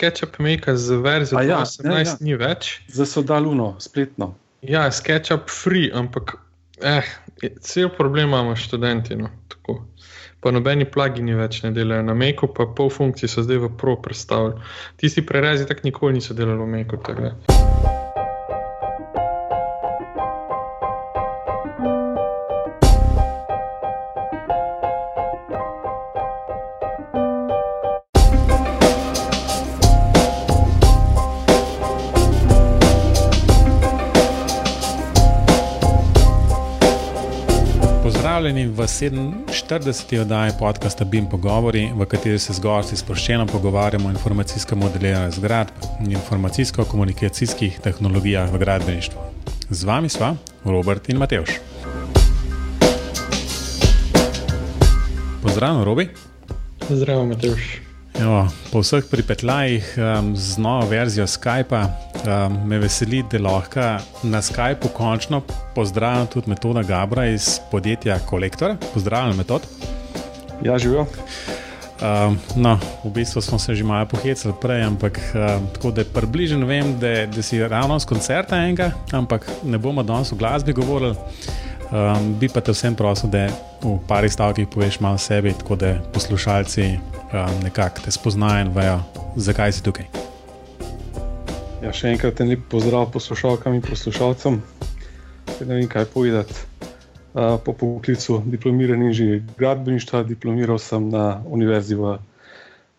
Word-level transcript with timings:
SketchUp 0.00 0.38
Make 0.38 0.76
z 0.76 0.90
verzijo 0.90 1.40
ja, 1.40 1.58
18 1.58 1.84
ja, 1.84 1.98
ja. 1.98 2.16
ni 2.20 2.34
več. 2.34 2.80
Zdaj 2.88 3.06
so 3.06 3.22
daluno, 3.22 3.74
spletno. 3.84 4.32
Ja, 4.64 4.86
SketchUp 4.88 5.52
free, 5.52 5.90
ampak 5.92 6.38
eh, 6.80 7.04
cel 7.60 7.90
problem 7.92 8.32
imamo 8.32 8.56
študenti. 8.56 9.16
No, 9.20 9.28
pa 10.40 10.52
nobeni 10.56 10.88
plagini 10.88 11.36
več 11.36 11.60
ne 11.66 11.74
delajo 11.76 12.06
na 12.08 12.16
Make, 12.16 12.48
pa 12.56 12.64
pol 12.64 12.88
funkcij 12.88 13.28
so 13.28 13.44
zdaj 13.44 13.60
v 13.66 13.72
Pro 13.76 13.98
predstavljali. 14.00 14.56
Tisti 14.96 15.26
prerezi 15.26 15.68
tako 15.68 15.84
nikoli 15.84 16.16
niso 16.16 16.34
delali 16.34 16.64
v 16.64 16.70
Make. 16.78 18.08
V 38.80 38.86
47. 38.88 40.20
oddaji 40.20 40.52
podcasta 40.58 41.04
BIM 41.04 41.26
Pogovori, 41.26 41.92
v 41.92 42.06
kateri 42.08 42.38
se 42.38 42.52
z 42.56 42.60
gosti 42.64 42.96
sproščeno 42.96 43.44
pogovarjamo 43.46 44.08
o 44.08 44.12
informacijskem 44.12 44.78
modeliranju 44.80 45.36
zgradb 45.36 45.84
in 46.00 46.16
informacijsko-komunikacijskih 46.16 47.76
tehnologijah 47.84 48.48
v 48.48 48.58
gradbeništvu. 48.58 49.20
Z 49.70 49.84
vami 49.84 50.08
sva 50.08 50.32
Robert 50.64 51.12
in 51.12 51.20
Mateoš. 51.20 51.60
Pozdravljen, 55.42 55.84
Robi. 55.84 56.08
Zdravo, 56.88 57.26
Mateoš. 57.26 57.89
Evo, 58.20 58.48
po 58.72 58.82
vseh 58.84 59.04
pripetljajih 59.10 59.94
um, 59.96 60.36
z 60.36 60.58
novo 60.58 60.86
verzijo 60.88 61.24
Skypa 61.26 61.86
um, 61.86 62.58
me 62.68 62.78
veseli, 62.78 63.22
da 63.32 63.38
lahko 63.40 63.80
na 64.22 64.42
Skypu 64.42 64.88
končno 64.92 65.40
pozdravim 65.74 66.26
tudi 66.26 66.50
metoda 66.50 66.82
Gabra 66.82 67.26
iz 67.26 67.58
podjetja 67.70 68.18
Kolektor. 68.18 68.76
Pozdravljen, 68.94 69.36
metod. 69.36 69.62
Ja, 70.62 70.78
živijo. 70.78 71.06
Um, 72.00 72.38
no, 72.56 72.78
v 73.04 73.10
bistvu 73.10 73.40
smo 73.40 73.58
se 73.58 73.74
že 73.74 73.84
malo 73.84 74.06
pohecali 74.06 74.54
prej, 74.60 74.82
ampak 74.82 75.20
um, 75.34 75.66
tako 75.74 75.90
da 75.90 76.04
približno 76.04 76.66
vem, 76.66 76.98
da, 76.98 77.26
da 77.26 77.42
si 77.42 77.68
ravno 77.68 77.98
z 77.98 78.04
koncerta 78.04 78.56
enega, 78.56 78.90
ampak 79.12 79.48
ne 79.64 79.78
bomo 79.78 80.02
danes 80.02 80.32
v 80.32 80.36
glasbi 80.36 80.72
govorili. 80.72 81.16
Um, 81.90 82.34
bi 82.40 82.48
pa 82.48 82.60
te 82.60 82.72
vsem 82.72 82.94
prosil, 82.94 83.30
da 83.30 83.48
v 83.82 83.96
parih 84.08 84.32
stavkih 84.32 84.68
poveš 84.68 85.00
malo 85.00 85.14
o 85.14 85.18
sebi, 85.18 85.54
tako 85.56 85.76
da 85.76 85.94
poslušalci 86.12 86.98
um, 87.32 87.60
nekako 87.62 88.04
te 88.04 88.10
spoznajo 88.10 88.66
in 88.66 88.72
vejo, 88.74 89.00
zakaj 89.36 89.72
si 89.72 89.82
tukaj. 89.82 90.06
Ja, 91.80 91.92
še 91.96 92.10
enkrat 92.12 92.40
en 92.42 92.50
lep 92.52 92.66
pozdrav 92.68 93.08
poslušalkam 93.14 93.78
in 93.78 93.84
poslušalcem. 93.84 94.60
Ne 95.60 95.70
vem, 95.74 95.86
kaj 95.88 96.10
povedati. 96.12 96.66
Uh, 97.30 97.56
po 97.62 97.72
poklicu 97.72 98.40
diplomiran 98.50 99.02
inženir 99.06 99.44
gradbeništva, 99.58 100.24
diplomiral 100.26 100.80
sem 100.82 101.08
na 101.12 101.40
Univerzi 101.46 101.94
v 101.94 102.16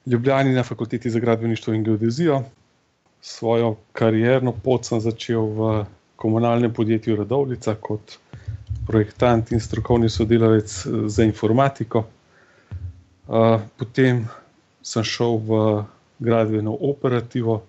Ljubljani 0.08 0.54
na 0.56 0.64
fakulteti 0.64 1.10
za 1.10 1.20
gradbeništvo 1.20 1.74
in 1.74 1.84
geodezijo. 1.84 2.42
Svojo 3.22 3.76
karierno 3.92 4.54
pot 4.64 4.88
sem 4.88 5.02
začel 5.02 5.46
v 5.46 5.84
komunalnem 6.16 6.74
podjetju 6.74 7.16
Radovlica 7.16 7.76
kot 7.76 8.18
projektant 8.88 9.52
in 9.52 9.60
strokovni 9.60 10.10
sodelavec 10.10 10.74
za 11.06 11.24
informatiko. 11.24 12.04
Potem 13.28 14.26
sem 14.82 15.04
šel 15.04 15.38
v 15.38 15.60
gradbeno 16.20 16.74
operativo, 16.74 17.62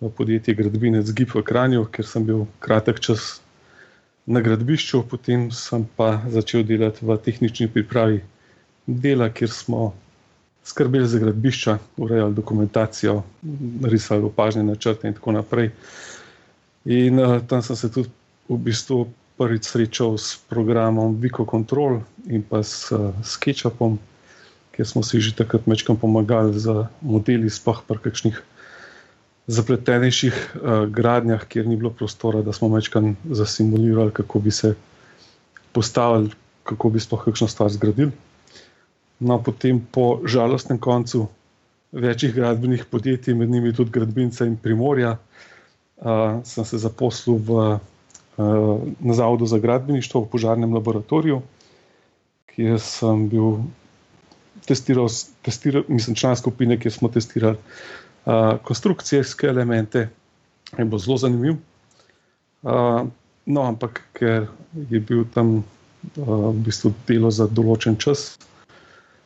v 0.00 0.10
podjetje 0.10 0.54
Gradbinec 0.54 1.08
Gib 1.12 1.32
v 1.32 1.40
Kranju, 1.40 1.86
ker 1.88 2.04
sem 2.04 2.24
bil 2.26 2.44
kratek 2.60 3.00
čas 3.00 3.40
na 4.26 4.40
gradbišču, 4.40 5.04
potem 5.08 5.48
sem 5.52 5.84
pa 5.96 6.20
začel 6.28 6.64
delati 6.64 7.04
v 7.04 7.16
tehnični 7.16 7.68
pripravi 7.68 8.20
dela, 8.86 9.28
kjer 9.28 9.50
smo 9.50 9.92
skrbeli 10.64 11.08
za 11.08 11.18
gradbišča, 11.18 11.78
urejali 11.96 12.34
dokumentacijo, 12.34 13.22
risali 13.84 14.24
opažne 14.24 14.64
načrte 14.64 15.08
in 15.08 15.14
tako 15.14 15.32
naprej. 15.32 15.70
In 16.84 17.20
uh, 17.20 17.40
tam 17.48 17.62
sem 17.62 17.76
se 17.76 17.92
tudi 17.92 18.08
v 18.48 18.56
bistvu 18.60 19.08
prvič 19.36 19.64
srečal 19.64 20.18
s 20.18 20.36
programom 20.48 21.16
Vico 21.20 21.44
Control 21.44 22.00
in 22.28 22.44
pa 22.44 22.62
s 22.62 22.92
uh, 22.92 23.12
SketchUpom 23.24 23.98
kjer 24.74 24.86
smo 24.86 25.02
si 25.06 25.22
že 25.22 25.36
takrat 25.38 25.66
večkrat 25.70 26.00
pomagali 26.02 26.58
z 26.58 26.90
modeli, 26.98 27.50
sploh 27.50 27.82
pri 27.86 28.02
kakšnih 28.02 28.42
zapletenejših 29.46 30.34
uh, 30.34 30.86
gradnjah, 30.90 31.46
kjer 31.46 31.68
ni 31.68 31.78
bilo 31.78 31.92
prostora, 31.94 32.42
da 32.42 32.52
smo 32.52 32.72
večkrat 32.74 33.14
zasimulirali, 33.30 34.10
kako 34.10 34.40
bi 34.40 34.50
se 34.50 34.74
postavili, 35.72 36.32
kako 36.64 36.90
bi 36.90 37.00
sploh 37.00 37.24
kakšno 37.24 37.48
stvar 37.48 37.70
zgradili. 37.70 38.12
No, 39.20 39.38
potem 39.38 39.78
po 39.78 40.24
žalostnem 40.26 40.78
koncu 40.78 41.28
večjih 41.92 42.34
gradbenih 42.34 42.84
podjetij, 42.90 43.34
med 43.34 43.50
njimi 43.50 43.72
tudi 43.72 43.90
Gradbinca 43.94 44.44
in 44.44 44.56
Primorja, 44.56 45.16
uh, 46.02 46.42
sem 46.42 46.64
se 46.64 46.78
zaposlil 46.82 47.38
v, 47.38 47.50
uh, 48.36 48.82
na 48.98 49.14
Zavodu 49.14 49.46
za 49.46 49.58
gradbeništvo 49.58 50.24
v 50.24 50.30
požarnem 50.34 50.74
laboratoriju, 50.74 51.42
kjer 52.50 52.80
sem 52.80 53.28
bil 53.28 53.62
testiral, 54.66 55.08
testiral 55.42 55.84
mislim, 55.88 56.16
član 56.16 56.36
skupine, 56.36 56.78
kjer 56.80 56.92
smo 56.92 57.08
testirali 57.08 57.56
uh, 57.56 58.56
konstrukcijske 58.62 59.46
elemente. 59.46 60.08
Je 60.78 60.84
bilo 60.84 60.98
zelo 60.98 61.16
zanimivo. 61.16 61.56
Uh, 62.62 63.06
no, 63.46 63.62
ampak 63.62 64.02
ker 64.12 64.46
je 64.90 65.00
bil 65.00 65.24
tam 65.34 65.56
uh, 65.56 66.50
v 66.50 66.54
bistvu 66.64 66.94
delo 67.08 67.30
za 67.30 67.46
določen 67.46 67.96
čas, 68.00 68.38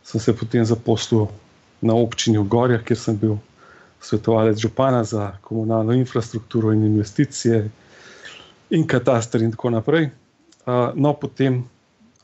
sem 0.02 0.20
se 0.20 0.34
potem 0.36 0.64
zaposlil 0.64 1.28
na 1.80 1.94
občini 1.94 2.38
v 2.38 2.48
Gorjah, 2.50 2.82
kjer 2.82 2.98
sem 2.98 3.16
bil 3.16 3.36
svetovalec 4.02 4.58
župana 4.58 5.04
za 5.04 5.32
komunalno 5.42 5.94
infrastrukturo 5.94 6.72
in 6.72 6.84
investicije 6.86 7.68
in 8.70 8.86
katastre 8.86 9.44
in 9.44 9.54
tako 9.54 9.70
naprej. 9.70 10.10
Uh, 10.66 10.90
no, 10.94 11.14
potem 11.14 11.62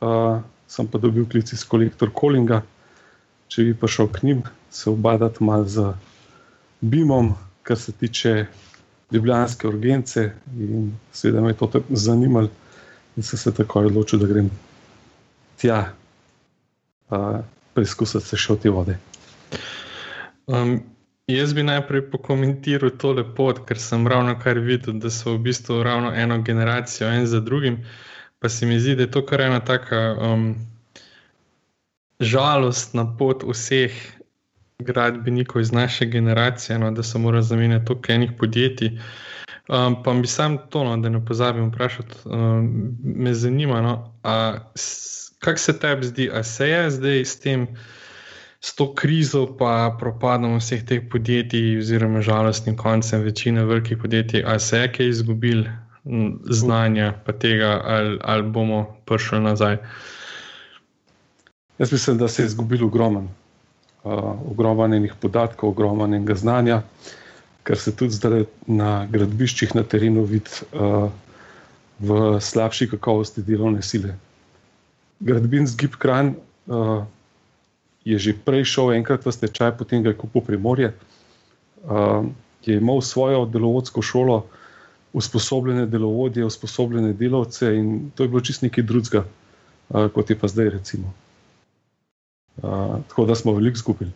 uh, 0.03 0.43
sem 0.67 0.87
pa 0.91 0.99
dobil 0.99 1.27
klic 1.31 1.53
iz 1.53 1.65
kolektor 1.65 2.11
Kolinga 2.13 2.63
če 3.55 3.69
bi 3.69 3.75
prišel 3.79 4.09
k 4.11 4.27
njim, 4.27 4.43
se 4.71 4.91
obadati 4.91 5.45
malo 5.47 5.69
z 5.71 5.93
BIM-om, 6.81 7.35
kar 7.63 7.79
se 7.79 7.93
tiče 7.93 8.47
ljubljanske 9.15 9.69
urgence. 9.69 10.33
In 10.59 10.91
seveda 11.13 11.41
me 11.41 11.53
je 11.53 11.59
to 11.61 11.83
zanimalo, 11.91 12.51
in 13.17 13.23
sem 13.23 13.39
se 13.39 13.55
tako 13.55 13.85
odločil, 13.87 14.19
da 14.19 14.27
grem 14.27 14.51
tja, 15.63 15.79
preizkusiti 17.79 18.27
se 18.27 18.41
še 18.41 18.57
v 18.57 18.63
te 18.65 18.75
vode. 18.75 18.99
Um, 20.51 20.81
jaz 21.31 21.55
bi 21.55 21.63
najprej 21.63 22.09
pokomentiral 22.11 22.91
to 22.99 23.15
lepo, 23.21 23.53
ker 23.55 23.79
sem 23.79 24.03
ravno 24.11 24.35
kar 24.43 24.59
videl, 24.59 24.99
da 24.99 25.15
so 25.15 25.37
v 25.39 25.45
bistvu 25.47 25.79
ravno 25.87 26.11
eno 26.11 26.43
generacijo, 26.43 27.07
en 27.07 27.31
za 27.31 27.39
drugim. 27.41 27.85
Pa 28.43 28.51
se 28.51 28.67
mi 28.67 28.83
zdi, 28.83 28.99
da 28.99 29.07
je 29.07 29.15
to 29.15 29.23
kar 29.23 29.47
ena 29.47 29.63
taka. 29.63 30.09
Um, 30.19 30.74
žalostna 32.21 33.17
pot 33.19 33.43
vseh 33.43 33.93
gradbenikov 34.79 35.63
iz 35.63 35.73
naše 35.73 36.07
generacije, 36.07 36.79
no, 36.79 36.91
da 36.91 37.03
se 37.03 37.19
mora 37.19 37.43
zamenjati 37.43 37.85
toliko 37.85 38.13
enih 38.13 38.31
podjetij. 38.39 38.99
Um, 39.69 40.03
pa 40.03 40.13
bi 40.13 40.27
sam 40.27 40.59
to, 40.71 40.85
no, 40.85 40.97
da 40.97 41.09
ne 41.09 41.25
pozabim 41.25 41.69
vprašati, 41.69 42.15
um, 42.25 42.97
me 43.05 43.35
zanima, 43.35 43.81
no, 43.83 44.21
kako 45.39 45.59
se 45.59 45.79
tebi 45.79 46.07
zdi, 46.07 46.31
a 46.33 46.43
se 46.43 46.69
je 46.69 46.91
zdaj 46.91 47.25
s 47.25 47.41
tem. 47.41 47.67
S 48.65 48.75
to 48.75 48.95
krizo, 48.95 49.57
pa 49.59 49.97
propadom 50.01 50.57
vseh 50.57 50.87
teh 50.89 51.03
podjetij, 51.13 51.79
oziroma 51.79 52.23
žalostnim 52.25 52.77
koncem 52.77 53.21
večine 53.21 53.65
velikih 53.65 53.99
podjetij, 53.99 54.45
ali 54.47 54.61
se 54.61 54.79
je 54.79 54.93
kaj 54.93 55.09
izgubil 55.09 55.65
znanja, 56.49 57.13
pa 57.27 57.33
tega, 57.33 57.81
ali, 57.85 58.19
ali 58.23 58.43
bomo 58.43 58.87
prišli 59.05 59.41
nazaj. 59.41 59.75
Uh, 59.75 60.24
Jaz 61.79 61.93
mislim, 61.93 62.19
da 62.19 62.29
se 62.29 62.43
je 62.43 62.47
izgubil 62.47 62.85
ogromen, 62.85 63.29
uh, 64.05 64.13
ogromen 64.51 64.95
enih 64.95 65.15
podatkov, 65.21 65.71
ogromen 65.71 66.15
enega 66.15 66.35
znanja, 66.35 66.83
kar 67.63 67.79
se 67.79 67.97
tudi 67.97 68.15
zdaj 68.15 68.45
na 68.67 69.07
gradbiščih 69.11 69.75
na 69.75 69.83
terenu 69.83 70.23
vidi 70.23 70.63
uh, 70.73 71.09
v 71.99 72.39
slabši 72.41 72.89
kakovosti 72.93 73.43
delovne 73.43 73.83
sile. 73.83 74.15
Gradbin 75.21 75.67
zgib 75.67 75.97
Kran 75.99 76.35
uh, 76.35 77.03
je 78.05 78.19
že 78.19 78.37
prej 78.45 78.69
šel 78.71 78.95
enkrat 78.95 79.27
v 79.27 79.35
stečaj, 79.35 79.75
potem 79.79 80.03
ga 80.07 80.15
je 80.15 80.21
kupil 80.21 80.47
Primorje. 80.47 80.93
Uh, 81.83 82.31
je 82.63 82.79
imel 82.79 83.03
svojo 83.03 83.49
delovodsko 83.51 84.03
šolo, 84.03 84.45
usposobljene 85.13 85.87
delovodje, 85.87 86.47
usposobljene 86.47 87.13
delavce 87.13 87.75
in 87.75 88.11
to 88.15 88.23
je 88.23 88.29
bilo 88.29 88.41
čist 88.41 88.63
nekaj 88.63 88.87
drugega, 88.87 89.27
uh, 89.89 90.07
kot 90.15 90.31
je 90.31 90.39
pa 90.39 90.49
zdaj 90.49 90.71
recimo 90.79 91.15
tako 92.63 93.25
da 93.27 93.35
smo 93.35 93.55
veliko 93.55 93.79
skupili. 93.79 94.11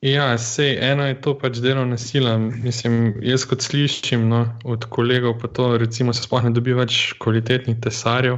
Ja, 0.00 0.38
sej, 0.38 0.76
eno 0.80 1.06
je 1.06 1.16
to 1.20 1.32
pač 1.38 1.56
delovna 1.64 1.96
sila. 1.98 2.36
Mislim, 2.38 3.14
jaz 3.24 3.46
kot 3.48 3.64
slišim 3.64 4.28
no, 4.28 4.44
od 4.64 4.84
kolegov, 4.92 5.38
pa 5.40 5.48
to 5.48 5.78
recimo 5.80 6.12
se 6.12 6.22
sploh 6.22 6.44
ne 6.44 6.52
dobi 6.52 6.76
več 6.76 7.14
kvalitetnih 7.22 7.80
tesarjev. 7.80 8.36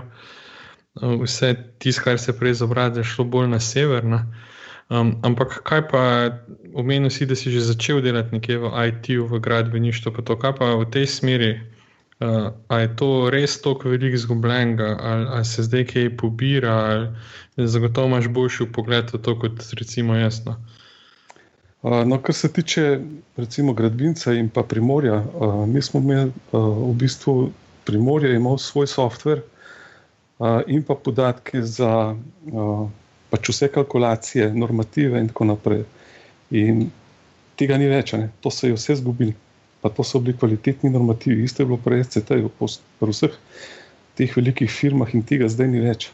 Vse 1.02 1.50
tisto, 1.82 2.05
kar 2.06 2.19
se 2.19 2.35
prej 2.38 2.56
izobrazi, 2.56 3.02
je 3.02 3.11
šlo 3.11 3.26
bolj 3.26 3.50
na 3.50 3.61
sever. 3.61 4.06
Um, 4.88 5.17
ampak 5.26 5.58
kaj 5.69 5.82
pa, 5.90 6.02
omenil 6.75 7.11
si, 7.11 7.26
da 7.26 7.37
si 7.37 7.50
že 7.52 7.67
začel 7.67 8.00
delati 8.06 8.38
nekje 8.38 8.62
v 8.62 8.70
IT-ju, 8.88 9.26
v 9.29 9.43
gradbeništvu, 9.43 10.14
pa 10.14 10.23
to, 10.23 10.38
kaj 10.38 10.55
pa 10.62 10.73
v 10.79 10.87
tej 10.94 11.11
smeri? 11.11 11.52
Uh, 12.19 12.50
a 12.67 12.81
je 12.81 12.88
to 12.99 13.09
res 13.31 13.61
tako 13.62 13.93
veliko 13.93 14.17
izgubljenega, 14.19 14.97
ali, 15.00 15.26
ali 15.37 15.44
se 15.44 15.62
zdaj 15.62 15.85
kaj 15.93 16.09
pobira, 16.19 16.73
ali 16.75 17.69
zagotovo 17.69 18.11
imaš 18.11 18.26
boljši 18.29 18.67
pogled 18.75 19.12
v 19.15 19.20
to, 19.23 19.37
kot 19.38 19.62
recimo 19.79 20.17
jaz? 20.19 20.41
No? 20.47 20.56
No, 21.82 22.19
kar 22.23 22.35
se 22.35 22.53
tiče 22.53 23.00
recimo 23.37 23.73
gradbinca 23.73 24.32
in 24.35 24.49
pa 24.49 24.62
primorja, 24.62 25.25
mi 25.67 25.82
smo 25.82 26.00
imeli 26.00 26.32
v 26.53 26.94
bistvu 26.99 27.53
primorje, 27.87 28.35
imel 28.35 28.59
svoj 28.59 28.87
softver 28.87 29.43
in 30.67 30.82
pa 30.82 30.94
podatke 30.94 31.62
za 31.62 32.17
pač 33.31 33.49
vse 33.49 33.69
kalkulacije, 33.69 34.50
normative 34.55 35.21
in 35.21 35.29
tako 35.29 35.44
naprej. 35.44 35.85
In 36.50 36.88
tega 37.56 37.79
ni 37.79 37.87
več, 37.87 38.12
ne? 38.12 38.31
to 38.41 38.50
se 38.50 38.69
je 38.69 38.75
vse 38.75 38.99
zgubili. 38.99 39.35
Pa 39.88 39.94
to 39.96 40.05
so 40.05 40.20
bili 40.20 40.37
kvalitetni 40.37 40.90
normativi, 40.90 41.44
isto 41.44 41.62
je 41.62 41.67
bilo 41.67 41.81
prej, 41.81 42.05
CT, 42.05 42.43
v 42.44 43.11
vseh 43.11 43.35
teh 44.19 44.37
velikih 44.37 44.70
firmah 44.70 45.14
in 45.14 45.23
tega 45.23 45.49
zdaj 45.49 45.69
ni 45.70 45.81
več. 45.81 46.08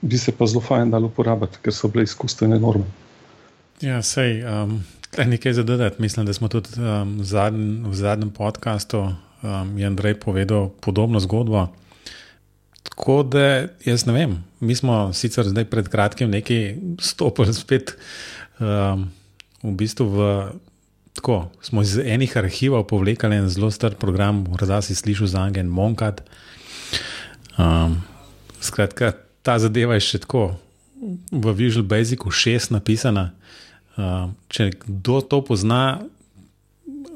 Bi 0.00 0.18
se 0.20 0.32
pa 0.32 0.46
zelo 0.46 0.62
fajn 0.62 0.94
dalo 0.94 1.10
uporabiti, 1.10 1.58
ker 1.62 1.74
so 1.74 1.90
bile 1.90 2.06
izkustvene 2.06 2.58
norme. 2.62 2.86
Ja, 3.82 3.98
sej, 4.06 4.40
um, 4.46 4.78
nekaj 5.18 5.58
za 5.58 5.64
dodati. 5.66 6.00
Mislim, 6.02 6.26
da 6.26 6.32
smo 6.32 6.48
tudi 6.48 6.78
um, 6.78 7.18
zadnj, 7.24 7.88
v 7.90 7.98
zadnjem 7.98 8.30
podkastu 8.30 9.02
um, 9.08 9.74
Andrej 9.86 10.20
povedal 10.22 10.70
podobno 10.80 11.20
zgodbo. 11.20 11.66
Tako 12.86 13.22
da 13.22 13.66
jaz 13.84 14.06
ne 14.06 14.14
vem, 14.14 14.38
mi 14.60 14.74
smo 14.74 15.10
sicer 15.12 15.50
pred 15.70 15.88
kratkim 15.88 16.30
nekaj 16.30 16.76
stopili 17.02 17.54
spet 17.54 17.96
um, 18.60 19.10
v 19.62 19.74
bistvu 19.82 20.06
v. 20.06 20.30
Tako 21.16 21.48
smo 21.64 21.82
iz 21.82 21.96
enih 21.98 22.36
arhivov 22.36 22.84
povlekli 22.90 23.36
en 23.36 23.48
zelo 23.48 23.70
star 23.70 23.94
program, 23.96 24.44
morda 24.50 24.82
si 24.84 24.94
slišal 24.94 25.26
za 25.32 25.40
Angen 25.40 25.66
Monkat. 25.72 26.20
Um, 27.56 28.02
skratka, 28.60 29.14
ta 29.42 29.56
zadeva 29.58 29.96
je 29.96 30.04
še 30.04 30.20
tako 30.26 30.58
v 31.32 31.54
Visual 31.56 31.86
Basicu 31.88 32.28
6 32.28 32.74
napisana. 32.76 33.30
Uh, 33.96 34.28
če 34.52 34.74
kdo 34.76 35.22
to 35.24 35.40
pozna, 35.40 36.04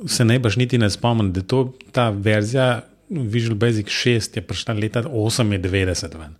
se 0.08 0.24
baš 0.24 0.56
niti 0.56 0.80
ne 0.80 0.88
spomni, 0.90 1.28
da 1.36 1.44
je 1.44 1.92
ta 1.92 2.08
verzija 2.10 2.86
Visual 3.10 3.58
Basic 3.58 3.90
6 3.90 4.36
je 4.38 4.42
prišla 4.42 4.74
leta 4.74 5.02
98. 5.02 6.16
Ven. 6.16 6.36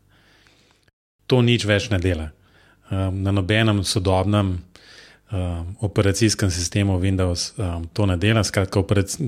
To 1.27 1.43
nič 1.43 1.67
več 1.67 1.91
ne 1.91 1.99
dela. 1.99 2.31
Um, 2.91 3.21
na 3.23 3.35
nobenem 3.35 3.85
sodobnem 3.85 4.57
um, 5.33 5.77
operacijskem 5.81 6.51
sistemu 6.51 6.99
Windows 7.01 7.53
um, 7.57 7.87
to 7.93 8.07
ne 8.07 8.17
dela, 8.17 8.45
skratka, 8.45 8.83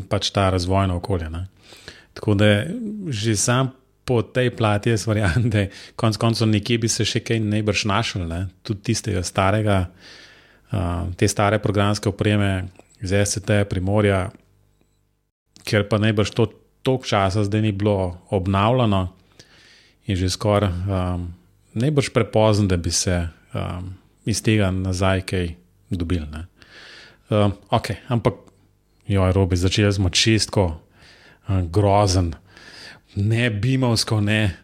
pač 0.08 0.30
ta 0.30 0.50
razvojno 0.50 0.96
okolje. 0.96 1.30
Ne. 1.30 1.46
Tako 2.14 2.34
da 2.34 2.64
že 3.08 3.36
sam 3.36 3.72
po 4.04 4.22
tej 4.22 4.50
plati 4.50 4.90
jaz 4.90 5.06
verjamem, 5.06 5.50
da 5.50 5.66
konec 5.96 6.16
koncev 6.16 6.48
nekje 6.48 6.78
bi 6.78 6.88
se 6.88 7.04
še 7.04 7.22
kaj 7.22 7.40
najbrž 7.40 7.84
našel, 7.84 8.26
ne. 8.28 8.46
tudi 8.62 8.90
tistega 8.90 9.22
starega 9.22 9.86
te 11.16 11.28
stare 11.28 11.58
programske 11.58 12.08
opreme 12.08 12.64
iz 13.02 13.12
SCT, 13.12 13.66
Primorja, 13.68 14.30
ker 15.68 15.84
pa 15.88 15.98
najbrž 16.00 16.30
to 16.32 16.48
toliko 16.82 17.06
časa 17.06 17.44
zdaj 17.44 17.62
ni 17.62 17.72
bilo 17.72 18.18
obnavljano 18.30 19.12
in 20.06 20.16
že 20.16 20.30
skoraj 20.30 20.70
um, 20.70 21.28
najbrž 21.74 22.10
prepozno, 22.10 22.66
da 22.66 22.76
bi 22.76 22.90
se 22.90 23.28
um, 23.54 23.94
iz 24.24 24.42
tega 24.42 24.70
nazaj 24.70 25.20
kaj 25.22 25.54
dobili. 25.96 26.26
Um, 27.30 27.52
ok, 27.70 27.90
ampak 28.08 28.34
jo 29.06 29.26
je 29.26 29.32
robi, 29.32 29.56
začeli 29.56 29.92
smo 29.92 30.10
čistko, 30.10 30.80
um, 31.48 31.68
grozen, 31.72 32.34
ne 33.14 33.50
bimovsko, 33.50 34.20
ne. 34.20 34.56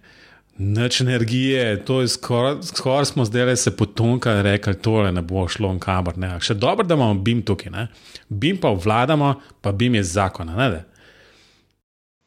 Noč 0.58 1.00
energije, 1.00 1.84
to 1.84 2.00
je 2.00 2.08
skoraj, 2.08 2.56
skor 2.62 3.06
smo 3.06 3.24
zdaj 3.24 3.56
se 3.56 3.76
potonka 3.76 4.32
in 4.34 4.42
rekli, 4.42 4.74
tole 4.74 5.12
ne 5.12 5.22
bo 5.22 5.46
šlo 5.48 5.70
v 5.70 5.78
kamer. 5.78 6.18
Ne. 6.18 6.32
Še 6.42 6.56
dobro, 6.58 6.82
da 6.86 6.98
imamo 6.98 7.20
BIM 7.22 7.44
tukaj, 7.46 7.70
ne. 7.70 7.84
BIM 8.28 8.58
pa 8.58 8.72
vladamo, 8.74 9.36
pa 9.62 9.72
BIM 9.72 9.94
je 9.94 10.02
zakon. 10.02 10.50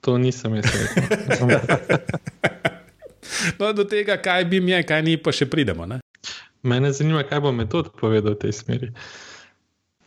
To 0.02 0.18
nisem 0.18 0.56
jaz 0.56 0.72
rekel. 0.72 1.50
no, 3.60 3.74
do 3.74 3.84
tega, 3.84 4.16
kaj 4.18 4.48
BIM 4.48 4.70
je, 4.70 4.84
kaj 4.88 5.04
ni, 5.04 5.18
pa 5.20 5.36
še 5.36 5.50
pridemo. 5.52 5.86
Ne. 5.86 6.00
Mene 6.64 6.92
zanima, 6.94 7.24
kaj 7.24 7.42
bo 7.42 7.52
metod 7.52 7.90
povedal 7.98 8.38
v 8.38 8.42
tej 8.46 8.54
smeri. 8.54 8.92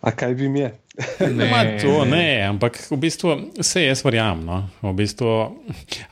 A 0.05 0.13
kaj 0.13 0.35
bi 0.37 0.49
mi 0.49 0.61
je? 0.61 0.71
ne, 1.39 1.79
to 1.83 2.05
ne, 2.05 2.45
ampak 2.47 2.77
v 2.91 2.99
bistvu 3.03 3.35
vse 3.59 3.87
jaz 3.87 4.05
verjamem. 4.05 4.45
No. 4.47 4.59
V 4.85 4.93
bistvu, 5.01 5.31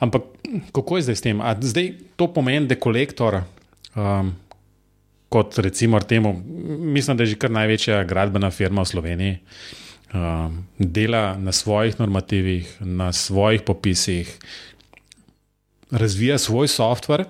ampak 0.03 0.27
kako 0.75 0.97
je 0.97 1.05
zdaj 1.07 1.17
s 1.17 1.25
tem? 1.25 1.39
A 1.39 1.53
zdaj 1.55 1.93
to 2.19 2.27
pomeni, 2.33 2.67
da 2.67 2.75
je 2.75 2.81
kolektor, 2.83 3.43
um, 3.95 4.33
kot 5.31 5.57
recimo 5.63 6.01
temu, 6.01 6.33
mislim, 6.93 7.17
da 7.17 7.23
je 7.23 7.33
že 7.33 7.39
kar 7.39 7.53
največja 7.53 8.03
gradbena 8.09 8.51
firma 8.51 8.83
v 8.83 8.91
Sloveniji, 8.91 9.39
um, 10.11 10.59
dela 10.77 11.37
na 11.37 11.55
svojih 11.55 12.01
normativih, 12.01 12.75
na 12.81 13.13
svojih 13.13 13.61
popisih, 13.61 14.27
razvija 15.93 16.37
svoj 16.37 16.67
softver. 16.67 17.25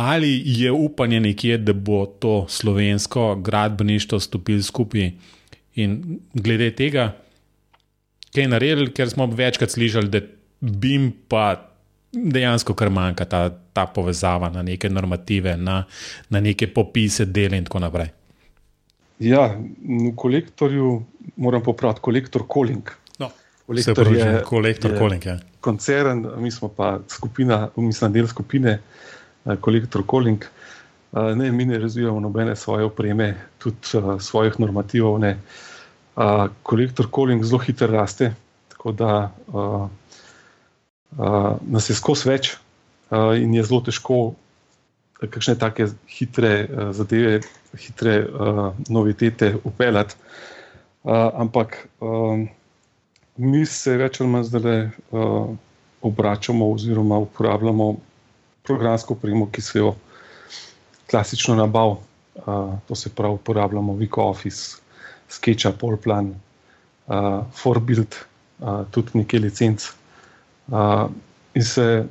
Ali 0.00 0.42
je 0.46 0.70
upanje 0.72 1.20
nekje, 1.20 1.58
da 1.58 1.72
bo 1.72 2.06
to 2.06 2.46
slovensko 2.48 3.34
gradbeništvo 3.36 4.20
stopilo 4.20 4.62
skupaj 4.62 5.10
In 5.78 6.20
glede 6.34 6.70
tega, 6.74 7.12
kaj 8.34 8.42
je 8.42 8.48
naredili, 8.50 8.92
ker 8.94 9.10
smo 9.10 9.26
večkrat 9.26 9.70
slišali, 9.70 10.10
da 10.10 10.20
bi 10.60 10.94
jim 10.96 11.10
pa 11.28 11.44
dejansko 12.12 12.74
kar 12.74 12.90
manjka 12.90 13.24
ta, 13.30 13.42
ta 13.72 13.86
povezava 13.86 14.50
na 14.50 14.64
neke 14.66 14.90
normative, 14.90 15.54
na, 15.56 15.84
na 16.28 16.40
neke 16.40 16.66
popise, 16.74 17.28
dele 17.30 17.60
in 17.60 17.68
tako 17.68 17.84
naprej. 17.86 18.10
Ja, 19.20 19.46
v 19.52 20.14
kolektorju 20.16 20.90
moram 21.36 21.62
popraviti 21.62 22.02
kolektor 22.02 22.46
Calling. 22.50 22.90
No, 23.20 23.30
kolektor 23.66 24.10
je 24.16 24.42
kolektor 24.48 24.96
Calling. 24.98 25.26
Ja. 25.26 25.38
Koncern, 25.60 26.24
mi 26.40 26.50
smo 26.50 26.72
pa 26.72 26.98
skupina, 27.08 27.68
mislim, 27.76 28.12
del 28.12 28.26
skupine 28.26 28.78
kolektor 29.60 30.02
Calling. 30.10 30.44
Ne, 31.12 31.50
mi 31.52 31.64
ne 31.64 31.78
razvijamo 31.78 32.20
nobene 32.20 32.56
svoje 32.56 32.84
opreme, 32.84 33.34
tudi 33.58 33.98
uh, 33.98 34.20
svojih 34.22 34.60
normativov. 34.60 35.18
Ne. 35.18 35.38
Uh, 36.16 36.46
kolektor 36.62 37.08
Calling 37.14 37.44
zelo 37.44 37.58
hitro 37.58 37.86
raste, 37.90 38.34
tako 38.68 38.92
da 38.92 39.32
uh, 39.48 39.88
uh, 41.18 41.56
nas 41.66 41.90
je 41.90 41.96
skozi 41.96 42.28
več 42.28 42.52
uh, 43.10 43.34
in 43.38 43.54
je 43.54 43.64
zelo 43.64 43.80
težko 43.80 44.20
kakšne 45.20 45.56
take 45.58 45.88
hitre 46.08 46.52
uh, 46.64 46.92
zadeve, 46.96 47.40
hitre 47.78 48.20
uh, 48.24 48.62
novitete 48.88 49.54
upeljati. 49.64 50.14
Uh, 51.02 51.30
ampak 51.40 51.88
uh, 52.00 52.38
mi 53.36 53.64
se 53.66 53.96
več 53.96 54.20
ali 54.20 54.30
manj 54.30 54.48
zdaj 54.50 54.80
uh, 55.10 55.50
obračamo 56.02 56.70
oziroma 56.72 57.18
uporabljamo 57.18 57.96
programsko 58.62 59.14
opremo, 59.14 59.48
ki 59.50 59.62
se 59.62 59.78
jo 59.78 59.94
klasično 61.10 61.54
nabav, 61.58 61.96
uh, 61.96 62.78
to 62.88 62.94
se 62.94 63.10
pravi, 63.10 63.34
uporabljamo 63.34 63.94
Vico 63.98 64.22
Office, 64.22 64.76
Sketcha, 65.28 65.72
Polplan, 65.72 66.34
uh, 67.06 67.44
Forbuild, 67.54 68.16
uh, 68.58 68.84
tudi 68.90 69.22
nekaj 69.22 69.40
licenc. 69.40 69.90
Uh, 70.68 71.10
in 71.54 71.64
se 71.64 72.06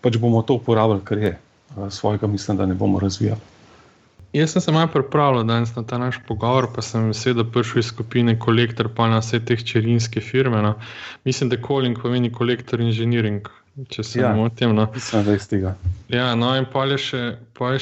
pač 0.00 0.16
bomo 0.20 0.42
to 0.42 0.60
uporabljali, 0.60 1.04
kar 1.04 1.18
je, 1.18 1.36
uh, 1.76 1.86
svojega 1.92 2.26
mislim, 2.26 2.56
da 2.56 2.66
ne 2.66 2.74
bomo 2.74 3.00
razvijali. 3.00 3.40
Jaz 4.36 4.52
sem 4.52 4.60
se 4.60 4.72
malo 4.72 4.88
pripravljal 4.92 5.44
danes 5.44 5.74
na 5.76 5.82
ta 5.82 5.98
naš 5.98 6.18
pogovor, 6.28 6.66
pa 6.74 6.82
sem 6.82 7.14
seveda 7.14 7.44
prišel 7.44 7.78
iz 7.78 7.86
skupine 7.88 8.34
Kolektor, 8.38 8.90
pa 8.92 9.06
na 9.08 9.22
vse 9.22 9.40
te 9.40 9.56
čerinske 9.56 10.20
firme. 10.20 10.60
No. 10.62 10.74
Mislim, 11.24 11.48
da 11.48 11.56
Calling 11.56 11.96
pomeni 12.02 12.32
Kolektor 12.32 12.80
Engineering, 12.80 13.48
če 13.92 14.02
se 14.02 14.20
ja, 14.20 14.32
ne 14.32 14.40
motim. 14.40 14.74
No. 14.76 14.86
Mislim, 14.94 15.24
da 15.24 15.34
je 15.34 15.36
iz 15.36 15.48
tega. 15.48 15.74
Ja, 16.08 16.34
no, 16.38 16.52
in 16.56 16.64
pa 16.72 16.86
je 16.88 16.98
še, 17.02 17.22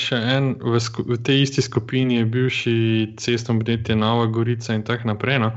še 0.00 0.18
en 0.36 0.54
v, 0.62 0.80
v 0.80 1.18
tej 1.26 1.44
isti 1.46 1.62
skupini, 1.62 2.18
je 2.18 2.30
bivši 2.34 2.76
cestno 3.20 3.58
podjetje 3.60 3.96
Nova 3.98 4.26
Gorica 4.32 4.74
in 4.74 4.82
tako 4.86 5.12
naprej. 5.12 5.38
No. 5.44 5.52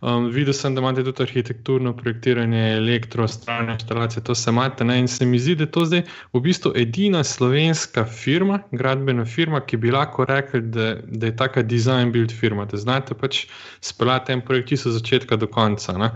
Um, 0.00 0.30
videl 0.32 0.54
sem, 0.56 0.72
da 0.74 0.80
imate 0.80 1.04
tudi 1.04 1.22
arhitekturno 1.26 1.92
projektiranje, 1.96 2.60
elektro, 2.76 3.26
stranje 3.28 3.74
instalacije, 3.76 4.22
to 4.24 4.34
se 4.34 4.50
imate. 4.50 4.84
Ne? 4.84 4.98
In 5.00 5.08
se 5.08 5.26
mi 5.28 5.38
zdi, 5.38 5.58
da 5.60 5.66
je 5.68 5.72
to 5.76 5.84
zdaj 5.84 6.04
v 6.32 6.40
bistvu 6.40 6.72
edina 6.76 7.24
slovenska 7.24 8.06
firma, 8.08 8.62
gradbena 8.72 9.24
firma, 9.28 9.60
ki 9.60 9.76
bi 9.76 9.92
lahko 9.92 10.24
rekli, 10.24 10.62
da, 10.72 10.94
da 11.04 11.28
je 11.28 11.36
taka 11.36 11.62
design 11.62 12.12
build 12.12 12.32
firma. 12.32 12.64
Da 12.64 12.80
znate 12.80 13.14
pač 13.14 13.44
speljati 13.84 14.32
en 14.32 14.40
projekt 14.40 14.72
od 14.86 14.96
začetka 14.96 15.36
do 15.36 15.46
konca. 15.46 15.96
Ne? 16.00 16.10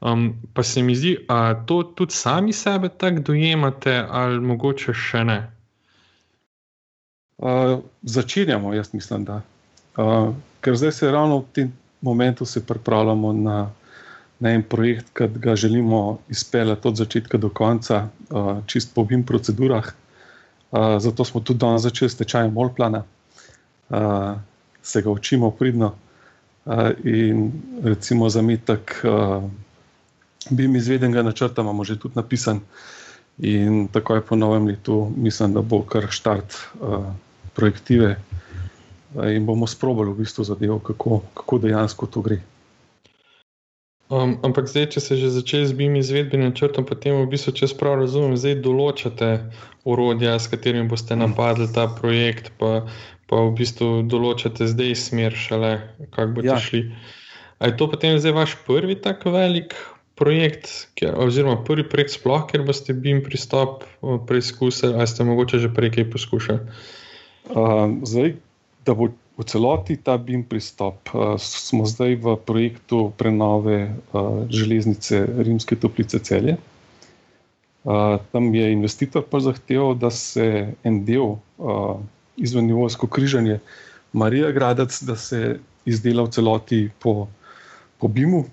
Um, 0.00 0.34
pa 0.54 0.62
se 0.62 0.82
mi 0.82 0.94
zdi, 0.96 1.18
da 1.28 1.64
to 1.66 1.82
tudi 1.82 2.12
sami 2.12 2.52
sebe 2.52 2.88
tako 2.88 3.20
dojemate, 3.20 4.06
ali 4.10 4.40
mogoče 4.40 4.94
še 4.96 5.24
ne. 5.28 5.40
Uh, 7.38 7.82
začenjamo, 8.02 8.72
jaz 8.74 8.94
mislim, 8.94 9.26
da. 9.28 9.42
Uh, 10.00 10.32
ker 10.64 10.76
zdaj 10.76 10.92
se 10.96 11.12
ravno 11.12 11.42
v 11.42 11.52
tem 11.52 11.72
momentu 12.00 12.48
pripravljamo 12.66 13.32
na, 13.32 13.70
na 14.40 14.56
en 14.56 14.62
projekt, 14.62 15.12
ki 15.12 15.28
ga 15.36 15.56
želimo 15.56 16.18
izpeljati 16.28 16.88
od 16.88 16.96
začetka 16.96 17.38
do 17.38 17.48
konca, 17.48 18.08
uh, 18.30 18.52
čist 18.66 18.94
po 18.94 19.04
obim 19.04 19.24
procedurah. 19.26 19.84
Uh, 20.72 20.96
zato 20.98 21.24
smo 21.24 21.40
tudi 21.40 21.58
danes 21.58 21.82
začeli 21.82 22.08
s 22.08 22.16
tečajem 22.16 22.52
Molplana, 22.52 23.04
uh, 23.88 24.36
se 24.82 25.02
ga 25.02 25.10
učimo 25.10 25.50
pridno 25.50 25.92
uh, 26.64 26.88
in 27.04 27.50
recimo 27.84 28.28
zametek. 28.28 29.02
Uh, 29.04 29.44
BIM 30.48 30.76
izvedenega 30.76 31.22
načrta 31.22 31.62
imamo 31.62 31.84
že 31.84 31.98
tudi 31.98 32.16
napisan. 32.16 32.60
In 33.40 33.88
takoj 33.88 34.20
po 34.20 34.36
novem 34.36 34.66
letu, 34.66 35.12
mislim, 35.16 35.52
da 35.52 35.62
bo 35.62 35.82
kar 35.82 36.10
štart 36.10 36.56
uh, 36.80 37.12
projektive 37.56 38.16
in 39.16 39.46
bomo 39.46 39.66
sprobali 39.66 40.12
v 40.12 40.22
bistvu 40.22 40.44
zadevo, 40.44 40.78
kako, 40.78 41.22
kako 41.34 41.58
dejansko 41.58 42.06
to 42.06 42.20
gre. 42.20 42.40
Um, 44.10 44.36
ampak 44.42 44.66
zdaj, 44.66 44.88
če 44.90 45.00
se 45.00 45.16
že 45.16 45.30
začne 45.30 45.70
z 45.70 45.74
BIM 45.78 45.94
izvedbenim 45.96 46.50
načrtom, 46.50 46.82
potem 46.82 47.14
v 47.14 47.30
bistvu, 47.30 47.54
če 47.54 47.70
prav 47.78 48.00
razumem, 48.02 48.34
zdaj 48.34 48.58
določate 48.58 49.28
urodja, 49.86 50.34
s 50.34 50.50
katerimi 50.50 50.90
boste 50.90 51.14
napadli 51.14 51.70
ta 51.70 51.86
projekt, 51.86 52.50
pa, 52.58 52.90
pa 53.30 53.36
v 53.46 53.54
bistvu 53.54 54.02
določate 54.10 54.66
zdaj 54.66 54.98
smer, 54.98 55.38
šele 55.38 55.78
kako 56.10 56.40
boste 56.40 56.50
ja. 56.50 56.58
šli. 56.58 56.82
Ali 57.62 57.72
je 57.72 57.78
to 57.78 57.86
potem 57.92 58.18
zdaj 58.18 58.34
vaš 58.34 58.58
prvi 58.66 58.98
tak 58.98 59.22
velik 59.30 59.78
projekt, 60.20 60.68
kjer, 61.00 61.16
oziroma 61.16 61.62
prvi 61.64 61.86
projekt, 61.88 62.14
sploh, 62.18 62.44
kjer 62.50 62.66
boste 62.68 62.92
BIM 62.92 63.22
pristop 63.24 63.86
eh, 63.88 64.18
preizkusili, 64.28 64.94
ali 64.94 65.08
ste 65.08 65.24
mogoče 65.24 65.62
že 65.64 65.72
prej 65.74 65.94
kaj 65.96 66.10
poskušali? 66.12 66.60
Uh, 67.50 67.88
zdaj, 68.06 68.34
da 68.86 68.94
bo 68.94 69.08
v 69.10 69.44
celoti 69.48 69.96
ta 69.96 70.18
BIM 70.20 70.44
pristop, 70.46 71.08
uh, 71.16 71.34
smo 71.40 71.88
zdaj 71.88 72.20
v 72.20 72.36
projektu 72.46 73.08
prenove 73.16 73.88
uh, 73.88 74.44
železnice 74.52 75.24
Rimske 75.40 75.80
toplice 75.80 76.20
celje. 76.20 76.60
Uh, 77.80 78.20
tam 78.30 78.52
je 78.54 78.68
investitor 78.72 79.24
pa 79.24 79.40
zahteval, 79.40 79.96
da 79.96 80.12
se 80.12 80.76
en 80.84 81.00
del 81.08 81.40
uh, 81.56 81.96
izvennivojsko 82.36 83.08
križanje 83.08 83.58
Marija 84.12 84.52
Gradec, 84.52 85.00
da 85.02 85.16
se 85.16 85.58
izdela 85.88 86.28
v 86.28 86.36
celoti 86.36 86.80
po, 87.00 87.26
po 87.98 88.08
BIM-u, 88.08 88.44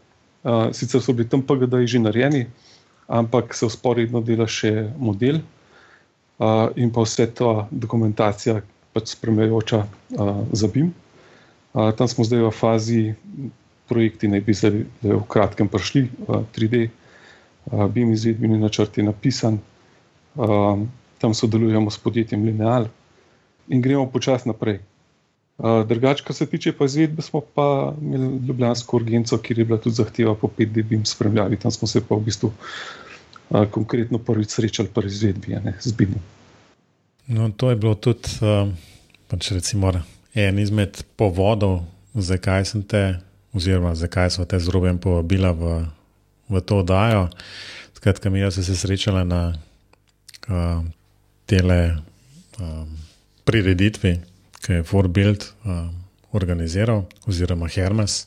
Uh, 0.43 0.69
sicer 0.71 1.01
so 1.01 1.13
bili 1.13 1.29
tam 1.29 1.41
PGD-ji 1.41 1.87
že 1.87 1.99
narejeni, 1.99 2.47
ampak 3.07 3.55
se 3.55 3.65
usporedno 3.65 4.21
dela 4.21 4.47
še 4.47 4.91
model 4.99 5.41
uh, 5.41 6.69
in 6.75 6.91
pa 6.93 7.03
vse 7.03 7.25
ta 7.33 7.67
dokumentacija, 7.71 8.61
pač 8.93 9.15
spremljajoča 9.15 9.79
uh, 9.83 10.43
za 10.53 10.67
BIM. 10.67 10.93
Uh, 11.73 11.91
tam 11.97 12.07
smo 12.07 12.23
zdaj 12.23 12.47
v 12.47 12.51
fazi, 12.53 13.01
projekti 13.89 14.29
naj 14.29 14.41
bi 14.45 14.53
zdaj 14.53 14.83
v 15.03 15.23
kratkem 15.27 15.71
prišli, 15.71 16.07
uh, 16.27 16.45
3D, 16.55 16.87
uh, 16.87 17.87
BIM 17.89 18.13
izvedbeni 18.13 18.59
načrt 18.61 18.97
je 18.97 19.07
napisan, 19.07 19.59
uh, 20.37 20.79
tam 21.17 21.33
sodelujemo 21.33 21.89
s 21.89 21.97
podjetjem 21.97 22.45
Lineal 22.45 22.87
in 23.67 23.81
gremo 23.81 24.05
počasi 24.07 24.47
naprej. 24.47 24.79
Drugače, 25.57 26.23
kar 26.23 26.35
se 26.35 26.45
tiče 26.45 26.71
pa 26.77 26.85
izvedbe, 26.85 27.21
smo 27.21 27.41
pa 27.41 27.93
imeli 28.01 28.45
Ljubljansko 28.47 28.97
urgenco, 28.97 29.37
kjer 29.37 29.59
je 29.59 29.65
bila 29.65 29.79
tudi 29.81 29.95
zahteva 29.95 30.35
po 30.35 30.49
5D-bim 30.57 31.05
spremljavi. 31.05 31.57
Tam 31.59 31.71
smo 31.71 31.87
se 31.87 32.01
pa 32.07 32.15
v 32.15 32.21
bistvu 32.21 32.51
a, 33.49 33.65
konkretno 33.71 34.19
prvič 34.19 34.53
srečali 34.53 34.89
pri 34.93 35.07
izvedbi, 35.07 35.57
ne 35.63 35.73
z 35.81 35.93
BIM-om. 35.97 36.21
No, 37.27 37.49
to 37.57 37.69
je 37.69 37.75
bilo 37.75 37.95
tudi 37.95 38.29
uh, 38.41 38.69
pač 39.27 39.51
recimo, 39.51 39.91
en 40.35 40.59
izmed 40.59 41.01
povodov, 41.15 41.81
zakaj 42.13 42.65
sem 42.65 42.83
te, 42.83 43.17
oziroma 43.53 43.95
zakaj 43.95 44.29
smo 44.37 44.45
te 44.45 44.59
z 44.59 44.69
Rubem 44.69 45.01
povabili 45.01 45.49
v, 45.57 45.81
v 46.53 46.61
to 46.61 46.83
oddajo. 46.85 47.27
Skratka, 47.97 48.29
mi 48.29 48.45
smo 48.51 48.63
se 48.63 48.75
srečali 48.75 49.25
na 49.25 49.57
uh, 50.47 50.85
tele 51.49 51.97
uh, 52.61 52.85
prireditvi 53.43 54.36
ki 54.67 54.81
je 54.81 54.83
Forbuild 54.83 55.45
uh, 55.63 55.87
organiziral, 56.35 57.05
oziroma 57.23 57.69
Hermes. 57.71 58.25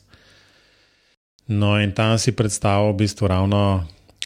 No, 1.45 1.75
in 1.77 1.93
tam 1.93 2.17
si 2.17 2.33
predstavljal 2.33 2.95
v 2.95 2.97
bistvu 3.03 3.29
ravno 3.29 3.61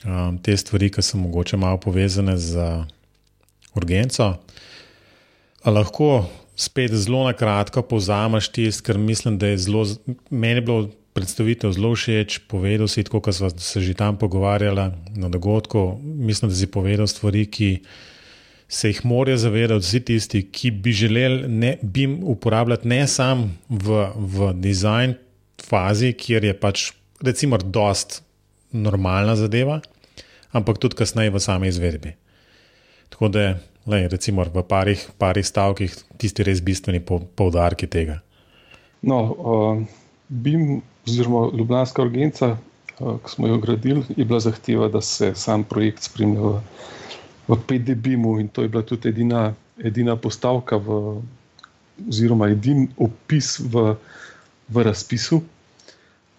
um, 0.05 0.37
te 0.39 0.55
stvari, 0.55 0.87
ki 0.93 1.03
so 1.03 1.19
mogoče 1.19 1.59
malo 1.59 1.81
povezane 1.83 2.37
z 2.39 2.55
urgenco. 3.75 4.31
A 5.65 5.73
lahko 5.73 6.29
spet 6.55 6.93
zelo 6.95 7.25
na 7.27 7.33
kratko 7.35 7.83
povzameš 7.83 8.47
tisto, 8.47 8.85
ker 8.87 8.97
mislim, 9.01 9.35
da 9.37 9.51
je 9.51 9.57
zelo, 9.67 9.83
meni 10.29 10.61
je 10.61 10.67
bilo 10.69 10.87
predstavitev 11.15 11.75
zelo 11.75 11.91
všeč, 11.95 12.45
povedal 12.47 12.87
si, 12.87 13.03
kot 13.03 13.27
smo 13.35 13.49
se 13.49 13.81
že 13.81 13.93
tam 13.93 14.15
pogovarjali 14.15 14.91
na 15.19 15.29
dogodku. 15.29 15.99
Mislim, 16.03 16.51
da 16.51 16.55
si 16.55 16.71
povedal 16.71 17.07
stvari, 17.07 17.45
ki 17.45 17.83
se 18.75 18.89
jih 18.89 19.05
morajo 19.05 19.37
zavedati 19.37 19.85
vsi 19.85 19.99
tisti, 20.05 20.41
ki 20.51 20.71
bi 20.71 20.91
želeli 20.91 21.47
ne, 21.47 21.77
BIM 21.81 22.19
uporabljati 22.23 22.87
ne 22.87 23.07
samo 23.07 23.49
v, 23.69 24.07
v 24.15 24.51
design 24.59 25.13
fazi, 25.63 26.11
kjer 26.13 26.43
je 26.43 26.53
pač 26.59 26.89
recimo 27.23 27.57
dost 27.57 28.19
normalna 28.71 29.35
zadeva, 29.39 29.79
ampak 30.51 30.81
tudi 30.83 30.99
kasneje 30.99 31.31
v 31.31 31.39
sami 31.39 31.71
izvedbi. 31.71 32.11
Tako 33.09 33.31
da, 33.31 33.45
lej, 33.87 34.09
recimo 34.11 34.43
v 34.43 34.63
parih, 34.67 35.07
parih 35.17 35.47
stavkih, 35.47 35.95
tisti 36.19 36.43
res 36.43 36.59
bistveni 36.59 36.99
poudarki 37.35 37.87
tega. 37.87 38.19
No, 39.07 39.21
uh, 39.23 39.79
BIM, 40.27 40.81
oziroma 41.07 41.47
Ljubljanska 41.55 42.03
urgenca, 42.03 42.57
uh, 42.99 43.15
ki 43.23 43.37
smo 43.37 43.47
jo 43.47 43.61
gradili, 43.63 44.03
je 44.17 44.25
bila 44.25 44.43
zahteva, 44.43 44.91
da 44.91 44.99
se 45.01 45.31
sam 45.35 45.63
projekt 45.63 46.11
spremlja 46.11 46.41
v 46.41 46.59
PDB-u 47.47 48.39
in 48.39 48.47
to 48.47 48.61
je 48.61 48.69
bila 48.69 48.83
tudi 48.83 49.09
edina, 49.09 49.53
edina 49.77 50.15
postavka, 50.15 50.77
v, 50.77 51.21
oziroma 52.09 52.49
edini 52.49 52.87
opis 52.97 53.59
v, 53.59 53.95
v 54.69 54.83
razpisu. 54.83 55.41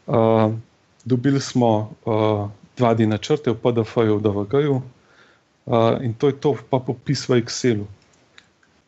Uh, 0.07 0.53
dobili 1.05 1.41
smo 1.41 1.71
uh, 2.05 2.51
dva 2.77 2.95
dni 2.95 3.07
načrte 3.07 3.51
v 3.51 3.59
PDF-ju, 3.59 4.19
v 4.19 4.23
DVG-ju 4.23 4.75
uh, 4.77 6.03
in 6.03 6.15
to 6.15 6.31
je 6.31 6.37
to, 6.39 6.55
pa 6.71 6.79
popis 6.79 7.27
v 7.29 7.39
Excelu. 7.43 7.87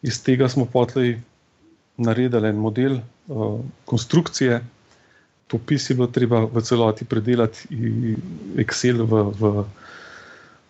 Iz 0.03 0.23
tega 0.23 0.49
smo 0.49 0.67
potlej 0.67 1.19
naredili 1.99 2.51
en 2.51 2.59
model 2.59 2.99
uh, 2.99 3.59
konstrukcije. 3.85 4.63
Popis 5.49 5.91
je 5.91 5.97
bilo 5.97 6.07
treba 6.07 6.45
v 6.45 6.61
celoti 6.63 7.07
predelati, 7.09 7.67
Excel 8.59 9.03
v, 9.03 9.23
v, 9.33 9.43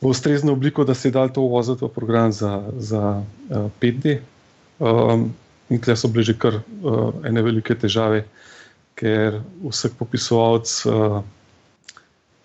v 0.00 0.06
ustrezno 0.06 0.52
obliko, 0.52 0.84
da 0.84 0.94
se 0.94 1.08
je 1.08 1.12
dal 1.12 1.32
to 1.32 1.42
uvoziti 1.42 1.84
v 1.84 1.88
program 1.88 2.32
za, 2.32 2.62
za 2.78 3.22
uh, 3.22 3.70
5D. 3.80 4.18
Um, 4.78 5.34
in 5.70 5.80
tukaj 5.80 5.96
so 5.96 6.08
bile 6.08 6.24
že 6.24 6.38
kar 6.38 6.60
uh, 6.60 7.10
ene 7.26 7.42
velike 7.42 7.74
težave, 7.74 8.24
ker 8.94 9.40
vsak 9.62 9.98
popisovalec 9.98 10.70
uh, 10.86 11.20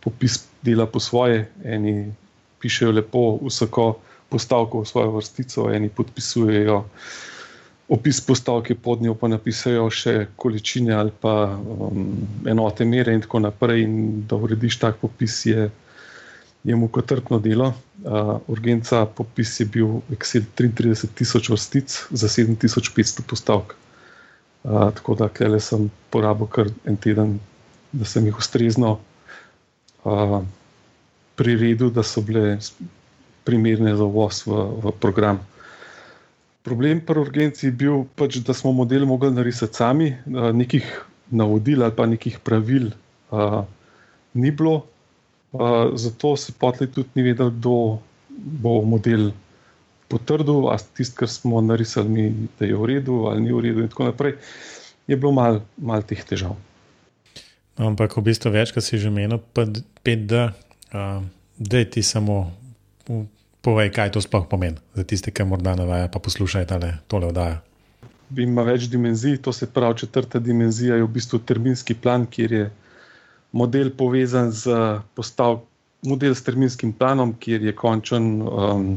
popis 0.02 0.44
dela 0.66 0.86
po 0.90 1.00
svoje, 1.00 1.46
eni 1.64 2.12
pišejo 2.60 2.92
lepo 2.92 3.38
vsako 3.44 4.00
postavko 4.30 4.82
v 4.82 4.88
svojo 4.90 5.12
vrstico, 5.12 5.70
eni 5.70 5.90
podpisujejo. 5.90 6.84
Opis 7.94 8.22
postavke 8.26 8.76
pod 8.76 9.02
njo 9.04 9.14
pa 9.14 9.28
napisajo 9.28 9.90
še 9.94 10.28
količine 10.36 10.94
ali 10.96 11.12
pa 11.22 11.54
um, 11.54 12.08
enote 12.50 12.86
mere, 12.86 13.14
in 13.14 13.22
tako 13.22 13.44
naprej. 13.44 13.84
In 13.86 14.24
da 14.28 14.40
urediš 14.40 14.80
tak 14.82 14.98
popis, 15.04 15.46
je 15.46 15.70
je 16.64 16.76
mu 16.76 16.88
kotrpno 16.88 17.40
delo. 17.40 17.74
Uh, 18.04 18.40
urgenca 18.48 19.06
popis 19.06 19.60
je 19.60 19.66
bil 19.66 20.00
Excel 20.12 20.44
33 20.58 21.08
tisoč 21.16 21.50
vrstic 21.50 22.08
za 22.10 22.28
7500 22.28 23.22
postavk. 23.28 23.76
Uh, 24.64 24.92
tako 24.96 25.16
da 25.16 25.30
le 25.48 25.60
sem 25.60 25.92
porabil 26.10 26.48
kar 26.48 26.68
en 26.86 26.98
teden, 26.98 27.40
da 27.92 28.06
sem 28.06 28.26
jih 28.26 28.38
ustrezno 28.38 29.00
uh, 30.04 30.42
priredil, 31.36 31.92
da 31.92 32.04
so 32.04 32.22
bile 32.22 32.60
primerne 33.44 33.96
za 33.96 34.04
uvoz 34.04 34.46
v, 34.48 34.64
v 34.84 34.96
program. 35.00 35.40
Problem 36.64 37.02
pri 37.04 37.20
urgenci 37.20 37.68
je 37.68 37.72
bil, 37.76 38.06
pač, 38.16 38.40
da 38.40 38.54
smo 38.56 38.72
model 38.72 39.06
mogli 39.06 39.32
narisati 39.36 39.76
sami, 39.76 40.14
nekih 40.32 40.88
navodil 41.28 41.84
ali 41.84 41.92
pa 41.92 42.06
nekih 42.08 42.40
pravil 42.40 42.94
uh, 43.32 43.66
ni 44.34 44.52
bilo, 44.52 44.86
uh, 45.54 45.94
zato 45.96 46.36
se 46.38 46.54
potli 46.60 46.90
tudi 46.92 47.10
ni 47.16 47.24
vedel, 47.30 47.52
kdo 47.54 48.00
bo 48.64 48.82
model 48.82 49.32
potrdil, 50.10 50.70
a 50.70 50.78
tisto, 50.78 51.24
kar 51.24 51.30
smo 51.30 51.62
narisali, 51.62 52.10
mi, 52.10 52.26
da 52.60 52.66
je 52.66 52.78
v 52.78 52.86
redu 52.86 53.26
ali 53.30 53.48
ni 53.48 53.54
v 53.54 53.64
redu, 53.70 53.86
in 53.86 53.90
tako 53.90 54.10
naprej, 54.12 54.38
je 55.08 55.18
bilo 55.18 55.32
malo 55.32 55.64
mal 55.78 56.04
teh 56.06 56.22
težav. 56.22 56.58
Ampak 57.78 58.18
v 58.18 58.26
bistvu 58.30 58.54
več, 58.54 58.74
kot 58.74 58.86
si 58.86 59.02
že 59.02 59.10
menil, 59.10 59.42
5D, 60.06 60.34
uh, 60.94 61.24
da 61.58 61.86
ti 61.86 62.04
samo 62.06 62.54
povej, 63.64 63.90
kaj 63.96 64.14
to 64.14 64.22
sploh 64.22 64.46
pomeni 64.46 64.78
za 64.94 65.08
tiste, 65.08 65.32
ki 65.32 65.48
morda 65.48 65.74
navaja, 65.80 66.12
pa 66.12 66.20
poslušaj 66.20 66.68
tale, 66.68 67.00
tole 67.08 67.32
oddajo. 67.32 67.64
Ima 68.34 68.66
več 68.66 68.90
dimenzij, 68.92 69.38
to 69.46 69.54
se 69.54 69.70
pravi, 69.70 70.04
četrta 70.04 70.40
dimenzija 70.40 70.98
je 70.98 71.06
v 71.06 71.12
bistvu 71.16 71.40
terminski 71.40 71.96
plan, 71.96 72.26
kjer 72.26 72.52
je 72.52 72.64
model 73.54 73.94
povezan 73.98 74.52
z 74.52 74.74
postavkom, 75.16 75.70
model 76.04 76.36
s 76.36 76.44
terminskim 76.44 76.92
planom, 76.92 77.32
kjer 77.40 77.64
je 77.64 77.76
končen 77.76 78.42
um, 78.42 78.88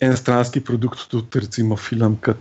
enostranski 0.00 0.60
produkt, 0.60 1.06
tudi 1.08 1.40
recimo 1.40 1.78
film, 1.80 2.18
ki 2.20 2.34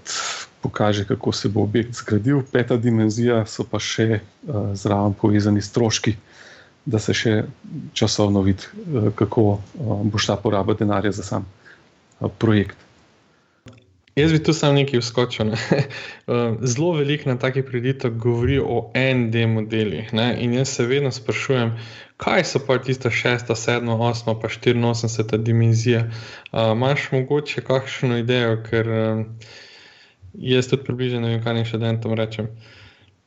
pokaže, 0.59 1.05
kako 1.07 1.31
se 1.31 1.47
bo 1.47 1.63
objekt 1.63 1.95
zgradil. 1.95 2.41
Peta 2.51 2.75
dimenzija 2.75 3.45
so 3.47 3.63
pa 3.63 3.79
še 3.79 4.19
uh, 4.19 4.73
zraven 4.75 5.15
povezani 5.15 5.63
stroški 5.63 6.17
da 6.89 6.99
se 6.99 7.13
še 7.13 7.33
časovno 7.93 8.41
vidi, 8.45 8.65
eh, 8.65 9.09
kako 9.15 9.45
eh, 9.51 9.95
bo 10.11 10.21
šla 10.21 10.37
poraba 10.41 10.73
denarja 10.73 11.11
za 11.11 11.23
sam 11.23 11.45
eh, 11.45 12.27
projekt. 12.37 12.77
Jaz 14.19 14.33
bi 14.35 14.41
tu 14.43 14.53
sam 14.53 14.75
nekaj 14.75 14.99
uskočil. 14.99 15.51
Ne? 15.53 15.83
Zelo 16.71 16.91
veliko 16.97 17.29
na 17.29 17.37
takih 17.39 17.65
preditev 17.67 18.17
govori 18.19 18.59
o 18.59 18.91
ND 18.95 19.45
modelih. 19.53 20.13
Ne? 20.13 20.33
In 20.43 20.53
jaz 20.53 20.75
se 20.75 20.85
vedno 20.85 21.11
sprašujem, 21.11 21.75
kaj 22.19 22.43
so 22.43 22.61
pa 22.67 22.77
tiste 22.83 23.11
šesta, 23.11 23.55
sedma, 23.55 23.95
osma, 23.95 24.35
pa 24.39 24.51
84 24.51 25.37
dimenzija. 25.37 26.09
Imáš 26.53 27.11
mogoče 27.11 27.63
kakšno 27.67 28.19
idejo, 28.19 28.59
ker 28.69 28.91
jaz 30.33 30.67
tudi 30.67 30.83
približno 30.83 31.23
ne 31.23 31.33
vem, 31.35 31.41
kaj 31.43 31.57
naj 31.57 31.65
še 31.65 31.75
študentom 31.77 32.19
rečem. 32.19 32.51
Uh, 32.51 32.75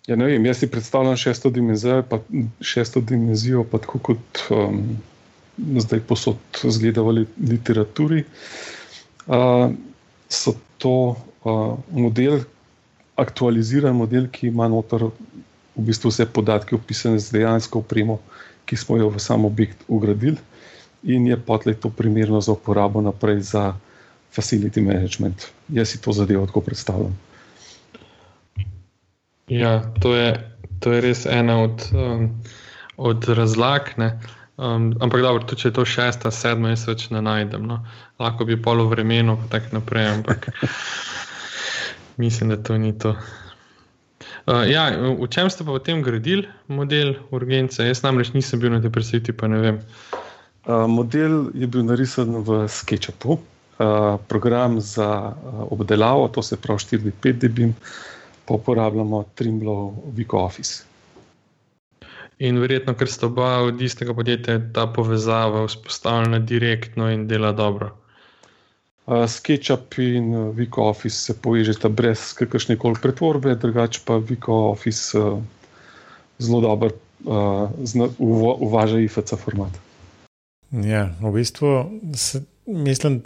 Ja, 0.07 0.17
ne 0.19 0.27
vem, 0.27 0.47
jaz 0.47 0.59
si 0.59 0.67
predstavljam 0.71 1.17
šesto 1.17 1.51
dimenzijo, 1.51 2.03
pa 2.11 2.19
šesto 2.61 3.01
dimenzijo, 3.01 3.63
pa 3.71 3.79
tako 3.79 3.99
kot 3.99 4.41
um, 4.51 4.81
zdaj 5.79 6.01
posod 6.09 6.63
zgleda 6.65 7.05
v 7.07 7.23
literaturi. 7.39 8.25
Uh, 9.27 9.71
so 10.33 10.57
to 10.81 11.17
uh, 11.45 11.77
model, 11.93 12.41
aktualiziran 13.21 13.97
model, 13.97 14.29
ki 14.33 14.49
ima 14.49 14.69
noter 14.73 15.05
v 15.77 15.85
bistvu 15.85 16.09
vse 16.09 16.27
podatke, 16.33 16.77
opisane 16.77 17.21
z 17.21 17.37
dejansko 17.37 17.85
opremo, 17.85 18.19
ki 18.65 18.77
smo 18.77 18.97
jo 18.97 19.11
v 19.13 19.21
sam 19.21 19.45
objekt 19.45 19.85
ugradili, 19.89 20.41
in 21.03 21.27
je 21.27 21.37
potlej 21.37 21.77
to 21.83 21.91
primerno 21.91 22.41
za 22.41 22.57
uporabo 22.57 23.03
naprej 23.05 23.43
za 23.53 23.77
facility 24.33 24.81
management. 24.81 25.53
Jaz 25.69 25.93
si 25.93 26.01
to 26.01 26.13
zadevo 26.13 26.47
tako 26.47 26.61
predstavljam. 26.61 27.19
Ja, 29.49 29.93
to 30.01 30.15
je, 30.17 30.33
to 30.81 30.93
je 30.93 31.01
res 31.01 31.27
ena 31.27 31.61
od, 31.63 31.85
um, 31.93 32.31
od 32.97 33.29
razlag. 33.29 33.93
Um, 34.63 34.93
ampak, 35.03 35.25
dobro, 35.25 35.43
tudi 35.43 35.65
če 35.65 35.71
je 35.71 35.75
to 35.75 35.85
šesta, 35.89 36.31
sedma, 36.31 36.71
jaz 36.71 36.85
več 36.87 37.09
ne 37.11 37.19
najdem. 37.25 37.65
No. 37.67 37.81
Lahko 38.23 38.47
bi 38.47 38.55
polo 38.55 38.87
vremenu, 38.87 39.35
pa 39.41 39.57
tako 39.57 39.81
naprej, 39.81 40.07
ampak 40.13 40.53
mislim, 42.23 42.55
da 42.55 42.61
to 42.63 42.79
ni 42.79 42.93
to. 42.95 43.17
Uh, 44.47 44.63
ja, 44.71 44.91
v 44.95 45.27
čem 45.31 45.51
ste 45.51 45.67
pa 45.67 45.75
potem 45.75 46.03
gradili 46.07 46.47
model 46.71 47.17
urgence? 47.35 47.83
Jaz 47.83 48.05
namreč 48.07 48.31
nisem 48.37 48.63
bil 48.63 48.71
na 48.71 48.79
tej 48.83 48.95
predstavitvi, 48.95 49.35
pa 49.35 49.51
ne 49.51 49.59
vem. 49.59 49.83
Uh, 50.63 50.87
model 50.87 51.51
je 51.59 51.67
bil 51.67 51.83
narisan 51.83 52.39
v 52.47 52.63
SketchUpu, 52.71 53.39
uh, 53.39 54.19
program 54.31 54.79
za 54.79 55.35
uh, 55.35 55.67
obdelavo, 55.75 56.31
to 56.31 56.43
se 56.43 56.61
pravi 56.61 57.11
4-5 57.11 57.43
dB 57.43 57.73
pa 58.47 58.55
uporabljamo 58.55 59.25
Trimble 59.35 59.91
Vico 60.15 60.37
Office. 60.37 60.92
In 62.43 62.59
verjetno, 62.59 62.95
ker 62.99 63.11
sta 63.11 63.29
oba 63.29 63.61
od 63.63 63.81
istega 63.83 64.15
podjetja, 64.19 64.59
ta 64.75 64.89
povezava 64.91 65.63
vzpostavljena 65.69 66.41
direktno 66.43 67.11
in 67.13 67.29
dela 67.31 67.53
dobro. 67.55 67.93
Uh, 69.07 69.27
SketchUp 69.31 69.99
in 69.99 70.33
Vico 70.57 70.83
Office 70.91 71.17
se 71.17 71.37
povežeta 71.43 71.89
brez 71.89 72.33
kakršne 72.39 72.77
koli 72.79 72.99
pretvorbe, 73.03 73.55
drugače 73.55 74.01
pa 74.07 74.17
Vico 74.17 74.53
Office 74.73 75.19
uh, 75.19 75.39
zelo 76.39 76.61
dobro 76.61 76.91
uh, 77.25 77.71
uvaža 78.59 78.99
IFC 78.99 79.35
format. 79.39 79.79
Ja, 80.71 81.11
v 81.21 81.33
bistvu 81.33 82.01
se, 82.15 82.43
mislim, 82.67 83.23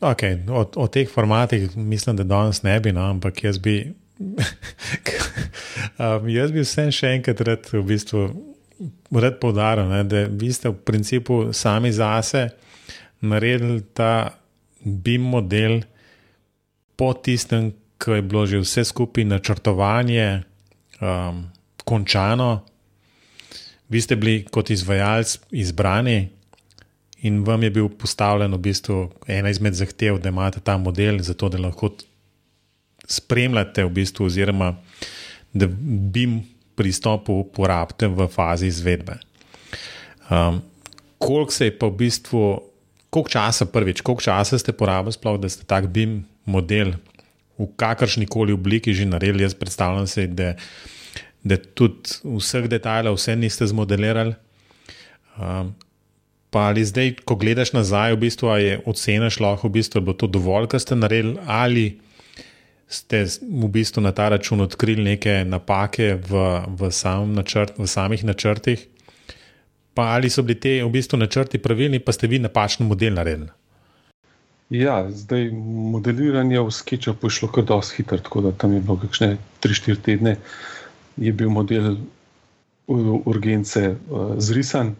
okay, 0.00 0.40
o, 0.48 0.64
o 0.76 0.88
teh 0.88 1.10
formatih 1.10 1.76
mislim, 1.76 2.16
da 2.16 2.24
danes 2.24 2.62
ne 2.62 2.80
bi, 2.80 2.92
no, 2.92 3.10
ampak 3.10 3.44
jaz 3.44 3.58
bi 3.58 3.92
um, 5.98 6.28
jaz 6.28 6.52
bi 6.52 6.62
vsem 6.62 6.92
še 6.94 7.16
enkrat 7.18 7.40
rad, 7.48 7.66
v 7.72 7.82
bistvu, 7.88 8.28
rad 9.10 9.38
poudaril, 9.40 9.88
ne, 9.88 10.02
da 10.04 10.26
vi 10.30 10.52
ste 10.52 10.68
v 10.68 10.78
principu 10.84 11.52
sami 11.52 11.92
zase 11.92 12.48
naredili 13.20 13.82
ta 13.94 14.34
BIM 14.84 15.22
model 15.22 15.80
po 16.96 17.14
tistem, 17.14 17.72
ko 17.98 18.14
je 18.14 18.22
bilo 18.22 18.46
že 18.46 18.60
vse 18.60 18.84
skupaj 18.84 19.24
načrtovanje 19.24 20.42
um, 21.00 21.46
končano. 21.84 22.64
Vi 23.88 24.00
ste 24.00 24.16
bili 24.16 24.44
kot 24.50 24.70
izvajalec 24.70 25.38
izbrani. 25.50 26.28
In 27.24 27.40
vam 27.44 27.62
je 27.62 27.70
bil 27.70 27.88
postavljen 27.88 28.52
v 28.52 28.58
bistvu 28.60 28.98
ena 29.26 29.48
izmed 29.48 29.72
zahtev, 29.74 30.18
da 30.20 30.28
imate 30.28 30.60
ta 30.60 30.76
model, 30.76 31.22
zato 31.24 31.48
da 31.48 31.58
lahko 31.58 31.94
spremljate, 33.08 33.84
v 33.84 33.92
bistvu, 33.96 34.26
oziroma 34.26 34.74
da 35.52 35.66
bi 36.12 36.26
pristop 36.76 37.30
uporabite 37.30 38.08
v 38.10 38.28
fazi 38.28 38.66
izvedbe. 38.66 39.18
Um, 40.30 40.62
koliko 41.18 41.52
se 41.52 41.70
je 41.70 41.78
pa 41.78 41.86
v 41.86 41.96
bistvu, 42.04 42.42
koliko 43.10 43.30
časa 43.30 43.66
prvič, 43.66 44.00
koliko 44.00 44.22
časa 44.22 44.58
ste 44.58 44.72
porabili, 44.72 45.14
sploh, 45.14 45.38
da 45.40 45.48
ste 45.48 45.66
tak 45.68 45.88
BIM 45.88 46.24
model 46.44 46.96
v 47.58 47.68
kakršni 47.76 48.26
koli 48.26 48.52
obliki 48.52 48.94
že 48.94 49.06
naredili? 49.06 49.46
Jaz 49.46 49.54
predstavljam 49.54 50.06
si, 50.06 50.26
da, 50.26 50.54
da 51.44 51.56
tudi 51.56 52.18
vseh 52.24 52.68
detajlov, 52.68 53.20
vse 53.20 53.36
niste 53.36 53.66
zmodelirali. 53.66 54.34
Um, 55.38 55.74
Pa 56.54 56.70
ali 56.70 56.84
zdaj, 56.86 57.16
ko 57.26 57.34
gledaš 57.34 57.72
nazaj, 57.74 58.14
v 58.14 58.30
bistvu, 58.30 58.46
je 58.62 58.74
oceniš 58.86 59.40
lahko, 59.42 59.66
v 59.66 59.74
bistvu, 59.74 59.98
da 59.98 60.06
bo 60.06 60.12
to 60.14 60.28
dovolj, 60.30 60.68
kar 60.70 60.78
ste 60.78 60.94
naredili, 60.94 61.34
ali 61.50 61.98
ste 62.94 63.24
v 63.42 63.68
bistvu 63.68 64.02
na 64.02 64.12
ta 64.14 64.28
račun 64.30 64.62
odkrili 64.62 65.02
neke 65.02 65.42
napake 65.44 66.14
v, 66.14 66.44
v, 66.78 66.90
sam 66.94 67.34
načrt, 67.34 67.78
v 67.78 67.88
samih 67.90 68.24
načrtih, 68.24 68.86
pa 69.94 70.14
ali 70.14 70.30
so 70.30 70.42
bili 70.42 70.60
ti 70.60 70.78
v 70.82 70.90
bistvu 70.94 71.18
načrti 71.18 71.58
pravilni, 71.58 71.98
pa 71.98 72.14
ste 72.14 72.30
vi 72.30 72.38
napačen 72.38 72.86
model 72.86 73.18
naredili. 73.18 73.50
Ja, 74.70 75.04
zdaj 75.10 75.50
modeliranje 75.92 76.60
v 76.60 76.70
sketchu 76.72 77.14
je 77.22 77.30
šlo 77.30 77.48
kar 77.52 77.66
dosti 77.68 78.00
hitro, 78.00 78.18
tako 78.18 78.40
da 78.46 78.52
tam 78.52 78.72
je 78.72 78.80
bilo 78.80 78.96
kakšne 78.96 79.36
3-4 79.62 80.00
tedne, 80.02 80.36
je 81.16 81.32
bil 81.32 81.50
model 81.50 81.96
urgence 82.86 83.90
uh, 83.90 84.34
zrisan, 84.38 84.94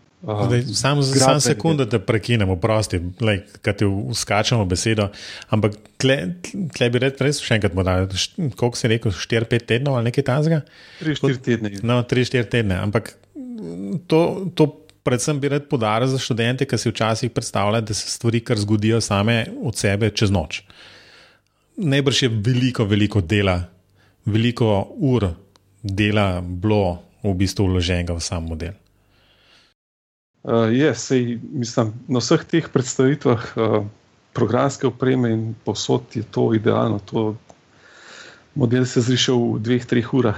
Samo 0.74 1.02
za 1.02 1.20
sam 1.20 1.40
sekundu, 1.40 1.84
da 1.84 1.98
prekinemo, 1.98 2.56
prosti, 2.56 3.00
da 3.64 3.72
ti 3.72 3.84
uskačemo 3.84 4.64
besedo. 4.64 5.08
Ampak 5.48 5.74
tle, 5.96 6.16
tle 6.76 6.88
bi 6.90 7.02
rekel, 7.02 7.26
res 7.26 7.42
še 7.44 7.58
enkrat, 7.58 7.74
da 7.74 7.96
koliko 8.56 8.78
si 8.78 8.88
rekel, 8.88 9.12
4-5 9.12 9.66
tednov 9.68 9.98
ali 9.98 10.08
nekaj 10.08 10.24
tazga? 10.24 10.62
3-4 11.02 11.42
tedne. 11.44 11.74
No, 11.82 12.00
3-4 12.08 12.48
tedne. 12.50 12.78
Ampak 12.80 13.12
to, 14.08 14.20
to 14.56 14.70
predvsem 15.04 15.40
bi 15.40 15.50
rad 15.52 15.68
podaril 15.68 16.08
za 16.08 16.18
študente, 16.18 16.64
ki 16.64 16.78
si 16.80 16.92
včasih 16.92 17.30
predstavljajo, 17.30 17.84
da 17.84 17.94
se 17.94 18.10
stvari 18.10 18.40
kar 18.40 18.58
zgodijo 18.58 19.00
same 19.04 19.44
od 19.62 19.76
sebe 19.76 20.10
čez 20.10 20.32
noč. 20.32 20.62
Najbrž 21.76 22.22
je 22.22 22.30
veliko, 22.30 22.86
veliko 22.88 23.20
dela, 23.20 23.58
veliko 24.24 24.86
ur 24.96 25.28
dela 25.82 26.40
bilo 26.40 27.02
v 27.24 27.34
bistvu 27.36 27.66
vloženega 27.68 28.16
v 28.16 28.24
sam 28.24 28.48
model. 28.48 28.72
Uh, 30.44 30.68
je, 30.68 30.94
sej, 30.94 31.38
mislim, 31.56 31.94
na 32.08 32.20
vseh 32.20 32.44
teh 32.44 32.66
predstavitvah 32.68 33.44
uh, 33.56 33.86
programske 34.36 34.86
opreme 34.86 35.30
in 35.32 35.54
posod 35.64 36.04
je 36.12 36.20
to 36.20 36.52
idealno. 36.52 37.00
To 37.08 37.36
model 38.54 38.84
se 38.84 39.00
zriše 39.00 39.32
v 39.32 39.56
dveh, 39.64 39.86
treh 39.88 40.12
urah, 40.12 40.36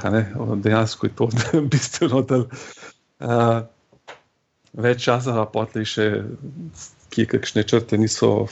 dejansko 0.62 1.10
je 1.10 1.12
to 1.16 1.28
bistveno. 1.72 2.22
Uh, 2.22 3.66
več 4.78 5.02
časa, 5.08 5.34
pa 5.34 5.50
potlej 5.50 5.90
še 5.90 6.06
kje 7.10 7.26
kakšne 7.26 7.66
črte 7.66 7.98
niso 7.98 8.46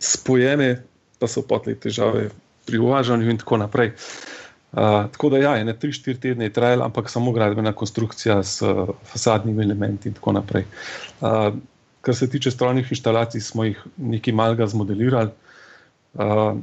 spojene, 0.00 0.80
pa 1.20 1.28
so 1.28 1.44
potlej 1.44 1.76
težave 1.84 2.30
pri 2.64 2.80
uvažanju 2.80 3.28
in 3.28 3.44
tako 3.44 3.60
naprej. 3.60 3.92
Uh, 3.92 4.39
tako 4.70 5.28
da, 5.28 5.38
ja, 5.38 5.64
ne 5.64 5.74
3-4 5.74 6.18
tedne 6.20 6.44
je 6.44 6.52
trajalo, 6.52 6.84
ampak 6.84 7.10
samo 7.10 7.32
gradbena 7.32 7.72
konstrukcija 7.72 8.42
s 8.42 8.62
uh, 8.62 8.88
fasadnimi 9.04 9.64
elementi 9.64 10.08
in 10.08 10.14
tako 10.14 10.32
naprej. 10.32 10.64
Uh, 11.20 11.54
kar 12.00 12.16
se 12.16 12.30
tiče 12.30 12.50
strojnih 12.50 12.86
inštalacij, 12.90 13.40
smo 13.40 13.64
jih 13.64 13.82
nekaj 13.96 14.34
malega 14.34 14.66
zmodelirali. 14.66 15.30
Uh, 16.14 16.56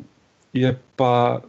je 0.54 0.78
pa 0.96 1.42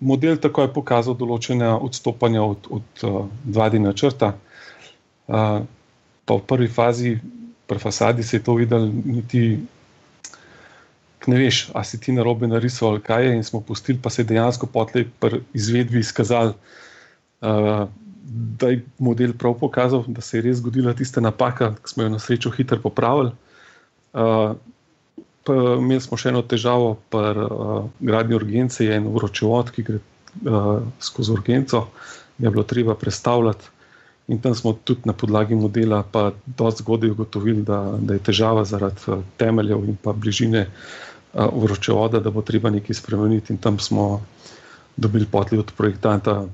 model 0.00 0.38
takoj 0.38 0.70
pokazal 0.74 1.14
določene 1.18 1.68
odstopanja 1.74 2.42
od, 2.42 2.70
od 2.70 3.04
uh, 3.06 3.26
2D 3.46 3.82
načrta. 3.82 4.32
Uh, 5.26 5.62
pa 6.24 6.34
v 6.34 6.46
prvi 6.46 6.68
fazi, 6.68 7.16
pri 7.66 7.78
fasadi, 7.78 8.22
se 8.22 8.36
je 8.36 8.44
to 8.46 8.54
videl, 8.54 8.86
niti 9.04 9.58
ne 11.26 11.38
veš, 11.38 11.70
ali 11.74 11.84
si 11.84 12.00
ti 12.00 12.12
na 12.12 12.22
robe 12.22 12.46
narisal 12.46 12.88
ali 12.88 13.00
kaj 13.00 13.26
je, 13.26 13.34
in 13.36 13.44
smo 13.44 13.60
pustili, 13.60 13.98
pa 14.02 14.10
se 14.10 14.22
je 14.22 14.26
dejansko 14.26 14.66
potlej 14.66 15.06
pri 15.20 15.40
izvedbi 15.54 16.00
izkazal, 16.00 16.54
uh, 17.40 17.88
da 18.58 18.68
je 18.68 18.84
model 18.98 19.32
prav 19.38 19.54
pokazal, 19.58 20.04
da 20.06 20.20
se 20.20 20.38
je 20.38 20.42
res 20.42 20.56
zgodila 20.56 20.94
tista 20.94 21.20
napaka, 21.20 21.74
ki 21.82 21.94
smo 21.94 22.02
jo 22.02 22.12
na 22.14 22.18
srečo 22.18 22.50
hitro 22.50 22.80
popravili. 22.80 23.32
Uh, 24.12 24.54
pa 25.44 25.54
imeli 25.78 26.00
smo 26.00 26.16
še 26.16 26.30
eno 26.30 26.42
težavo 26.46 26.94
pri 27.10 27.44
uh, 27.44 27.84
gradnji 28.00 28.38
urgence, 28.38 28.84
je 28.84 28.96
en 28.96 29.10
vročevod, 29.12 29.70
ki 29.74 29.84
gre 29.86 30.00
uh, 30.00 30.80
skozi 31.02 31.32
urgenco, 31.34 31.86
je 32.38 32.50
bilo 32.50 32.64
treba 32.64 32.94
predstavljati. 32.94 33.70
In 34.30 34.38
tam 34.40 34.54
smo 34.54 34.72
tudi 34.72 35.02
na 35.04 35.12
podlagi 35.12 35.58
modela, 35.58 36.02
pa 36.02 36.30
dosti 36.46 36.84
zgodaj 36.86 37.10
ugotovili, 37.10 37.64
da, 37.66 37.82
da 37.98 38.14
je 38.14 38.22
težava 38.30 38.62
zaradi 38.64 39.18
temeljev 39.36 39.82
in 39.90 39.98
pa 40.02 40.14
bližine 40.14 40.68
uh, 40.68 41.11
vročevoda, 41.34 42.20
da 42.20 42.30
bo 42.30 42.42
treba 42.42 42.70
nekaj 42.70 42.94
spremeniti. 42.94 43.52
In 43.52 43.58
tam 43.58 43.78
smo 43.78 44.22
dobili 44.96 45.26
potli 45.26 45.58
od 45.58 45.72
projektanta, 45.76 46.44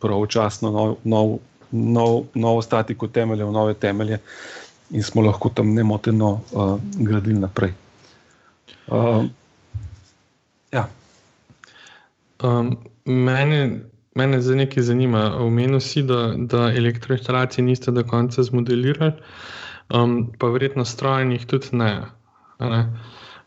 pravočasno 0.00 0.70
nov, 0.70 0.96
nov, 1.04 1.38
nov, 1.70 2.24
novo 2.34 2.62
statiko 2.62 3.08
temeljev, 3.08 3.52
nove 3.52 3.74
temelje, 3.74 4.18
in 4.90 5.02
smo 5.02 5.22
lahko 5.22 5.48
tam 5.48 5.74
nemoteno 5.74 6.40
uh, 6.52 6.78
gradili 6.94 7.38
naprej. 7.38 7.72
Uh, 8.86 9.24
ja. 10.72 10.88
um, 12.42 12.76
mene, 13.04 13.80
mene 14.14 14.40
za 14.40 14.54
nekaj 14.54 14.82
zanima. 14.82 15.36
Omenil 15.38 15.80
si, 15.80 16.02
da, 16.02 16.34
da 16.36 16.72
elektroinštalacije 16.72 17.64
niste 17.64 17.90
do 17.90 18.04
konca 18.04 18.42
zmodelirali, 18.42 19.12
um, 19.94 20.32
pa 20.38 20.46
verjetno 20.46 20.84
strojnih 20.84 21.46
tudi 21.46 21.66
ne. 21.72 22.02
ne? 22.60 22.82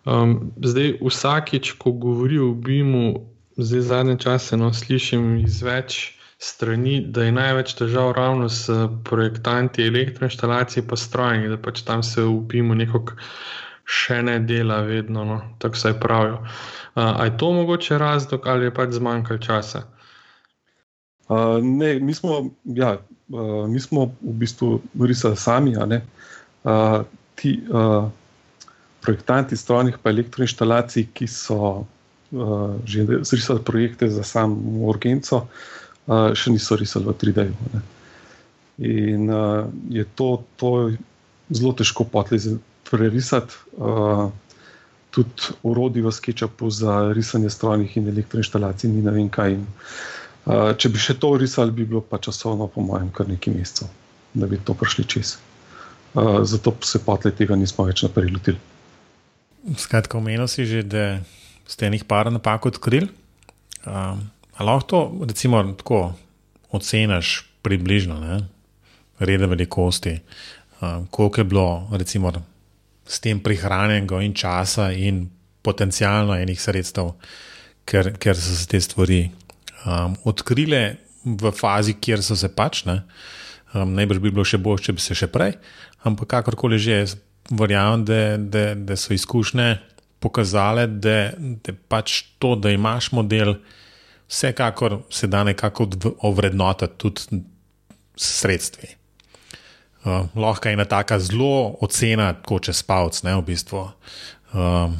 Um, 0.09 0.51
zdaj, 0.65 0.95
vsakič, 1.05 1.75
ko 1.77 1.91
govori 1.91 2.39
o 2.41 2.53
BIM-u, 2.53 3.27
zdaj 3.57 3.81
zadnje 3.81 4.15
čase 4.17 4.57
no, 4.57 4.71
slišim 4.73 5.35
iz 5.43 5.61
več 5.61 5.99
strani, 6.41 7.01
da 7.05 7.27
je 7.27 7.35
največ 7.35 7.75
težav 7.77 8.13
ravno 8.17 8.47
s 8.49 8.71
projektanti 9.05 9.85
elektroinštalacije, 9.85 10.87
pa 10.87 10.97
strojni, 10.97 11.51
da 11.51 11.59
pač 11.61 11.83
tam 11.85 12.01
se 12.03 12.23
v 12.25 12.39
BIM-u 12.49 12.79
nekako 12.79 13.19
še 13.85 14.21
ne 14.25 14.39
dela, 14.39 14.81
vedno, 14.87 15.25
no, 15.25 15.39
tako 15.61 15.77
se 15.77 15.93
pravijo. 15.99 16.41
Uh, 16.95 17.25
je 17.25 17.37
to 17.37 17.51
mogoče 17.53 17.97
razlog 17.97 18.47
ali 18.47 18.69
je 18.69 18.73
pač 18.73 18.97
zmanjkalo 18.97 19.39
časa? 19.45 19.83
Uh, 21.29 21.59
ne, 21.61 21.99
mi 21.99 22.13
smo, 22.13 22.49
ja, 22.65 22.95
uh, 23.29 23.67
mi 23.69 23.79
smo 23.79 24.09
v 24.21 24.33
bistvu 24.41 24.79
risali 25.05 25.37
sami. 25.37 25.75
Uh, 25.77 27.03
ti, 27.35 27.59
uh, 27.69 28.09
projektanti 29.01 29.57
strojnih 29.57 29.97
in 29.99 30.11
elektroinštalacij, 30.11 31.07
ki 31.13 31.27
so 31.27 31.85
uh, 32.31 32.75
že 32.85 33.05
zrisali 33.21 33.63
projekte 33.63 34.09
za 34.09 34.23
samo 34.23 34.87
urgenco, 34.89 35.45
uh, 36.07 36.33
še 36.33 36.51
niso 36.51 36.75
risali 36.75 37.05
v 37.05 37.17
3D. 37.17 37.47
-ju, 37.49 37.81
in 38.79 39.29
uh, 39.29 39.65
je 39.89 40.05
to, 40.15 40.43
to 40.55 40.91
zelo 41.49 41.73
težko 41.73 42.05
prerisati. 42.89 43.53
Uh, 43.77 44.31
tudi 45.09 45.51
urodi 45.63 46.01
v 46.01 46.11
SketchUpu 46.11 46.69
za 46.69 47.11
risanje 47.13 47.49
strojnih 47.49 47.97
in 47.97 48.07
elektroinštalacij, 48.07 48.89
ni 48.89 49.01
ne 49.01 49.11
vem 49.11 49.29
kaj. 49.29 49.57
In, 49.57 49.65
uh, 50.45 50.71
če 50.77 50.89
bi 50.89 51.01
še 51.01 51.17
to 51.19 51.33
risali, 51.37 51.73
bi 51.73 51.85
bilo 51.85 52.01
pa 52.01 52.21
časovno, 52.21 52.69
po 52.69 52.85
mojem, 52.85 53.09
kar 53.11 53.27
nekaj 53.27 53.53
mesecev, 53.53 53.89
da 54.33 54.47
bi 54.47 54.61
to 54.63 54.77
prišli 54.77 55.05
čez. 55.09 55.37
Uh, 56.13 56.45
zato 56.45 56.75
se 56.85 57.01
potlej 57.01 57.35
tega 57.41 57.57
nismo 57.57 57.85
več 57.89 58.05
naprej 58.05 58.31
lotili. 58.33 58.68
Skratka, 59.59 60.17
omenil 60.17 60.47
si 60.47 60.63
že, 60.63 60.87
da 60.87 61.19
ste 61.67 61.91
enih 61.91 62.07
par 62.07 62.31
napak 62.31 62.71
odkrili. 62.71 63.11
Um, 63.83 64.31
lahko 64.55 64.87
to, 64.87 64.99
recimo, 65.27 65.59
tako 65.75 66.15
oceniš 66.71 67.43
približno, 67.61 68.19
ne? 68.19 68.47
rede 69.19 69.47
velikosti, 69.47 70.19
um, 70.79 71.07
koliko 71.11 71.41
je 71.41 71.43
bilo, 71.43 71.87
recimo, 71.91 72.31
s 73.03 73.19
tem 73.19 73.39
prihranjenega 73.39 74.21
in 74.23 74.33
časa, 74.33 74.91
in 74.95 75.27
potencialno 75.61 76.37
enih 76.39 76.61
sredstev, 76.61 77.17
ker, 77.83 78.13
ker 78.15 78.37
so 78.39 78.55
se 78.55 78.67
te 78.69 78.79
stvari 78.79 79.27
um, 79.83 80.15
odkrile 80.23 80.95
v 81.25 81.51
fazi, 81.51 81.97
kjer 81.99 82.23
so 82.23 82.37
se 82.39 82.47
pač. 82.47 82.85
Ne? 82.87 83.01
Um, 83.75 83.91
najbrž 83.97 84.23
bi 84.23 84.31
bilo 84.31 84.45
še 84.47 84.61
bolje, 84.61 84.87
če 84.87 84.95
bi 84.95 85.03
se 85.03 85.17
še 85.17 85.27
prej, 85.27 85.57
ampak 86.07 86.31
kakorkoli 86.37 86.79
že 86.79 86.95
je 86.95 87.09
verjamem, 87.49 88.05
da, 88.05 88.37
da, 88.37 88.75
da 88.75 88.95
so 88.95 89.13
izkušnje 89.13 89.77
pokazale, 90.19 90.87
da, 90.87 91.31
da 91.37 91.73
pač 91.87 92.21
to, 92.39 92.55
da 92.55 92.71
imaš 92.71 93.11
model, 93.11 93.55
vsekakor 94.29 94.99
se 95.09 95.27
da 95.27 95.43
nekako 95.43 95.87
ovrednotiti 96.21 96.93
tudi 96.97 97.43
s 98.15 98.39
sredstvi. 98.41 98.95
Uh, 100.03 100.27
lahko 100.35 100.67
je 100.67 100.73
ena 100.73 100.85
taka 100.85 101.19
zelo 101.19 101.75
ocena, 101.81 102.33
kot 102.45 102.69
če 102.69 102.73
spavc, 102.73 103.23
ne 103.23 103.35
v 103.35 103.45
bistvu. 103.51 103.81
Uh, 104.53 104.93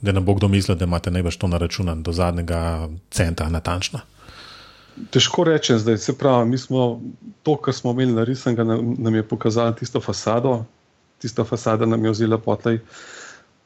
da 0.00 0.12
ne 0.12 0.20
bo 0.20 0.34
kdo 0.36 0.48
mislil, 0.48 0.76
da 0.76 0.84
imate 0.84 1.10
najbrž 1.10 1.38
to 1.40 1.48
na 1.48 1.58
računu 1.58 1.94
do 2.04 2.12
zadnjega 2.12 2.88
centa, 3.10 3.48
natančno. 3.48 4.00
Težko 5.10 5.44
rečem, 5.44 5.78
zdaj 5.78 5.98
se 5.98 6.14
pravi, 6.18 6.48
mi 6.50 6.58
smo 6.58 7.00
to, 7.42 7.56
kar 7.56 7.74
smo 7.74 7.92
imeli 7.92 8.12
narisano, 8.12 8.64
nam, 8.64 8.94
nam 8.98 9.14
je 9.14 9.28
pokazalo 9.28 9.72
tisto 9.72 10.00
fasado, 10.00 10.64
tista 11.22 11.44
fasada 11.44 11.86
nam 11.86 12.04
je 12.04 12.10
vzela 12.10 12.38
potlej, 12.38 12.80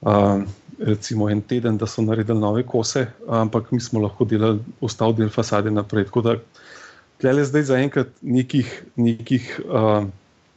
uh, 0.01 0.43
recimo 0.79 1.29
en 1.31 1.43
teden, 1.43 1.77
da 1.77 1.87
so 1.87 2.03
naredili 2.03 2.39
nove 2.41 2.63
kose, 2.67 3.07
ampak 3.29 3.73
mi 3.73 3.81
smo 3.81 4.01
lahko 4.01 4.25
delali 4.25 4.61
ostal 4.81 5.15
del 5.15 5.29
fasade 5.31 5.71
naprej. 5.71 6.09
Tako 6.09 6.23
da, 6.25 6.37
tle 7.21 7.45
zdaj 7.45 7.69
zaenkrat 7.69 8.13
nekih, 8.23 8.71
nekih 8.97 9.49
uh, 9.67 10.07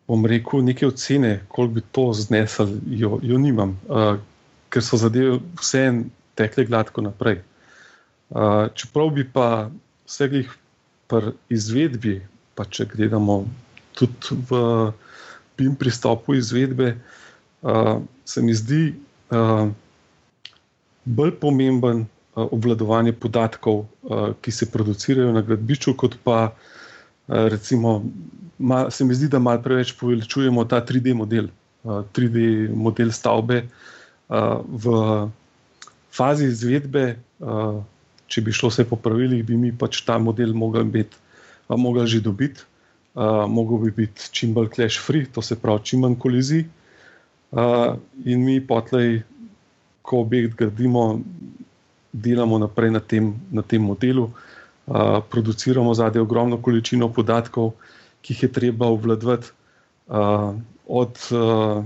bom 0.07 0.25
rekel, 0.25 0.63
neke 0.63 0.87
ocene, 0.87 1.41
koliko 1.47 1.73
bi 1.73 1.83
to 1.91 2.05
znesel, 2.13 2.77
jo, 2.87 3.19
jo 3.23 3.37
nimam, 3.37 3.77
uh, 3.89 4.15
ker 4.69 4.83
so 4.83 4.99
zadeve 4.99 5.39
vse 5.59 5.87
en 5.89 6.03
tekle 6.39 6.65
gladko 6.65 7.03
naprej. 7.03 7.41
Uh, 8.33 8.69
čeprav 8.75 9.11
bi 9.13 9.25
pa 9.27 9.69
vse 10.07 10.29
jih 10.31 10.51
pri 11.11 11.35
izvedbi, 11.51 12.21
pa 12.55 12.65
če 12.65 12.87
gledamo 12.89 13.43
tudi 13.97 14.39
v 14.49 14.61
PIM 15.55 15.75
pristopu 15.75 16.35
izvedbe, 16.35 16.97
uh, 17.61 18.01
se 18.25 18.41
mi 18.41 18.53
zdi 18.53 18.93
uh, 19.31 19.69
bolj 21.05 21.31
pomemben 21.39 22.05
uh, 22.05 22.47
obvladovanje 22.51 23.13
podatkov, 23.13 23.85
uh, 24.01 24.31
ki 24.41 24.51
se 24.51 24.69
producirajo 24.71 25.33
na 25.33 25.41
gradbišču, 25.41 25.95
kot 25.97 26.17
pa 26.23 26.39
uh, 26.49 27.47
recimo, 27.53 28.01
mal, 28.57 28.91
se 28.91 29.05
mi 29.05 29.15
zdi, 29.15 29.29
da 29.29 29.39
malo 29.39 29.61
preveč 29.61 29.93
poveličujemo 29.99 30.65
ta 30.65 30.81
3D 30.85 31.15
model, 31.15 31.49
uh, 31.83 32.03
3D 32.15 32.69
model 32.73 33.11
stavbe 33.11 33.63
uh, 33.63 34.61
v 34.67 34.99
fazi 36.11 36.51
izvedbe. 36.51 37.17
Uh, 37.39 37.81
Če 38.33 38.41
bi 38.41 38.53
šlo 38.55 38.71
vse 38.71 38.81
po 38.89 38.97
pravilih, 38.97 39.43
bi 39.45 39.53
mi 39.59 39.69
pač 39.77 39.99
ta 40.07 40.15
model 40.17 40.55
mogli 40.57 40.87
že 42.09 42.21
dobiti 42.23 42.63
uh, 43.13 43.45
mogel 43.49 43.77
bi 43.77 43.91
biti 43.91 44.29
čim 44.31 44.53
bolj 44.53 44.69
clash 44.75 45.01
free, 45.01 45.25
to 45.25 45.41
se 45.41 45.55
pravi, 45.59 45.83
čim 45.83 46.05
manj 46.05 46.17
kolizij. 46.19 46.65
Uh, 47.51 47.95
in 48.25 48.43
mi 48.45 48.59
potlej, 48.67 49.21
ko 50.01 50.23
objekt 50.25 50.57
gradimo, 50.57 51.21
delamo 52.11 52.57
naprej 52.57 52.91
na 52.91 52.99
tem, 52.99 53.33
na 53.51 53.61
tem 53.61 53.81
modelu, 53.81 54.29
uh, 54.29 55.19
produciramo 55.29 55.93
zadnje 55.93 56.21
ogromno 56.21 56.57
količino 56.61 57.09
podatkov, 57.13 57.73
ki 58.21 58.33
jih 58.33 58.43
je 58.43 58.51
treba 58.51 58.89
obvladovati, 58.89 59.53
uh, 60.07 60.53
od 60.87 61.19
uh, 61.31 61.85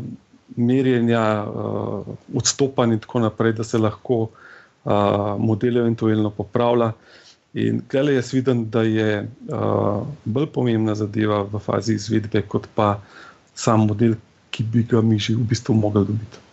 merjenja, 0.55 1.43
uh, 1.43 2.07
odstopanja 2.35 2.93
in 2.93 2.99
tako 3.03 3.19
naprej, 3.19 3.53
da 3.53 3.63
se 3.63 3.77
lahko 3.77 4.21
uh, 4.23 5.35
model 5.39 5.77
eventualno 5.77 6.29
popravlja. 6.29 6.91
In 7.57 7.79
tukaj 7.89 8.13
jaz 8.13 8.33
vidim, 8.33 8.67
da 8.69 8.83
je 8.85 9.11
uh, 9.25 10.05
bolj 10.25 10.49
pomembna 10.53 10.93
zadeva 10.95 11.41
v 11.41 11.59
fazi 11.59 11.95
izvedbe, 11.97 12.43
kot 12.45 12.67
pa 12.75 12.99
sam 13.57 13.87
model, 13.89 14.13
ki 14.53 14.65
bi 14.73 14.83
ga 14.83 15.01
mi 15.01 15.17
že 15.19 15.33
v 15.33 15.45
bistvu 15.49 15.73
mogli 15.73 16.05
dobiti. 16.05 16.43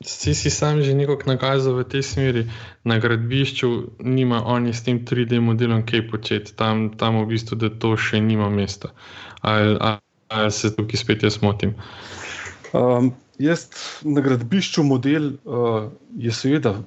Si 0.00 0.32
si 0.34 0.50
sam 0.50 0.80
že 0.80 0.94
nekako 0.96 1.28
nakazal 1.28 1.76
v 1.76 1.84
tej 1.84 2.02
smeri, 2.02 2.42
na 2.88 2.96
gradbišču 2.96 4.00
nima 4.00 4.40
oni 4.48 4.72
s 4.72 4.80
tem 4.86 5.04
3D 5.04 5.40
modelom 5.44 5.84
kaj 5.84 6.06
početi, 6.08 6.56
tam, 6.56 6.96
tam 6.96 7.20
v 7.20 7.36
bistvu, 7.36 7.60
da 7.60 7.68
to 7.68 7.92
še 8.00 8.22
nima 8.24 8.48
mesta. 8.48 8.94
Ali, 9.44 9.76
ali, 9.76 10.00
ali 10.32 10.50
se 10.56 10.72
tukaj 10.72 10.96
spet 10.96 11.28
jaz 11.28 11.42
motim? 11.44 11.76
Um, 12.72 13.12
jaz 13.36 13.68
na 14.08 14.24
gradbišču 14.24 14.80
model 14.80 15.36
uh, 15.44 15.92
je 16.16 16.32
seveda 16.32 16.78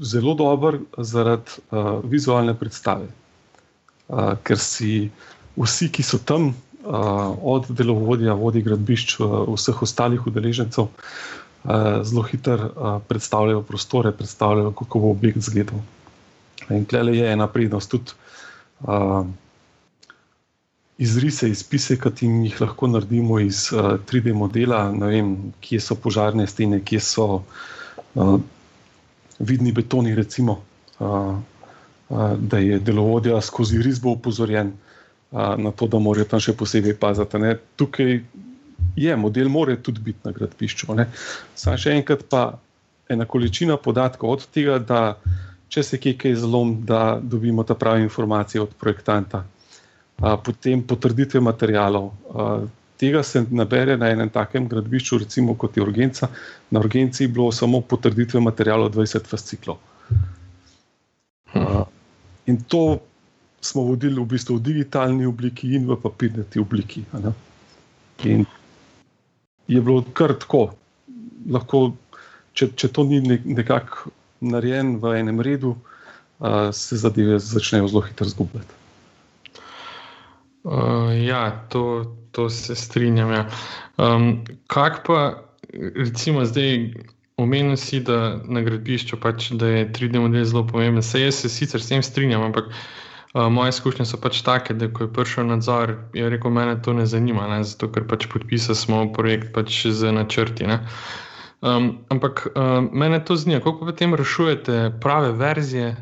zelo 0.00 0.34
dober 0.34 0.78
zaradi 0.98 1.58
uh, 1.70 2.00
vizualne 2.04 2.54
predstave, 2.58 3.08
uh, 4.08 4.34
ker 4.44 4.58
si 4.58 5.10
vsi, 5.56 5.88
ki 5.92 6.02
so 6.02 6.18
tam, 6.18 6.52
uh, 6.84 7.36
od 7.42 7.68
delovodja, 7.70 8.34
vodi 8.38 8.62
gradbišč, 8.64 9.18
uh, 9.20 9.42
vseh 9.52 9.82
ostalih 9.82 10.26
udeležencev, 10.26 10.88
uh, 10.88 12.00
zelo 12.02 12.24
hitro 12.28 12.56
uh, 12.56 12.96
predstavljajo 13.08 13.62
prostore, 13.68 14.12
predstavljajo, 14.12 14.72
kako 14.80 15.04
bo 15.04 15.12
objekt 15.12 15.42
izgledal. 15.44 15.84
In 16.70 16.84
tukaj 16.84 17.16
je 17.16 17.32
ena 17.32 17.46
prednost, 17.50 17.90
tudi 17.90 18.16
uh, 18.86 19.26
izrise, 20.98 21.50
izpise, 21.50 21.98
ki 21.98 22.26
jih 22.26 22.60
lahko 22.60 22.88
naredimo 22.88 23.40
iz 23.40 23.68
uh, 23.72 23.98
3D 24.08 24.34
modela, 24.34 24.86
vem, 24.90 25.52
kje 25.60 25.80
so 25.80 25.96
požarne 25.98 26.46
stene, 26.46 26.80
kje 26.80 27.00
so 27.00 27.28
uh, 27.42 28.38
vidni 29.42 29.72
betoni, 29.74 30.14
recimo, 30.14 30.62
uh, 30.98 31.08
uh, 32.08 32.32
da 32.38 32.58
je 32.62 32.78
delovodja 32.78 33.40
skozi 33.42 33.82
risbo 33.82 34.14
upozorjen 34.16 34.72
uh, 34.72 35.54
na 35.58 35.70
to, 35.70 35.86
da 35.86 35.98
morajo 35.98 36.30
tam 36.30 36.40
še 36.40 36.54
posebej 36.56 36.96
paziti. 37.02 37.42
Ne? 37.42 37.56
Tukaj 37.76 38.20
je, 38.96 39.16
model 39.16 39.48
mora 39.48 39.76
tudi 39.76 40.00
biti 40.00 40.24
na 40.24 40.32
gradbišču. 40.32 40.94
Sam 41.54 41.78
še 41.78 41.96
enkrat 41.96 42.26
pa 42.30 42.44
ena 43.12 43.26
količina 43.28 43.76
podatkov 43.76 44.36
od 44.36 44.46
tega, 44.52 44.78
da 44.78 45.02
če 45.72 45.82
se 45.82 45.98
kje 46.00 46.14
kaj 46.20 46.36
zlom, 46.44 46.76
da 46.86 47.18
dobimo 47.22 47.64
ta 47.64 47.74
pravi 47.74 48.04
informacije 48.04 48.60
od 48.62 48.74
projektanta, 48.80 49.44
a, 50.20 50.36
potem 50.36 50.82
potrditve 50.84 51.40
materijalov. 51.40 52.10
A, 52.12 52.48
tega 53.02 53.22
se 53.26 53.42
nabere 53.50 53.96
na 53.98 54.12
enem 54.14 54.30
takem 54.30 54.68
gradbišču, 54.70 55.18
recimo 55.24 55.56
kot 55.58 55.76
je 55.76 55.82
urgenca. 55.82 56.28
Na 56.70 56.80
urgenci 56.80 57.24
je 57.24 57.32
bilo 57.34 57.50
samo 57.52 57.80
potrditve 57.80 58.40
materijalov 58.40 58.92
20 58.94 59.26
fasciklov. 59.26 59.80
In 62.46 62.60
to 62.70 63.00
smo 63.60 63.82
vodili 63.88 64.20
v 64.20 64.26
bistvu 64.34 64.58
v 64.58 64.66
digitalni 64.68 65.26
obliki 65.26 65.74
in 65.74 65.88
v 65.90 65.96
papirni 65.98 66.46
obliki. 66.62 67.02
In 68.26 68.46
je 69.66 69.80
bilo 69.80 70.04
kar 70.14 70.34
tako. 70.38 70.68
Lahko, 71.50 71.96
če, 72.54 72.70
če 72.78 72.88
to 72.94 73.02
ni 73.08 73.18
nekako 73.26 74.12
narejeno 74.46 75.00
v 75.02 75.16
enem 75.18 75.42
redu, 75.42 75.74
uh, 75.74 76.70
se 76.70 76.98
zadeve 77.02 77.40
začnejo 77.42 77.90
zelo 77.90 78.04
hitro 78.06 78.28
zgubljati. 78.30 78.81
Uh, 80.62 81.10
ja, 81.26 81.66
to, 81.68 82.04
to 82.30 82.50
se 82.50 82.74
strinjam. 82.74 83.32
Ja. 83.32 83.46
Um, 83.98 84.44
kaj 84.66 85.02
pa, 85.06 85.42
recimo, 85.96 86.44
zdaj 86.44 86.92
omenil 87.36 87.76
si, 87.76 88.00
da 88.00 88.38
na 88.44 88.62
gradbišču 88.62 89.18
pač, 89.20 89.50
da 89.58 89.66
je 89.66 89.86
3D 89.92 90.20
model 90.22 90.44
zelo 90.44 90.66
pomemben. 90.66 91.02
Se 91.02 91.20
jaz 91.20 91.42
se 91.42 91.50
sicer 91.50 91.82
s 91.82 91.90
tem 91.90 92.02
strinjam, 92.02 92.44
ampak 92.46 92.68
uh, 92.70 93.48
moje 93.50 93.74
izkušnje 93.74 94.06
so 94.06 94.20
pač 94.20 94.42
take, 94.46 94.74
da 94.78 94.86
ko 94.92 95.08
je 95.08 95.12
prišel 95.12 95.48
nadzor, 95.50 95.96
je 96.14 96.28
rekel, 96.30 96.54
mene 96.54 96.76
to 96.82 96.94
ne 96.94 97.06
zanima, 97.06 97.48
ne? 97.50 97.62
zato 97.64 97.90
ker 97.92 98.06
pač 98.08 98.28
podpisali 98.30 98.78
smo 98.78 99.06
projekt 99.12 99.50
pač 99.56 99.86
z 99.86 100.12
načrti. 100.12 100.68
Um, 101.62 102.04
ampak 102.12 102.46
uh, 102.52 102.78
mene 102.92 103.18
to 103.24 103.36
zanima, 103.36 103.62
kako 103.64 103.90
potem 103.90 104.14
rešujete 104.14 104.92
prave 105.02 105.32
verzije 105.32 105.96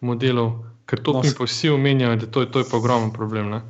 modelov, 0.00 0.66
ker 0.84 1.00
to 1.00 1.16
no, 1.16 1.24
mi 1.24 1.32
pa 1.38 1.48
vsi 1.48 1.70
omenjajo, 1.72 2.20
da 2.20 2.26
to 2.26 2.44
je, 2.44 2.50
to 2.52 2.64
je 2.64 2.68
pa 2.68 2.76
ogromen 2.76 3.14
problem. 3.14 3.50
Ne? 3.54 3.62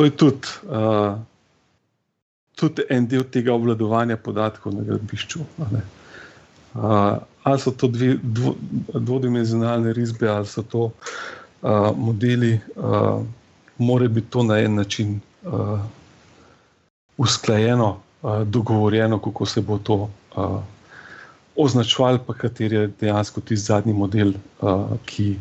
To 0.00 0.04
je 0.04 0.10
tudi, 0.16 0.48
uh, 0.64 1.18
tudi 2.56 2.86
en 2.88 3.04
del 3.04 3.26
tega 3.28 3.52
obvladovanja 3.52 4.16
podatkov 4.16 4.72
na 4.72 4.80
gradbišču. 4.80 5.42
Uh, 5.60 7.18
ali 7.44 7.60
so 7.60 7.74
to 7.76 7.90
dve, 7.92 8.14
dvo, 8.22 8.54
dvodimenzionalne 8.96 9.92
risbe, 9.92 10.24
ali 10.24 10.48
so 10.48 10.64
to 10.64 10.86
uh, 10.88 11.92
modeli, 11.92 12.54
uh, 12.80 13.20
mora 13.76 14.08
biti 14.08 14.32
to 14.32 14.48
na 14.48 14.56
en 14.64 14.80
način 14.80 15.20
uh, 15.44 15.84
usklajeno, 17.20 17.92
uh, 18.22 18.40
dogovorjeno, 18.48 19.20
kako 19.20 19.46
se 19.46 19.60
bo 19.60 19.78
to 19.84 20.00
uh, 20.00 20.60
označval, 21.56 22.24
pa 22.24 22.40
kateri 22.40 22.76
je 22.76 22.92
dejansko 23.00 23.40
tisti 23.44 23.68
zadnji 23.68 23.92
model, 23.92 24.32
uh, 24.64 24.96
ki, 25.04 25.34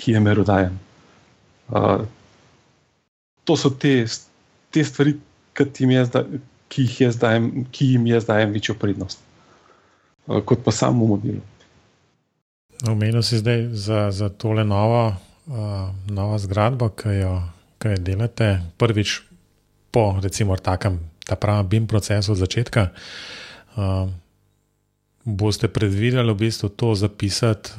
ki 0.00 0.16
je 0.16 0.20
merodajen. 0.24 0.78
Uh, 1.68 2.08
to 3.48 3.56
so 3.56 3.70
te, 3.72 4.04
te 4.68 4.84
stvari, 4.84 5.16
ki 5.56 5.64
jim 5.80 5.94
jaz, 5.96 6.10
da, 6.12 6.20
ki 6.68 6.84
jih 6.84 7.14
dajem, 7.16 7.46
ki 7.72 7.94
jim 7.94 8.10
jaz 8.10 8.28
dajem 8.28 8.52
večjo 8.52 8.76
prednost, 8.76 9.22
uh, 10.28 10.42
kot 10.44 10.60
pa 10.66 10.74
samo 10.74 11.08
modelu. 11.08 11.40
Omenil 12.86 13.24
si 13.26 13.40
zdaj 13.40 13.70
za, 13.72 14.10
za 14.14 14.28
tole 14.28 14.66
novo, 14.68 15.08
uh, 15.08 15.88
novo 16.12 16.36
zgradbo, 16.38 16.92
ki 16.92 17.16
jo, 17.22 17.32
ki 17.80 17.96
jo 17.96 18.02
delate, 18.10 18.52
prvič 18.76 19.22
po 19.90 20.12
recimo 20.22 20.56
takem, 20.60 21.00
ta 21.24 21.40
pravem 21.40 21.66
BIM 21.66 21.88
procesu 21.88 22.36
od 22.36 22.44
začetka. 22.44 22.90
Uh, 23.74 24.12
boste 25.24 25.72
predvideli 25.72 26.32
v 26.32 26.44
bistvu 26.44 26.68
to 26.68 26.92
zapisati 26.94 27.72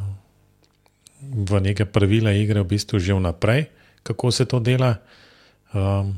v 1.21 1.62
neke 1.62 1.86
pravila 1.86 2.34
igre, 2.34 2.65
v 2.65 2.73
bistvu 2.73 2.99
že 2.99 3.13
vnaprej, 3.13 3.69
kako 4.03 4.32
se 4.32 4.45
to 4.49 4.60
dela. 4.60 4.97
Um, 5.73 6.15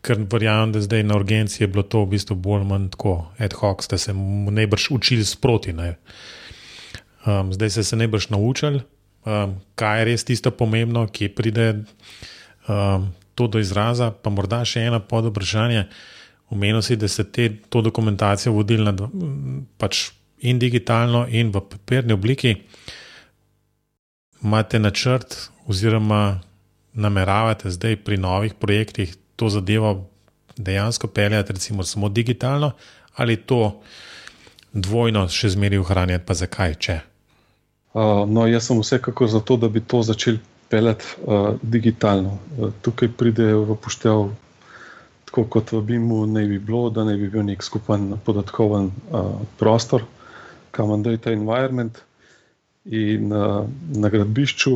ker 0.00 0.20
verjamem, 0.32 0.72
da 0.72 0.80
zdaj 0.80 1.02
na 1.04 1.16
urgenci 1.18 1.62
je 1.62 1.68
bilo 1.68 1.82
to 1.82 2.04
v 2.04 2.14
bistvu 2.14 2.36
bolj 2.36 2.62
ali 2.62 2.68
manj 2.70 2.88
tako 2.94 3.14
ad 3.38 3.52
hoc, 3.52 3.84
ste 3.84 3.98
se 3.98 4.14
najbrž 4.14 4.90
učili 4.90 5.24
sproti. 5.24 5.72
Ne? 5.72 5.96
Um, 7.26 7.52
zdaj 7.52 7.70
se 7.70 7.84
je 7.84 7.98
najbrž 7.98 8.28
naučili, 8.32 8.80
um, 9.26 9.58
kaj 9.74 9.98
je 9.98 10.04
res 10.04 10.24
tisto 10.24 10.50
pomembno, 10.50 11.06
kje 11.12 11.34
pride 11.34 11.66
um, 12.68 13.10
to 13.34 13.46
do 13.46 13.60
izraza. 13.60 14.10
Pa 14.10 14.30
morda 14.30 14.64
še 14.64 14.86
ena 14.88 15.00
pod 15.00 15.28
vprašanje. 15.28 15.84
Umenil 16.48 16.80
si, 16.82 16.96
da 16.96 17.08
ste 17.08 17.26
te, 17.28 17.50
to 17.68 17.82
dokumentacijo 17.84 18.54
vodili 18.56 18.86
na, 18.86 18.94
pač 19.76 20.08
in 20.40 20.58
digitalno, 20.58 21.26
in 21.28 21.52
v 21.52 21.60
papirni 21.60 22.16
obliki. 22.16 22.54
Imate 24.42 24.78
načrt, 24.78 25.50
oziroma 25.68 26.38
nameravate 26.94 27.70
zdaj 27.70 27.96
pri 28.04 28.16
novih 28.16 28.54
projektih 28.54 29.16
to 29.36 29.48
zadevo 29.48 30.08
dejansko 30.56 31.06
peljati, 31.06 31.52
recimo 31.52 31.84
samo 31.84 32.08
digitalno, 32.08 32.72
ali 33.16 33.36
to 33.36 33.80
dvojno 34.72 35.28
še 35.28 35.52
zmeraj 35.54 35.78
ohranjati, 35.78 36.24
pa 36.26 36.34
zakaj, 36.34 36.74
če? 36.74 36.98
Uh, 37.94 38.24
no, 38.28 38.46
jaz 38.46 38.68
sem 38.68 38.80
vsekakor 38.80 39.30
za 39.30 39.40
to, 39.40 39.56
da 39.56 39.68
bi 39.68 39.80
to 39.80 40.02
začeli 40.02 40.40
peljati 40.68 41.04
uh, 41.24 41.54
digitalno. 41.62 42.36
Uh, 42.58 42.74
tukaj 42.82 43.08
pride 43.16 43.48
v 43.54 43.76
poštev, 43.80 44.28
tako 45.30 45.44
kot 45.48 45.72
v 45.72 45.82
BIM-u, 45.88 46.24
naj 46.26 46.46
bi 46.50 46.58
bilo, 46.58 46.88
da 46.90 47.06
naj 47.08 47.16
bi 47.16 47.30
bil 47.32 47.46
nek 47.48 47.64
skupen 47.64 48.12
podatkoven 48.24 48.90
uh, 48.90 49.32
prostor, 49.58 50.04
Common 50.76 51.02
Data 51.02 51.32
Environment. 51.32 52.02
In 52.88 53.32
uh, 53.32 53.66
na 53.96 54.08
gradbišču, 54.08 54.74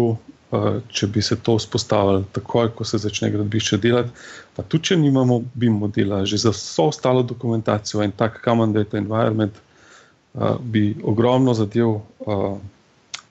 če 0.92 1.06
bi 1.08 1.22
se 1.24 1.38
to 1.40 1.56
vzpostavili 1.56 2.26
takoj, 2.32 2.70
ko 2.76 2.84
se 2.84 2.98
začne 3.00 3.30
gradbišče 3.32 3.78
delati, 3.80 4.12
pa 4.56 4.62
tudi 4.62 4.90
če 4.90 4.98
nimamo 5.00 5.40
BIM 5.54 5.78
modela, 5.80 6.24
že 6.28 6.36
za 6.42 6.52
vso 6.52 6.90
ostalo 6.92 7.22
dokumentacijo 7.22 8.02
in 8.04 8.12
tak 8.12 8.42
Common 8.44 8.72
Data 8.72 8.98
Environment, 9.00 9.56
uh, 9.56 10.56
bi 10.60 10.92
ogromno 11.02 11.54
zadev. 11.56 12.00
Uh, 12.20 12.60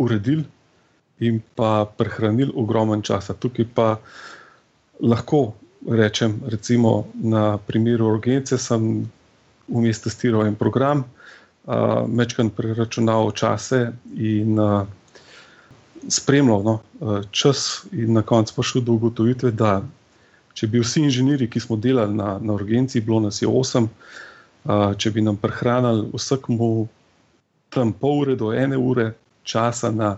uredili 0.02 0.44
in 1.20 1.42
pa 1.56 1.86
prehranili 1.98 2.52
ogromen 2.56 3.02
časa. 3.02 3.34
Tukaj 3.34 3.66
pa 3.76 3.88
lahko 5.02 5.54
rečem, 5.90 6.42
recimo 6.48 7.08
na 7.14 7.58
primeru 7.58 8.10
urgence, 8.16 8.58
sem 8.58 9.06
vmes 9.68 10.02
testiral 10.02 10.46
en 10.50 10.56
program, 10.56 11.04
uh, 11.04 12.08
mečkan 12.08 12.50
preračunal 12.50 13.32
čase 13.38 13.92
in 14.18 14.60
uh, 14.60 14.86
spremljal 16.10 16.64
no, 16.64 16.80
čas, 17.32 17.86
in 17.92 18.14
na 18.14 18.22
koncu 18.22 18.54
pa 18.56 18.64
šel 18.64 18.82
do 18.82 18.96
ugotovitve, 18.98 19.52
da 19.52 19.82
če 20.54 20.68
bi 20.68 20.82
vsi 20.82 21.06
inženirji, 21.08 21.50
ki 21.50 21.60
smo 21.60 21.78
delali 21.78 22.16
na, 22.16 22.38
na 22.42 22.54
urgenci, 22.54 23.02
bilo 23.02 23.20
nas 23.20 23.42
je 23.42 23.48
osem, 23.48 23.88
uh, 23.88 24.92
če 24.98 25.12
bi 25.12 25.22
nam 25.22 25.38
prehranili 25.38 26.10
vsakmu 26.14 26.88
tam 27.72 27.94
pol 27.94 28.26
ure 28.26 28.36
do 28.36 28.52
ene 28.54 28.78
ure 28.78 29.14
časa 29.48 29.92
na 29.92 30.18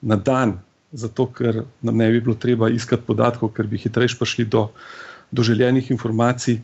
na 0.00 0.16
dan, 0.16 0.58
zato 0.92 1.26
ker 1.26 1.64
nam 1.84 1.96
ne 1.96 2.10
bi 2.10 2.20
bilo 2.20 2.34
treba 2.34 2.70
iskati 2.70 3.04
podatkov, 3.06 3.52
ker 3.54 3.68
bi 3.68 3.78
hitreje 3.78 4.16
prišli 4.18 4.44
do, 4.44 4.70
do 5.30 5.42
željenih 5.42 5.90
informacij. 5.90 6.60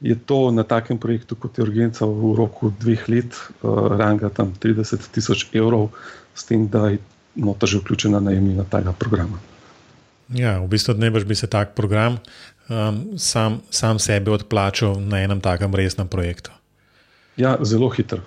je 0.00 0.14
to 0.14 0.50
na 0.50 0.62
takem 0.62 0.98
projektu, 0.98 1.34
kot 1.34 1.58
je 1.58 1.62
urgenca, 1.64 2.06
v 2.06 2.34
roku 2.38 2.70
dveh 2.80 3.08
let, 3.08 3.34
uh, 3.34 3.96
ranga 3.98 4.28
tam 4.30 4.54
30 4.54 5.10
tisoč 5.10 5.48
evrov, 5.52 5.90
s 6.34 6.44
tem, 6.46 6.68
da 6.68 6.88
je 6.88 6.98
nota 7.38 7.66
že 7.66 7.78
vključena 7.78 8.20
najemnina 8.20 8.64
tega 8.70 8.92
programa. 8.92 9.38
Ja, 10.28 10.58
v 10.60 10.68
bistvu 10.68 10.94
ne 10.98 11.10
bi 11.10 11.34
se 11.34 11.46
tak 11.46 11.72
program 11.74 12.18
um, 12.68 13.18
sam, 13.18 13.60
sam 13.70 13.98
sebe 13.98 14.30
odplačal 14.30 15.00
na 15.00 15.22
enem 15.24 15.40
takem 15.40 15.74
resnem 15.74 16.08
projektu. 16.08 16.50
Ja, 17.36 17.56
zelo 17.62 17.88
hitro. 17.88 18.20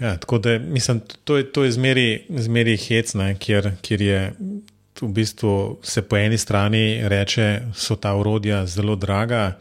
Ja, 0.00 0.16
tako 0.16 0.38
da 0.38 0.58
mislim, 0.58 1.00
to 1.24 1.36
je, 1.36 1.52
to 1.52 1.64
je 1.64 1.72
zmeri, 1.72 2.26
zmeri 2.28 2.76
hec, 2.76 3.14
ne, 3.14 3.34
kjer, 3.38 3.70
kjer 3.82 4.02
je 4.02 4.20
v 5.00 5.08
bistvu 5.08 5.78
se 5.82 6.02
po 6.02 6.16
eni 6.16 6.38
strani 6.38 7.08
reče, 7.08 7.62
so 7.74 7.96
ta 7.96 8.14
urodja 8.14 8.66
zelo 8.66 8.96
draga, 8.96 9.56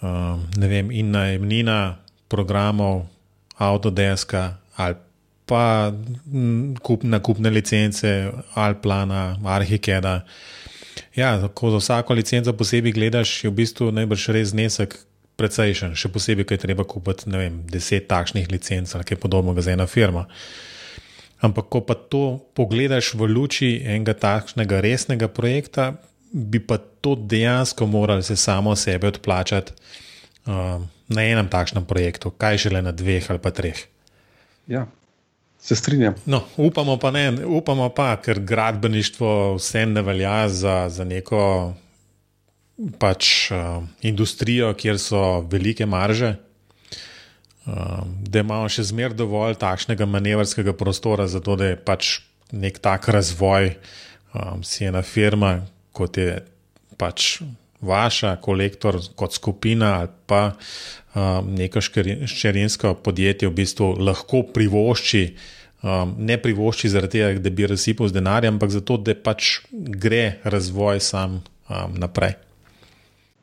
um, 0.00 0.46
ne 0.56 0.68
vem, 0.68 0.90
in 0.90 1.10
najemnina 1.10 1.96
programov, 2.28 3.06
avtodeska 3.58 4.56
ali 4.76 4.94
pa 5.46 5.92
kup, 6.82 7.04
nakupne 7.04 7.50
licence, 7.50 8.32
Alplana, 8.54 9.36
Arhikeda. 9.44 10.22
Ja, 11.16 11.36
ko 11.54 11.70
za 11.70 11.80
vsako 11.82 12.14
licenco 12.14 12.52
posebej 12.52 12.94
gledaš, 12.94 13.44
je 13.44 13.50
v 13.50 13.58
bistvu 13.62 13.90
najbrž 13.94 14.28
res 14.34 14.54
znesek 14.54 14.96
precejšen, 15.38 15.96
še 15.98 16.10
posebej, 16.14 16.46
ker 16.46 16.58
je 16.58 16.64
treba 16.66 16.86
kupiti 16.86 17.30
vem, 17.30 17.62
deset 17.70 18.06
takšnih 18.10 18.48
licenc 18.52 18.94
ali 18.94 19.06
kaj 19.06 19.18
podobnega 19.22 19.64
za 19.64 19.74
ena 19.74 19.86
firma. 19.90 20.26
Ampak, 21.44 21.68
ko 21.68 21.82
pa 21.84 21.98
to 21.98 22.40
pogledaš 22.56 23.12
v 23.18 23.28
luči 23.28 23.70
enega 23.82 24.14
takšnega 24.16 24.80
resnega 24.80 25.28
projekta, 25.28 25.92
bi 26.34 26.58
pa 26.62 26.78
to 26.78 27.14
dejansko 27.14 27.86
morali 27.86 28.22
se 28.22 28.36
samo 28.36 28.72
sebe 28.76 29.10
odplačati 29.10 29.74
uh, 30.46 30.80
na 31.08 31.22
enem 31.22 31.50
takšnem 31.50 31.84
projektu, 31.84 32.32
kaj 32.32 32.64
šele 32.64 32.82
na 32.82 32.94
dveh 32.96 33.28
ali 33.30 33.42
pa 33.42 33.52
treh. 33.54 33.76
Ja, 34.70 34.86
se 35.64 35.76
strinjam. 35.76 36.14
No, 36.26 36.42
upamo 36.56 36.98
pa 37.00 37.10
ne, 37.10 37.32
upamo 37.46 37.88
pa, 37.88 38.16
ker 38.20 38.40
gradbeništvo 38.40 39.54
vse 39.56 39.86
ne 39.86 40.02
velja 40.02 40.48
za, 40.48 40.88
za 40.92 41.04
neko 41.08 41.72
pač, 43.00 43.30
uh, 43.50 43.80
industrijo, 44.04 44.74
kjer 44.76 45.00
so 45.00 45.40
velike 45.40 45.86
marže. 45.86 46.34
Uh, 47.64 48.04
da 48.28 48.44
imamo 48.44 48.68
še 48.68 48.84
zmeraj 48.90 49.16
dovolj 49.16 49.56
takšnega 49.62 50.04
manevrskega 50.04 50.76
prostora, 50.76 51.24
zato 51.32 51.56
da 51.56 51.72
je 51.72 51.80
pač 51.80 52.18
nek 52.52 52.76
tak 52.84 53.08
razvoj, 53.08 53.72
um, 54.36 54.60
si 54.60 54.84
ena 54.84 55.00
firma, 55.00 55.62
kot 55.96 56.20
je 56.20 56.42
pač 57.00 57.38
vaša, 57.84 58.36
kolektor, 58.42 58.98
kot 59.16 59.36
skupina 59.36 59.94
ali 60.00 60.12
pa 60.26 60.42
um, 61.14 61.52
neko 61.54 61.82
ščerinsko 61.84 62.94
podjetje 63.04 63.48
v 63.48 63.56
bistvu 63.60 63.90
lahko 64.00 64.44
privošči. 64.54 65.26
Um, 65.84 66.14
ne 66.18 66.38
privošči 66.40 66.88
zaradi 66.88 67.20
tega, 67.20 67.42
da 67.44 67.50
bi 67.52 67.66
razsipal 67.68 68.08
z 68.08 68.16
denarjem, 68.16 68.56
ampak 68.56 68.72
zato, 68.72 68.96
da 68.96 69.12
pač 69.12 69.58
gre 69.70 70.38
razvoj 70.48 71.02
sam 71.04 71.42
um, 71.68 71.98
naprej. 72.00 72.38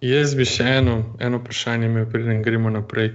Jaz 0.02 0.32
bi 0.34 0.48
še 0.50 0.66
eno, 0.80 0.96
eno 1.22 1.38
vprašanje 1.38 1.86
imel, 1.86 2.08
preden 2.10 2.40
gremo 2.42 2.72
naprej. 2.74 3.12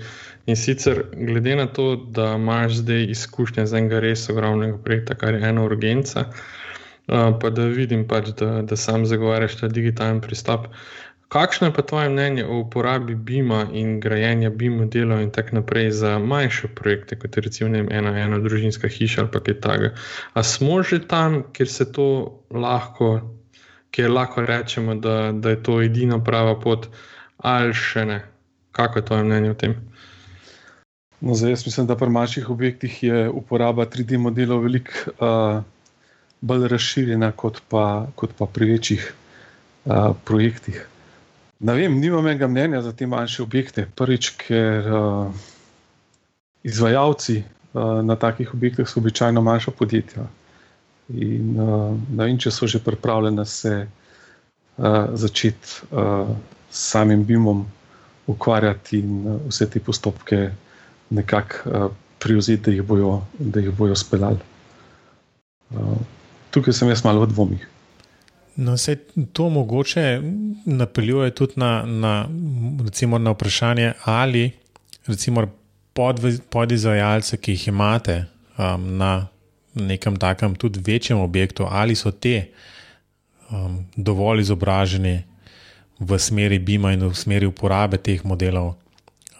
In 0.47 0.55
sicer, 0.55 1.01
glede 1.19 1.57
na 1.59 1.65
to, 1.67 1.97
da 2.15 2.37
imaš 2.39 2.79
zdaj 2.85 3.09
izkušnje 3.11 3.65
z 3.67 3.81
enega 3.81 3.99
res 4.05 4.29
ogromnega 4.31 4.79
projekta, 4.85 5.17
kar 5.19 5.35
je 5.35 5.43
ena 5.49 5.65
urgenca, 5.67 6.29
uh, 6.31 7.33
pa 7.43 7.51
da 7.51 7.67
vidim, 7.67 8.07
pač, 8.07 8.31
da, 8.39 8.61
da 8.63 8.79
sam 8.79 9.09
zagovarjaš 9.11 9.59
ta 9.65 9.73
digitalen 9.73 10.23
pristop. 10.23 10.71
Kakšno 11.29 11.67
je 11.67 11.75
pa 11.75 11.83
tvoje 11.83 12.09
mnenje 12.09 12.45
o 12.47 12.61
uporabi 12.63 13.15
BIM-a 13.15 13.67
in 13.73 14.01
grajenja 14.01 14.51
BIM 14.51 14.91
delov 14.91 15.21
in 15.21 15.31
tako 15.35 15.57
naprej 15.59 15.91
za 15.91 16.19
manjše 16.19 16.69
projekte, 16.69 17.19
kot 17.19 17.37
je 17.37 17.43
recimo 17.43 17.71
vem, 17.71 17.89
ena, 17.91 18.15
ena 18.19 18.39
družinska 18.39 18.89
hiša 18.89 19.25
ali 19.25 19.31
kaj 19.35 19.59
takega? 19.61 19.91
A 20.35 20.43
smo 20.43 20.83
že 20.83 21.01
tam, 21.09 21.43
kjer 21.53 21.69
se 21.69 21.93
to 21.93 22.07
lahko, 22.51 23.21
kjer 23.91 24.11
lahko 24.11 24.47
rečemo, 24.47 24.95
da, 24.95 25.33
da 25.33 25.51
je 25.51 25.63
to 25.63 25.83
edina 25.83 26.23
prava 26.25 26.55
pot, 26.61 26.87
ali 27.39 27.75
še 27.75 28.07
ne? 28.07 28.23
Kako 28.73 28.99
je 28.99 29.05
tvoje 29.05 29.25
mnenje 29.25 29.51
o 29.51 29.55
tem? 29.55 29.77
No, 31.21 31.35
zdaj, 31.35 31.51
jaz 31.51 31.67
mislim, 31.67 31.87
da 31.87 31.97
pri 31.97 32.11
manjših 32.11 32.51
objektih 32.51 33.03
je 33.03 33.29
uporaba 33.29 33.87
3D 33.87 34.19
modelov 34.19 34.63
veliko 34.63 35.11
uh, 35.19 35.63
bolj 36.41 36.69
razširjena 36.69 37.33
kot 37.33 37.65
pa, 37.69 38.07
kot 38.15 38.37
pa 38.39 38.47
pri 38.47 38.77
večjih 38.77 39.07
uh, 39.11 40.13
projektih. 40.25 40.87
Ne 41.59 41.73
vem, 41.73 42.01
nimam 42.01 42.27
enega 42.27 42.49
mnenja 42.49 42.83
za 42.83 42.93
te 42.93 43.07
manjše 43.07 43.43
objekte. 43.43 43.87
Prvič, 43.97 44.31
ker 44.37 44.89
uh, 44.93 45.45
izvajalci 46.67 47.39
uh, 47.41 48.03
na 48.05 48.17
takih 48.17 48.53
objektih 48.55 48.89
so 48.89 49.01
običajno 49.01 49.41
manjša 49.43 49.73
podjetja. 49.79 50.27
In 51.09 51.55
uh, 51.57 51.95
vem, 52.19 52.37
če 52.37 52.53
so 52.53 52.69
že 52.69 52.83
pripravljeni 52.85 53.47
se 53.49 53.87
uh, 53.87 55.07
začeti 55.15 55.87
uh, 55.93 56.29
s 56.71 56.91
samim 56.93 57.25
BIM-om 57.25 57.65
ukvarjati 58.27 59.01
in 59.01 59.23
uh, 59.25 59.39
vse 59.49 59.71
te 59.71 59.81
postopke 59.81 60.51
nekako 61.11 61.71
uh, 61.71 61.89
prevzeti, 62.19 62.63
da 62.69 62.77
jih 62.77 62.83
bojo, 62.83 63.23
da 63.39 63.65
jih 63.65 63.73
bojo 63.73 63.97
speljali. 63.97 64.45
Uh, 65.71 65.97
tukaj 66.51 66.77
sem 66.77 66.93
jaz 66.93 67.05
malo 67.05 67.25
v 67.25 67.33
dvomih. 67.33 67.67
No, 68.57 68.77
se 68.77 68.97
to 69.33 69.49
mogoče 69.49 70.21
napeljuje 70.65 71.31
tudi 71.31 71.53
na, 71.57 71.83
na, 71.87 72.29
recimo, 72.85 73.19
na 73.19 73.31
vprašanje, 73.31 73.93
ali 74.05 74.51
recimo, 75.07 75.47
podizvajalce, 76.51 77.37
ki 77.37 77.53
jih 77.53 77.69
imate 77.69 78.25
um, 78.59 78.97
na 78.97 79.27
nekem 79.75 80.17
takem 80.17 80.55
tudi 80.55 80.81
večjem 80.87 81.21
objektu, 81.21 81.67
ali 81.71 81.95
so 81.95 82.11
te 82.11 82.47
um, 83.51 83.85
dovolj 83.97 84.41
izobraženi 84.41 85.23
v 85.99 86.19
smeri 86.19 86.59
BIM-a 86.59 86.93
in 86.93 87.05
v 87.09 87.15
smeri 87.15 87.47
uporabe 87.47 87.99
teh 87.99 88.25
modelov, 88.25 88.75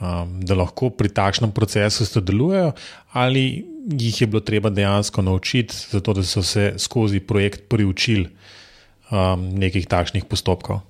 um, 0.01 0.37
da 0.41 0.55
lahko 0.55 0.91
pri 0.91 1.09
takšnem 1.09 1.53
procesu 1.57 2.05
sodelujejo, 2.05 2.73
ali 3.13 3.65
jih 3.87 4.21
je 4.21 4.27
bilo 4.27 4.41
treba 4.41 4.71
dejansko 4.71 5.23
naučiti, 5.23 5.75
zato 5.91 6.13
da 6.13 6.23
so 6.23 6.43
se 6.43 6.75
skozi 6.79 7.21
projekt 7.21 7.69
priučili 7.69 8.29
um, 9.11 9.49
nekih 9.59 9.87
takšnih 9.87 10.25
postopkov. 10.25 10.83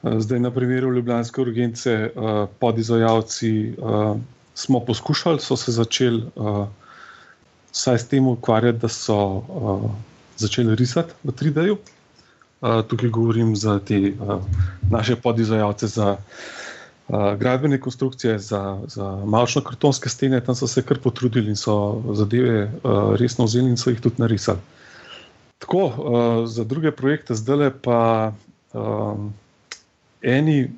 Zdaj, 0.00 0.40
na 0.40 0.50
primeru 0.50 0.94
Ljubljanske 0.96 1.40
urgence, 1.40 1.92
uh, 2.08 2.48
podizvajalci 2.58 3.76
uh, 3.76 4.16
smo 4.54 4.80
poskušali, 4.80 5.40
so 5.40 5.56
se 5.56 5.72
začeli 5.72 6.24
uh, 6.36 6.68
vsaj 7.72 7.98
s 7.98 8.08
tem 8.08 8.28
ukvarjati, 8.28 8.78
da 8.78 8.88
so 8.88 9.16
uh, 9.16 9.90
začeli 10.36 10.74
risati 10.76 11.12
v 11.24 11.32
3D-ju. 11.32 11.76
Uh, 12.60 12.80
tukaj 12.88 13.08
govorim 13.08 13.56
za 13.56 13.78
te 13.78 14.12
uh, 14.16 14.40
naše 14.90 15.16
podizvajalce, 15.16 15.86
za 15.86 16.16
uh, 16.16 17.34
gradbene 17.36 17.80
konstrukcije, 17.80 18.38
za, 18.38 18.80
za 18.88 19.04
malčno-kartonske 19.24 20.08
stene. 20.08 20.40
Tam 20.40 20.54
so 20.54 20.66
se 20.66 20.82
kar 20.82 20.98
potrudili 20.98 21.52
in 21.52 21.56
so 21.56 22.02
zadeve 22.16 22.64
uh, 22.64 23.16
resno 23.20 23.44
vzeli 23.44 23.68
in 23.68 23.76
so 23.76 23.90
jih 23.90 24.00
tudi 24.00 24.16
narisali. 24.18 24.79
Tako, 25.60 25.84
uh, 25.84 26.48
za 26.48 26.64
druge 26.64 26.90
projekte 26.90 27.36
zdaj 27.36 27.70
pa 27.84 28.32
um, 28.72 29.32
eni 30.22 30.70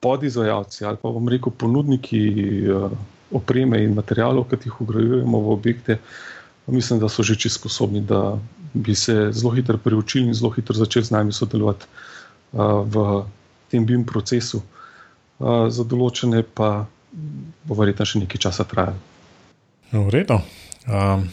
podizvajalci 0.00 0.84
ali 0.84 0.96
pa 1.02 1.10
bom 1.12 1.28
rekel 1.28 1.52
ponudniki 1.52 2.22
uh, 2.64 2.90
opreme 3.30 3.82
in 3.84 3.92
materijalov, 3.94 4.48
ki 4.48 4.56
jih 4.64 4.80
ugrajujemo 4.80 5.40
v 5.40 5.50
objekte, 5.52 5.98
mislim, 6.66 7.00
da 7.00 7.08
so 7.08 7.22
že 7.22 7.36
čisto 7.36 7.58
sposobni, 7.58 8.00
da 8.00 8.38
bi 8.74 8.94
se 8.94 9.32
zelo 9.32 9.52
hitro 9.52 9.78
preučili 9.78 10.26
in 10.28 10.34
zelo 10.34 10.50
hitro 10.50 10.74
začeli 10.74 11.04
z 11.04 11.10
nami 11.10 11.32
sodelovati 11.32 11.86
uh, 12.52 12.84
v 12.88 13.24
tem 13.68 13.86
BIM 13.86 14.04
procesu. 14.04 14.62
Uh, 15.38 15.68
za 15.68 15.84
določene 15.84 16.42
pa 16.42 16.86
bo 17.64 17.76
verjetno 17.76 18.04
še 18.04 18.24
nekaj 18.24 18.48
časa 18.48 18.64
trajalo. 18.64 18.98
V 19.92 20.08
redu. 20.12 20.40
Um, 20.88 21.28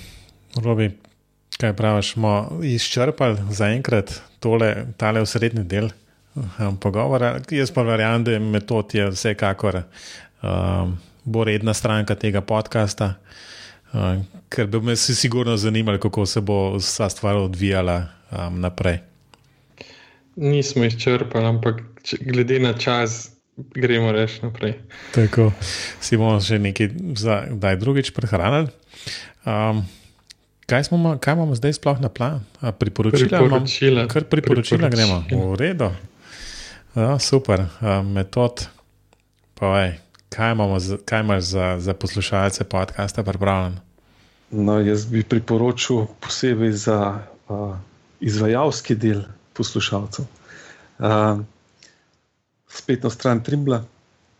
Kaj 1.58 1.74
praviš, 1.74 2.12
smo 2.14 2.60
izčrpali 2.64 3.38
za 3.50 3.68
enkrat 3.68 4.22
tole, 4.40 4.76
tale 4.98 5.22
osrednji 5.22 5.64
del 5.64 5.90
um, 6.36 6.78
pogovora. 6.78 7.40
Jaz 7.52 7.72
pa 7.72 7.82
verjamem, 7.82 8.24
da 8.24 8.32
je 8.32 8.40
metod 8.40 8.96
je 8.96 9.10
vsekakor 9.10 9.82
um, 10.44 10.98
bo 11.24 11.44
redna 11.44 11.74
stranka 11.74 12.16
tega 12.16 12.42
podcasta, 12.42 13.14
um, 13.94 14.26
ker 14.50 14.68
bi 14.68 14.82
me 14.82 14.96
si 14.96 15.16
sigurno 15.16 15.58
zanimali, 15.58 16.00
kako 16.00 16.26
se 16.26 16.42
bo 16.42 16.76
vsa 16.78 17.10
stvar 17.10 17.36
odvijala 17.36 18.06
um, 18.32 18.60
naprej. 18.60 19.00
Nismo 20.36 20.84
izčrpali, 20.86 21.46
ampak 21.46 21.82
če, 22.04 22.18
glede 22.22 22.60
na 22.60 22.74
čas. 22.74 23.32
Gremo 23.56 24.12
reči 24.12 24.42
naprej. 24.44 24.74
Tako 25.16 25.46
si 26.04 26.18
bomo 26.20 26.42
še 26.44 26.58
nekaj, 26.60 26.90
zdaj 27.16 27.78
drugič 27.80 28.10
prehranili. 28.12 28.68
Um, 29.48 29.86
Kaj, 30.66 30.84
smo, 30.84 31.18
kaj 31.22 31.34
imamo 31.34 31.56
zdaj 31.56 31.74
sploh 31.74 32.00
na 32.02 32.10
planu? 32.10 32.42
Priporočila, 32.80 33.40
priporočila. 33.40 34.08
Kar 34.08 34.24
priporočila, 34.24 34.90
priporočila 34.90 34.90
gremo, 34.90 35.52
v 35.54 35.56
redu. 35.56 35.92
Ja, 36.96 37.20
super, 37.20 37.62
uh, 37.62 38.02
metod. 38.02 38.66
Povej, 39.54 40.00
kaj, 40.30 40.56
za, 40.80 40.98
kaj 41.06 41.22
imaš 41.22 41.44
za, 41.44 41.76
za 41.80 41.94
poslušalce 41.94 42.64
podcasta 42.64 43.24
pripravljen? 43.24 43.78
No, 44.52 44.80
jaz 44.82 45.06
bi 45.06 45.24
priporočil 45.24 46.08
posebej 46.20 46.72
za 46.72 47.20
uh, 47.48 47.76
izvajalski 48.20 48.96
del 48.96 49.22
poslušalcev. 49.54 50.26
Uh, 50.98 51.46
spetno 52.68 53.10
stran 53.10 53.44
Trimbla. 53.44 53.84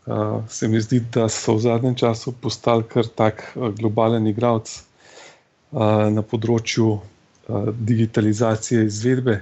Uh, 0.06 0.42
se 0.48 0.68
mi 0.68 0.80
zdi, 0.80 1.00
da 1.14 1.28
so 1.28 1.54
v 1.54 1.60
zadnjem 1.60 1.94
času 1.94 2.32
postali 2.32 2.82
kar 2.82 3.06
tak 3.06 3.52
globalen 3.78 4.26
igralec 4.26 4.85
na 5.72 6.22
področju 6.22 7.00
digitalizacije 7.88 8.84
izvedbe 8.86 9.40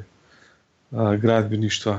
gradbeništva. 1.20 1.98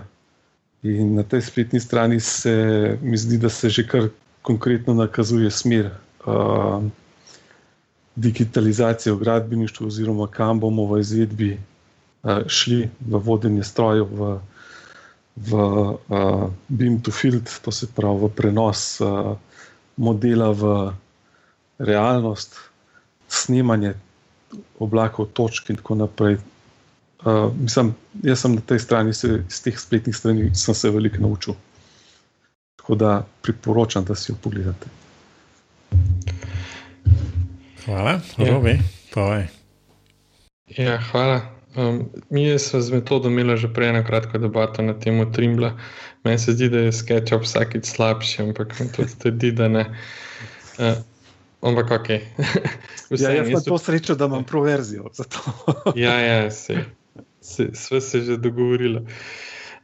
In 0.85 1.15
na 1.15 1.23
tej 1.23 1.41
spletni 1.41 1.79
strani 1.79 2.19
se 2.19 2.53
mi 3.01 3.17
zdi, 3.17 3.37
da 3.37 3.49
se 3.49 3.69
že 3.69 3.87
kar 3.87 4.09
konkretno 4.41 4.93
nakazuje 4.93 5.51
smer 5.51 5.89
uh, 6.25 6.83
digitalizacije 8.15 9.13
v 9.13 9.19
gradbeništvu, 9.19 9.87
oziroma 9.87 10.27
kam 10.27 10.59
bomo 10.59 10.85
v 10.85 10.99
izvedbi 11.01 11.57
uh, 11.57 12.45
šli 12.47 12.89
v 13.01 13.17
vodenje 13.17 13.63
strojev. 13.63 14.05
V, 14.13 14.37
v 15.35 15.53
uh, 15.57 16.45
beam 16.69 17.01
to 17.01 17.11
field, 17.11 17.49
to 17.65 17.71
se 17.71 17.89
pravi 17.95 18.27
v 18.27 18.29
prenos 18.29 19.01
uh, 19.01 19.33
modela 19.97 20.51
v 20.53 20.93
realnost, 21.79 22.55
snemanje 23.27 23.95
oblakov, 24.79 25.31
točk 25.33 25.69
in 25.69 25.79
tako 25.79 25.95
naprej. 25.95 26.37
Uh, 27.25 27.49
mislim, 27.57 27.95
jaz 28.23 28.43
sem 28.43 28.55
na 28.55 28.61
tej 28.61 28.79
strani, 28.79 29.13
se, 29.13 29.39
iz 29.49 29.61
teh 29.65 29.79
spletnih 29.79 30.15
strani, 30.15 30.51
sem 30.55 30.75
se 30.75 30.91
veliko 30.91 31.23
naučil. 31.23 31.55
Tako 32.75 32.95
da 32.95 33.25
priporočam, 33.41 34.05
da 34.05 34.15
si 34.15 34.31
jo 34.31 34.35
pogledate. 34.43 34.91
Hvala, 37.85 38.19
Robi, 38.37 38.79
ja. 39.15 39.47
Ja, 40.77 40.97
hvala. 41.11 41.41
Um, 41.75 42.09
mi 42.29 42.59
smo 42.59 42.81
z 42.81 42.91
metodo 42.91 43.29
imeli 43.29 43.57
že 43.57 43.67
prej 43.73 43.89
eno 43.89 44.03
kratko 44.03 44.37
debato 44.37 44.81
na 44.81 44.93
temo 44.93 45.25
Trimbla. 45.25 45.73
Meni 46.23 46.39
se 46.39 46.53
zdi, 46.53 46.69
da 46.69 46.79
je 46.79 46.91
SketchUp 46.91 47.43
vsakič 47.43 47.85
slabši, 47.85 48.41
ampak 48.41 48.79
mi 48.79 48.87
tudi 48.91 49.09
zdi, 49.31 49.51
da 49.51 49.67
ne. 49.67 49.85
Uh, 50.77 50.95
ampak 51.61 51.91
ok. 51.91 52.09
ja, 53.21 53.31
jaz 53.31 53.47
sem 53.47 53.63
to 53.65 53.77
srečo, 53.77 54.15
da 54.15 54.25
imam 54.25 54.43
proverzijo 54.43 55.09
ja, 55.95 56.19
ja, 56.19 56.51
se, 56.51 56.85
se, 57.41 57.69
sve 57.73 58.01
se 58.01 58.17
je 58.17 58.23
že 58.23 58.37
dogovorilo. 58.37 59.01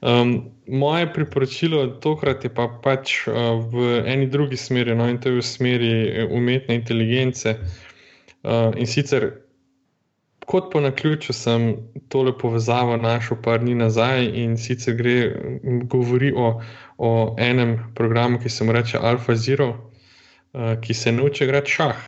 Um, 0.01 0.49
moje 0.67 1.13
priporočilo 1.13 1.87
tokrat 1.87 2.43
je 2.43 2.49
pa 2.49 2.65
pač 2.83 3.27
uh, 3.27 3.33
v 3.69 4.01
eni 4.05 4.25
drugi 4.27 4.57
smeri, 4.57 4.95
no, 4.95 5.05
in 5.09 5.21
to 5.21 5.29
je 5.29 5.37
v 5.37 5.45
smeri 5.45 5.93
umetne 6.25 6.75
inteligence. 6.75 7.55
Uh, 8.41 8.73
in 8.75 8.87
sicer 8.89 9.29
kot 10.45 10.71
po 10.71 10.81
naključju 10.81 11.33
sem 11.33 11.75
tole 12.09 12.37
povezavo 12.37 12.97
našel 12.97 13.37
par 13.43 13.59
dni 13.59 13.75
nazaj 13.75 14.25
in 14.25 14.57
sicer 14.57 14.95
gre, 14.95 15.15
govori 15.83 16.33
o, 16.35 16.61
o 16.97 17.35
enem 17.39 17.77
programu, 17.95 18.39
ki 18.39 18.49
se 18.49 18.63
mu 18.63 18.71
reče 18.71 18.97
Alpha 18.97 19.35
Zero, 19.35 19.90
ki 20.81 20.93
se 20.93 21.11
nauči 21.11 21.43
igrati 21.43 21.71
šah. 21.71 22.01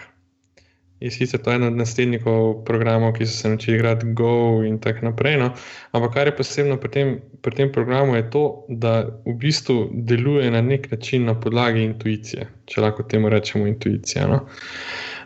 In 1.03 1.11
sicer 1.11 1.41
to 1.43 1.51
je 1.51 1.55
eden 1.55 1.67
od 1.67 1.79
naslednikov 1.79 2.63
programov, 2.63 3.13
ki 3.17 3.25
so 3.27 3.37
se 3.37 3.49
naučili 3.49 3.77
igrati 3.77 4.13
Go 4.15 4.63
in 4.63 4.79
tako 4.79 5.05
naprej. 5.05 5.37
No? 5.37 5.49
Ampak 5.91 6.13
kar 6.13 6.27
je 6.27 6.35
posebno 6.35 6.77
pri 6.79 6.91
tem, 6.91 7.09
pri 7.41 7.55
tem 7.55 7.71
programu, 7.71 8.15
je 8.15 8.29
to, 8.31 8.43
da 8.69 9.01
v 9.25 9.35
bistvu 9.35 9.89
deluje 9.91 10.51
na 10.51 10.61
nek 10.61 10.91
način 10.91 11.25
na 11.25 11.35
podlagi 11.39 11.83
intuicije, 11.83 12.47
če 12.65 12.81
lahko 12.81 13.03
temu 13.03 13.29
rečemo 13.29 13.67
intuicija. 13.67 14.27
No? 14.27 14.45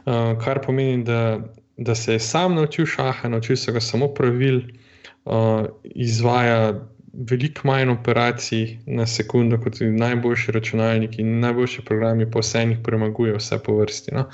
Uh, 0.05 0.33
kar 0.41 0.61
pomeni, 0.65 1.03
da 1.03 1.37
da 1.77 1.95
se 1.95 2.13
je 2.13 2.19
sam 2.19 2.55
naučil 2.55 2.85
šaha, 2.85 3.29
naučil 3.29 3.55
se 3.55 3.71
ga 3.71 3.79
samo 3.79 4.07
pravil, 4.07 4.61
uh, 5.25 5.65
izvaja 5.83 6.73
veliko 7.17 7.67
manj 7.67 7.89
operacij 7.89 8.77
na 8.85 9.05
sekundo, 9.05 9.57
kot 9.57 9.79
najboljši 9.81 10.51
računalniki 10.51 11.21
in 11.21 11.39
najboljši 11.39 11.81
programi, 11.85 12.29
pa 12.31 12.43
vse 12.43 12.61
jih 12.61 12.77
premaguje, 12.83 13.33
vse 13.37 13.57
po 13.65 13.77
vrsti. 13.79 14.13
No? 14.13 14.27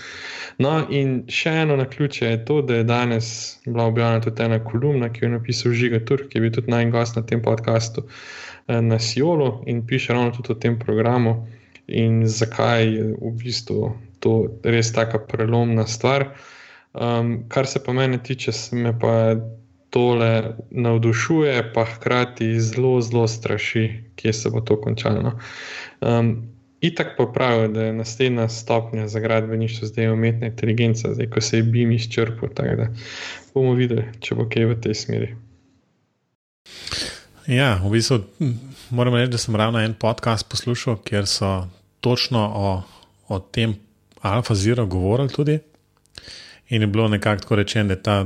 no, 0.60 0.74
in 0.90 1.24
še 1.32 1.56
eno 1.64 1.78
na 1.80 1.86
ključe 1.90 2.26
je 2.26 2.46
to, 2.46 2.62
da 2.62 2.82
je 2.82 2.88
danes 2.88 3.30
bila 3.66 3.88
objavljena 3.88 4.24
tudi 4.26 4.44
ena 4.44 4.60
kolumna, 4.64 5.10
ki 5.14 5.24
jo 5.24 5.30
je 5.30 5.34
napisal 5.38 5.78
Žiga 5.80 6.04
Turk, 6.06 6.28
ki 6.30 6.38
je 6.38 6.44
bil 6.44 6.56
tudi 6.60 6.72
najgost 6.72 7.16
na 7.16 7.24
tem 7.24 7.42
podkastu 7.42 8.04
eh, 8.04 8.82
na 8.82 9.00
Siolu 9.00 9.64
in 9.68 9.86
piše 9.88 10.14
ravno 10.14 10.36
tudi 10.36 10.52
o 10.52 10.60
tem 10.60 10.80
programu. 10.80 11.48
In 11.88 12.24
zakaj 12.28 12.86
je 12.88 13.10
v 13.20 13.32
bistvu 13.40 13.92
to 14.24 14.36
res 14.64 14.92
tako 14.96 15.20
prelomna 15.28 15.88
stvar. 15.88 16.30
Um, 16.94 17.44
kar 17.50 17.68
se 17.68 17.82
pa 17.84 17.94
mene 17.94 18.20
tiče, 18.24 18.52
se 18.52 18.76
me 18.76 18.94
pa 19.00 19.36
tole 19.94 20.56
navdušuje, 20.72 21.72
pa 21.74 21.86
hkrati 21.86 22.60
zelo, 22.60 22.98
zelo 23.02 23.28
straši, 23.28 23.86
kje 24.16 24.34
se 24.34 24.50
bo 24.50 24.62
to 24.62 24.82
končalo. 24.82 25.38
Um, 26.02 26.50
Itak 26.84 27.14
pa 27.18 27.24
pravijo, 27.34 27.68
da 27.72 27.82
je 27.82 27.94
naslednja 27.94 28.50
stopnja 28.50 29.08
za 29.08 29.20
gradbeništvo 29.20 29.88
zdaj 29.88 30.10
umetna 30.12 30.48
inteligenca, 30.48 31.14
zdaj 31.14 31.30
ko 31.30 31.42
se 31.42 31.58
je 31.58 31.64
BIM 31.64 31.92
izčrpal. 31.92 32.50
bomo 33.54 33.74
videli, 33.74 34.04
če 34.20 34.36
bo 34.36 34.44
kaj 34.50 34.66
v 34.66 34.76
tej 34.82 34.94
smeri. 34.94 35.30
Ja, 37.48 37.80
v 37.86 37.92
bistvu 37.92 38.20
moram 38.90 39.16
reči, 39.16 39.32
da 39.32 39.38
sem 39.38 39.56
ravno 39.56 39.80
en 39.80 39.94
podcast 39.94 40.50
poslušal, 40.50 40.98
kjer 41.08 41.28
so 41.28 41.68
točno 42.00 42.52
o, 42.56 42.82
o 43.28 43.40
tem 43.40 43.76
Alfa 44.22 44.56
Zero 44.56 44.86
govorili 44.86 45.30
tudi. 45.30 45.60
In 46.70 46.82
je 46.82 46.88
bilo 46.88 47.08
nekako 47.08 47.42
tako 47.42 47.56
rečeno, 47.56 47.88
da 47.88 47.94
je 47.94 48.04
ta 48.04 48.24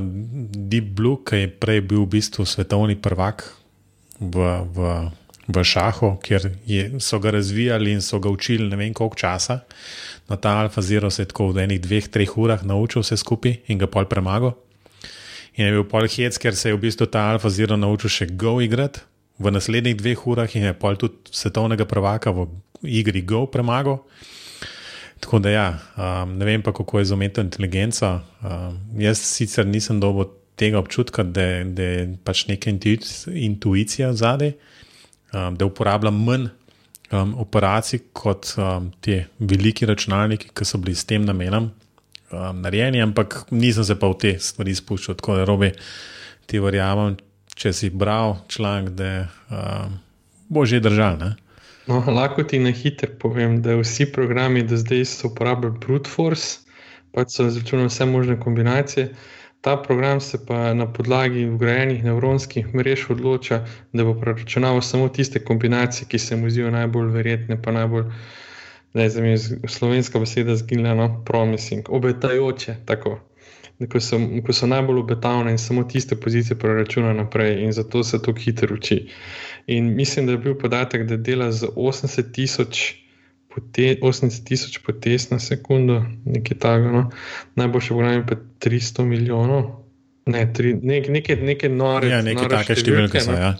Deep 0.54 0.84
Blue, 0.84 1.18
ki 1.24 1.36
je 1.36 1.50
prej 1.50 1.80
bil 1.80 2.04
v 2.04 2.12
bistvu 2.18 2.46
svetovni 2.46 2.96
prvak 2.96 3.44
v, 4.20 4.36
v, 4.74 4.92
v 5.48 5.64
šahu, 5.64 6.16
kjer 6.22 6.50
je, 6.66 7.00
so 7.00 7.18
ga 7.18 7.30
razvijali 7.34 7.92
in 7.92 8.02
so 8.02 8.18
ga 8.18 8.30
učili 8.30 8.68
ne 8.68 8.76
vem 8.76 8.94
koliko 8.94 9.16
časa. 9.16 9.60
Na 10.28 10.36
ta 10.36 10.58
Alfa 10.60 10.82
Zero 10.82 11.10
se 11.10 11.22
je 11.22 11.32
tako 11.32 11.50
v 11.52 11.64
enih 11.66 11.80
dveh, 11.80 12.08
treh 12.08 12.38
urah 12.38 12.62
naučil 12.64 13.02
vse 13.02 13.16
skupaj 13.16 13.56
in 13.66 13.78
ga 13.78 13.86
pol 13.86 14.06
premagal. 14.06 14.54
In 15.58 15.66
je 15.66 15.72
bil 15.72 15.84
pol 15.90 16.06
hec, 16.06 16.38
ker 16.38 16.56
se 16.56 16.68
je 16.68 16.76
v 16.76 16.82
bistvu 16.86 17.06
ta 17.10 17.32
Alfa 17.32 17.50
Zero 17.50 17.76
naučil 17.76 18.10
še 18.10 18.26
Go 18.38 18.60
igrati 18.62 19.00
v 19.38 19.50
naslednjih 19.50 19.96
dveh 19.96 20.26
urah 20.26 20.50
in 20.56 20.68
je 20.68 20.74
pol 20.74 20.98
tudi 20.98 21.30
svetovnega 21.30 21.86
prvaka 21.86 22.30
v 22.34 22.46
igri 22.82 23.22
Go 23.22 23.46
premagal. 23.46 24.02
Tako 25.20 25.38
da, 25.42 25.50
ja, 25.50 25.68
um, 25.96 26.36
ne 26.38 26.46
vem 26.46 26.62
pa, 26.62 26.72
kako 26.72 26.98
je 26.98 27.04
z 27.10 27.16
umetno 27.16 27.42
inteligenco. 27.42 28.20
Um, 28.42 28.78
jaz 29.02 29.18
sicer 29.18 29.66
nisem 29.66 30.00
dobil 30.00 30.30
tega 30.58 30.78
občutka, 30.78 31.22
da, 31.22 31.64
da 31.64 31.82
je 31.82 32.04
pač 32.24 32.46
neka 32.46 32.70
intuicija 33.34 34.12
zadaj, 34.12 34.52
um, 35.32 35.56
da 35.56 35.66
uporabljam 35.66 36.22
manj 36.24 36.48
um, 37.10 37.34
operacij 37.38 38.00
kot 38.12 38.54
um, 38.56 38.90
ti 39.00 39.22
veliki 39.38 39.86
računalniki, 39.86 40.50
ki 40.54 40.66
so 40.66 40.78
bili 40.78 40.94
s 40.94 41.06
tem 41.06 41.24
namenom 41.24 41.70
um, 42.30 42.60
narejeni, 42.62 43.02
ampak 43.02 43.46
nisem 43.50 43.84
se 43.84 43.98
pa 43.98 44.10
v 44.10 44.18
te 44.22 44.34
stvari 44.38 44.74
spuščal, 44.74 45.18
tako 45.18 45.38
da 45.38 45.46
robi 45.48 45.72
ti 46.46 46.60
verjamem, 46.62 47.16
če 47.58 47.72
si 47.74 47.90
bral 47.90 48.38
članek, 48.48 48.94
da 48.96 49.12
um, 49.50 49.98
bo 50.48 50.64
že 50.66 50.80
držal. 50.80 51.18
Ne? 51.20 51.34
No, 51.88 52.02
lahko 52.06 52.42
ti 52.44 52.58
na 52.58 52.70
hitro 52.70 53.08
povem, 53.20 53.62
da 53.62 53.76
vsi 53.76 54.06
programi 54.12 54.62
do 54.62 54.76
zdaj 54.76 55.04
so 55.08 55.28
uporabljali 55.30 55.78
brute 55.80 56.10
force, 56.10 56.58
pač 57.16 57.32
so 57.32 57.46
izračunali 57.48 57.88
vse 57.88 58.06
možne 58.06 58.36
kombinacije. 58.40 59.06
Ta 59.60 59.76
program 59.82 60.20
se 60.20 60.38
pa 60.46 60.74
na 60.74 60.86
podlagi 60.92 61.46
vgrajenih 61.46 62.04
nevronskih 62.04 62.74
mrež 62.74 63.06
odloča, 63.10 63.62
da 63.92 64.04
bo 64.04 64.14
preračunal 64.20 64.82
samo 64.82 65.08
tiste 65.08 65.40
kombinacije, 65.44 66.08
ki 66.08 66.18
se 66.18 66.36
mu 66.36 66.50
zdijo 66.50 66.70
najbolj 66.70 67.08
verjetne, 67.16 67.62
pa 67.62 67.72
najbolj, 67.72 68.04
da 68.94 69.02
je 69.02 69.10
za 69.10 69.22
me 69.22 69.38
slovenska 69.68 70.18
beseda 70.18 70.56
zgiljena, 70.56 71.08
promising, 71.24 71.88
obetajoče. 71.88 72.76
Tako. 72.84 73.18
Ko 73.86 74.00
so, 74.02 74.18
ko 74.46 74.52
so 74.52 74.66
najbolj 74.66 74.98
obetavne 74.98 75.52
in 75.54 75.58
samo 75.58 75.84
tiste 75.86 76.16
pozicije 76.18 76.58
preračuna 76.58 77.12
naprej, 77.14 77.62
in 77.62 77.72
zato 77.72 78.02
se 78.04 78.18
to 78.22 78.34
hitro 78.34 78.74
uči. 78.74 79.04
In 79.66 79.94
mislim, 79.96 80.26
da 80.26 80.32
je 80.32 80.38
bil 80.38 80.54
podatek, 80.58 81.06
da 81.06 81.16
dela 81.16 81.52
z 81.52 81.68
80 81.76 82.32
tisoč. 82.32 82.94
80 83.58 84.44
tisoč 84.44 84.78
potez 84.86 85.30
na 85.30 85.38
sekundo, 85.38 86.04
nekaj 86.24 86.58
takega. 86.58 86.90
No. 86.92 87.10
Najboljši 87.54 87.88
program 87.88 88.12
je 88.12 88.26
pa 88.26 88.36
300 88.60 89.04
milijonov, 89.04 89.64
ne, 90.26 90.52
tri, 90.54 90.74
nek, 90.82 91.08
nekaj, 91.08 91.36
nekaj 91.36 91.70
nore. 91.70 92.08
Ja, 92.08 92.22
nekaj 92.22 92.48
take 92.52 92.76
številke 92.78 93.22
so. 93.24 93.34
No. 93.34 93.38
Ja. 93.38 93.50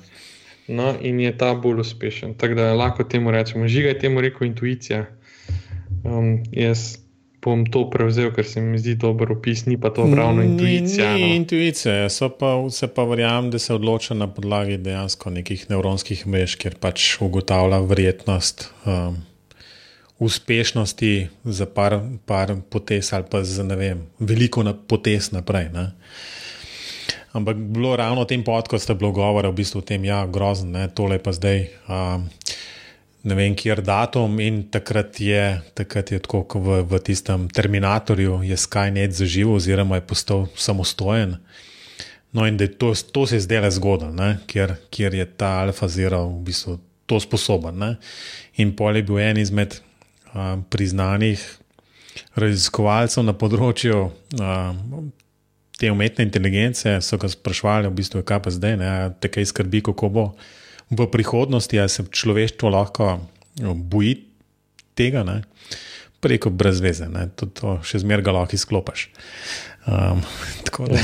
No, 0.68 0.92
in 1.00 1.20
je 1.20 1.32
ta 1.38 1.54
bolj 1.56 1.80
uspešen. 1.80 2.34
Tako 2.38 2.54
da 2.54 2.72
lahko 2.76 3.04
temu 3.08 3.32
rečemo, 3.32 3.68
žiga 3.68 3.94
je 3.94 3.98
temu 3.98 4.20
rekel 4.20 4.46
intuicija. 4.50 5.06
Um, 6.04 6.44
jaz 6.52 6.98
bom 7.44 7.64
to 7.70 7.84
prevzel, 7.90 8.32
ker 8.34 8.46
se 8.46 8.60
mi 8.60 8.78
zdi 8.78 8.96
dober 8.98 9.32
opis, 9.32 9.64
ni 9.66 9.76
pa 9.80 9.90
to 9.94 10.06
ravno 10.14 10.42
intuicija. 10.42 11.12
Ni 11.14 11.28
no. 11.28 11.34
intuicija, 11.36 12.08
so 12.10 12.30
pa 12.34 12.54
vse 12.64 12.88
pa 12.94 13.04
verjamem, 13.08 13.50
da 13.50 13.58
se 13.62 13.74
odloča 13.74 14.14
na 14.18 14.26
podlagi 14.26 14.76
dejansko 14.82 15.30
nekih 15.30 15.68
nevronskih 15.70 16.26
mrež, 16.26 16.58
kjer 16.58 16.78
pač 16.80 17.16
ugotavlja 17.24 17.80
verjetnost. 17.86 18.68
Um, 18.84 19.24
Uspešnosti 20.18 21.28
za 21.46 21.66
par, 21.70 21.94
par 22.26 22.56
potez, 22.70 23.12
ali 23.14 23.24
pa 23.30 23.44
za 23.46 23.62
vem, 23.62 24.00
veliko 24.18 24.64
na 24.66 24.72
potez 24.74 25.30
naprej. 25.30 25.68
Ne? 25.70 25.92
Ampak 27.38 27.54
bilo 27.56 27.92
ravno 27.96 28.24
v 28.24 28.32
tem 28.34 28.42
podkastu 28.42 28.96
bilo 28.98 29.12
govora, 29.14 29.52
v 29.52 29.62
bistvu 29.62 29.78
o 29.78 29.86
tem, 29.86 30.02
da 30.02 30.08
ja, 30.08 30.18
je 30.26 30.32
grozno, 30.34 30.88
tole 30.90 31.20
pa 31.22 31.30
zdaj. 31.30 31.68
Um, 31.86 32.26
ne 33.28 33.36
vem, 33.36 33.54
kjer 33.56 33.82
datum, 33.84 34.38
in 34.40 34.62
takrat 34.72 35.20
je, 35.20 35.42
takrat 35.76 36.12
je 36.12 36.18
tako, 36.24 36.42
kot 36.48 36.64
v, 36.64 36.80
v 36.88 37.00
tistem 37.04 37.46
Terminatorju, 37.52 38.40
je 38.48 38.56
Skynet 38.56 39.14
zaživel, 39.16 39.58
oziroma 39.58 40.00
je 40.00 40.06
postal 40.08 40.46
samostojen. 40.56 41.36
No, 42.32 42.44
in 42.44 42.58
da 42.60 42.68
to, 42.68 42.92
to 42.94 43.26
se 43.26 43.38
je 43.38 43.46
zdelo 43.46 43.70
zgodno, 43.72 44.12
ker, 44.46 44.76
je 44.92 45.26
ta 45.36 45.60
Alfa 45.62 45.88
Zero 45.88 46.26
v 46.28 46.42
bistvu 46.50 46.78
to 47.08 47.20
sposoben. 47.20 47.78
Ne? 47.80 47.94
In 48.60 48.74
pol 48.76 49.00
je 49.00 49.06
bil 49.08 49.22
en 49.24 49.40
izmed 49.40 49.78
uh, 49.78 50.60
priznanih 50.68 51.40
raziskovalcev 52.36 53.24
na 53.24 53.36
področju. 53.36 54.10
Uh, 54.36 55.08
Te 55.78 55.86
umetne 55.94 56.24
inteligence 56.26 56.90
so 57.06 57.14
ga 57.22 57.28
sprašvali, 57.30 57.86
v 57.86 57.94
bistvu, 58.00 58.24
kaj 58.26 58.40
pa 58.42 58.50
zdaj, 58.50 58.72
ne, 58.80 58.88
te 59.22 59.28
kaj 59.30 59.44
skrbi, 59.46 59.78
kako 59.86 60.08
bo 60.10 60.24
v 60.90 61.06
prihodnosti, 61.12 61.78
ali 61.78 61.88
se 61.88 62.04
človeštvo 62.10 62.70
lahko 62.72 63.18
no, 63.60 63.74
boji 63.74 64.24
tega, 64.94 65.24
ne? 65.24 65.42
preko 66.20 66.50
brez 66.50 66.80
veze, 66.82 67.06
to, 67.38 67.46
to 67.46 67.78
še 67.86 68.02
zmeraj 68.02 68.24
ga 68.26 68.34
lahko 68.34 68.58
izklopiš. 68.58 69.08
Um, 69.88 70.22
tako 70.66 70.88
da 70.90 70.98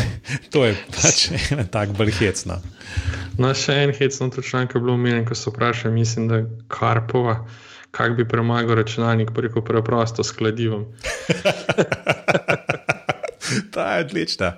to 0.51 0.65
je 0.67 0.75
pač 0.93 1.29
ena 1.55 1.65
tako 1.71 1.97
bolj 2.01 2.13
hecna. 2.19 2.59
No, 3.39 3.53
še 3.57 3.79
en 3.87 3.95
hecno 3.97 4.29
točnjak 4.35 4.75
je 4.75 4.83
bilo 4.83 4.97
umiljen, 4.99 5.25
ko 5.27 5.39
so 5.39 5.55
vprašali, 5.55 5.95
mislim, 5.95 6.29
da 6.31 6.43
Karpova. 6.69 7.45
Kaj 7.95 8.11
bi 8.19 8.25
premagal 8.27 8.75
računalnik 8.75 9.31
preko 9.35 9.63
preprosto 9.63 10.25
skladivom? 10.27 10.89
Ta 13.75 13.85
je 13.95 14.05
odlična, 14.09 14.57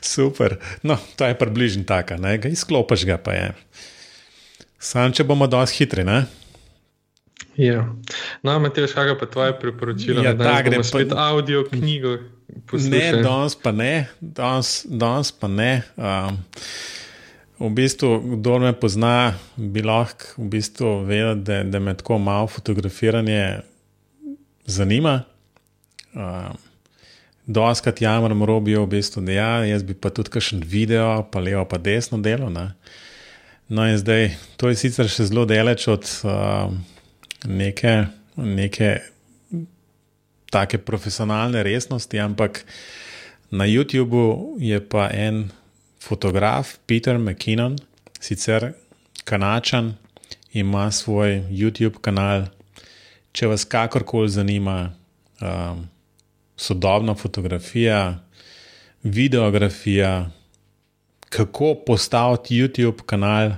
super. 0.00 0.56
No, 0.82 0.96
to 1.20 1.28
je 1.28 1.36
približno 1.36 1.84
tako, 1.84 2.16
ne, 2.22 2.38
izklopiš 2.48 3.04
ga 3.04 3.18
pa 3.20 3.36
je. 3.36 3.52
Sam, 3.52 3.97
če 5.14 5.24
bomo 5.24 5.46
dosti 5.46 5.82
hitri. 5.82 6.04
Ne? 6.04 6.24
Ja. 7.58 7.82
No, 8.46 8.54
Matej, 8.62 8.86
kaj 8.94 9.16
pa 9.18 9.26
tvoje 9.26 9.54
priporočilo? 9.58 10.22
Ja, 10.22 10.34
da 10.34 10.60
gremo 10.62 10.84
spet 10.86 11.10
pa... 11.10 11.30
audio 11.34 11.64
knjigo. 11.66 12.18
Poslušaj. 12.70 13.18
Ne, 13.18 13.22
danes 13.22 13.56
pa 13.58 13.72
ne, 13.72 14.06
danes, 14.20 14.86
danes 14.88 15.32
pa 15.34 15.50
ne. 15.50 15.82
Um, 15.96 16.38
v 17.58 17.72
bistvu, 17.74 18.38
kdo 18.38 18.58
me 18.62 18.70
pozna, 18.72 19.34
bi 19.56 19.82
lahko 19.82 20.38
v 20.38 20.46
bistvu 20.54 20.92
vedel, 21.08 21.42
da, 21.42 21.60
da 21.66 21.82
me 21.82 21.96
tako 21.98 22.20
malo 22.22 22.46
fotografiranje 22.46 23.60
zanima. 24.66 25.22
Um, 26.14 26.56
Doskrat 27.48 28.02
jamram 28.04 28.42
robijo, 28.44 28.82
v 28.84 28.92
bistvu, 28.98 29.22
da 29.24 29.32
ja, 29.32 29.52
jaz 29.64 29.82
bi 29.82 29.94
pa 29.96 30.10
tudi 30.12 30.30
kakšen 30.34 30.60
video, 30.68 31.22
pa 31.32 31.40
levo, 31.40 31.64
pa 31.64 31.78
desno 31.80 32.18
delo. 32.20 32.50
Ne? 32.52 32.70
No, 33.68 33.84
in 33.84 33.98
zdaj 33.98 34.30
to 34.56 34.70
je 34.72 34.76
sicer 34.80 35.10
še 35.12 35.28
zelo 35.28 35.44
daleč 35.44 35.84
od 35.92 36.06
uh, 36.24 36.72
neke, 37.44 38.06
neke 38.36 38.90
take 40.48 40.80
profesionalne 40.80 41.60
resnosti, 41.62 42.16
ampak 42.16 42.62
na 43.52 43.68
YouTubu 43.68 44.56
je 44.60 44.80
pa 44.80 45.10
en 45.12 45.50
fotograf, 46.00 46.78
Peter 46.86 47.18
McKinnon, 47.18 47.76
sicer 48.20 48.72
kanačan, 49.28 49.96
ima 50.52 50.88
svoj 50.90 51.44
YouTube 51.52 52.00
kanal. 52.00 52.48
Če 53.36 53.52
vas 53.52 53.68
kakorkoli 53.68 54.32
zanima 54.32 54.78
uh, 55.44 55.76
sodobna 56.56 57.14
fotografija, 57.14 58.18
videografija, 59.04 60.30
kako 61.28 61.74
postaviti 61.86 62.62
YouTube 62.62 63.02
kanal. 63.06 63.52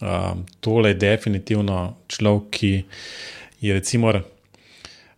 Um, 0.00 0.44
tole 0.60 0.90
je 0.90 0.94
definitivno 0.94 1.96
človek, 2.08 2.48
ki 2.50 2.84
je, 3.60 3.74
recimo, 3.74 4.12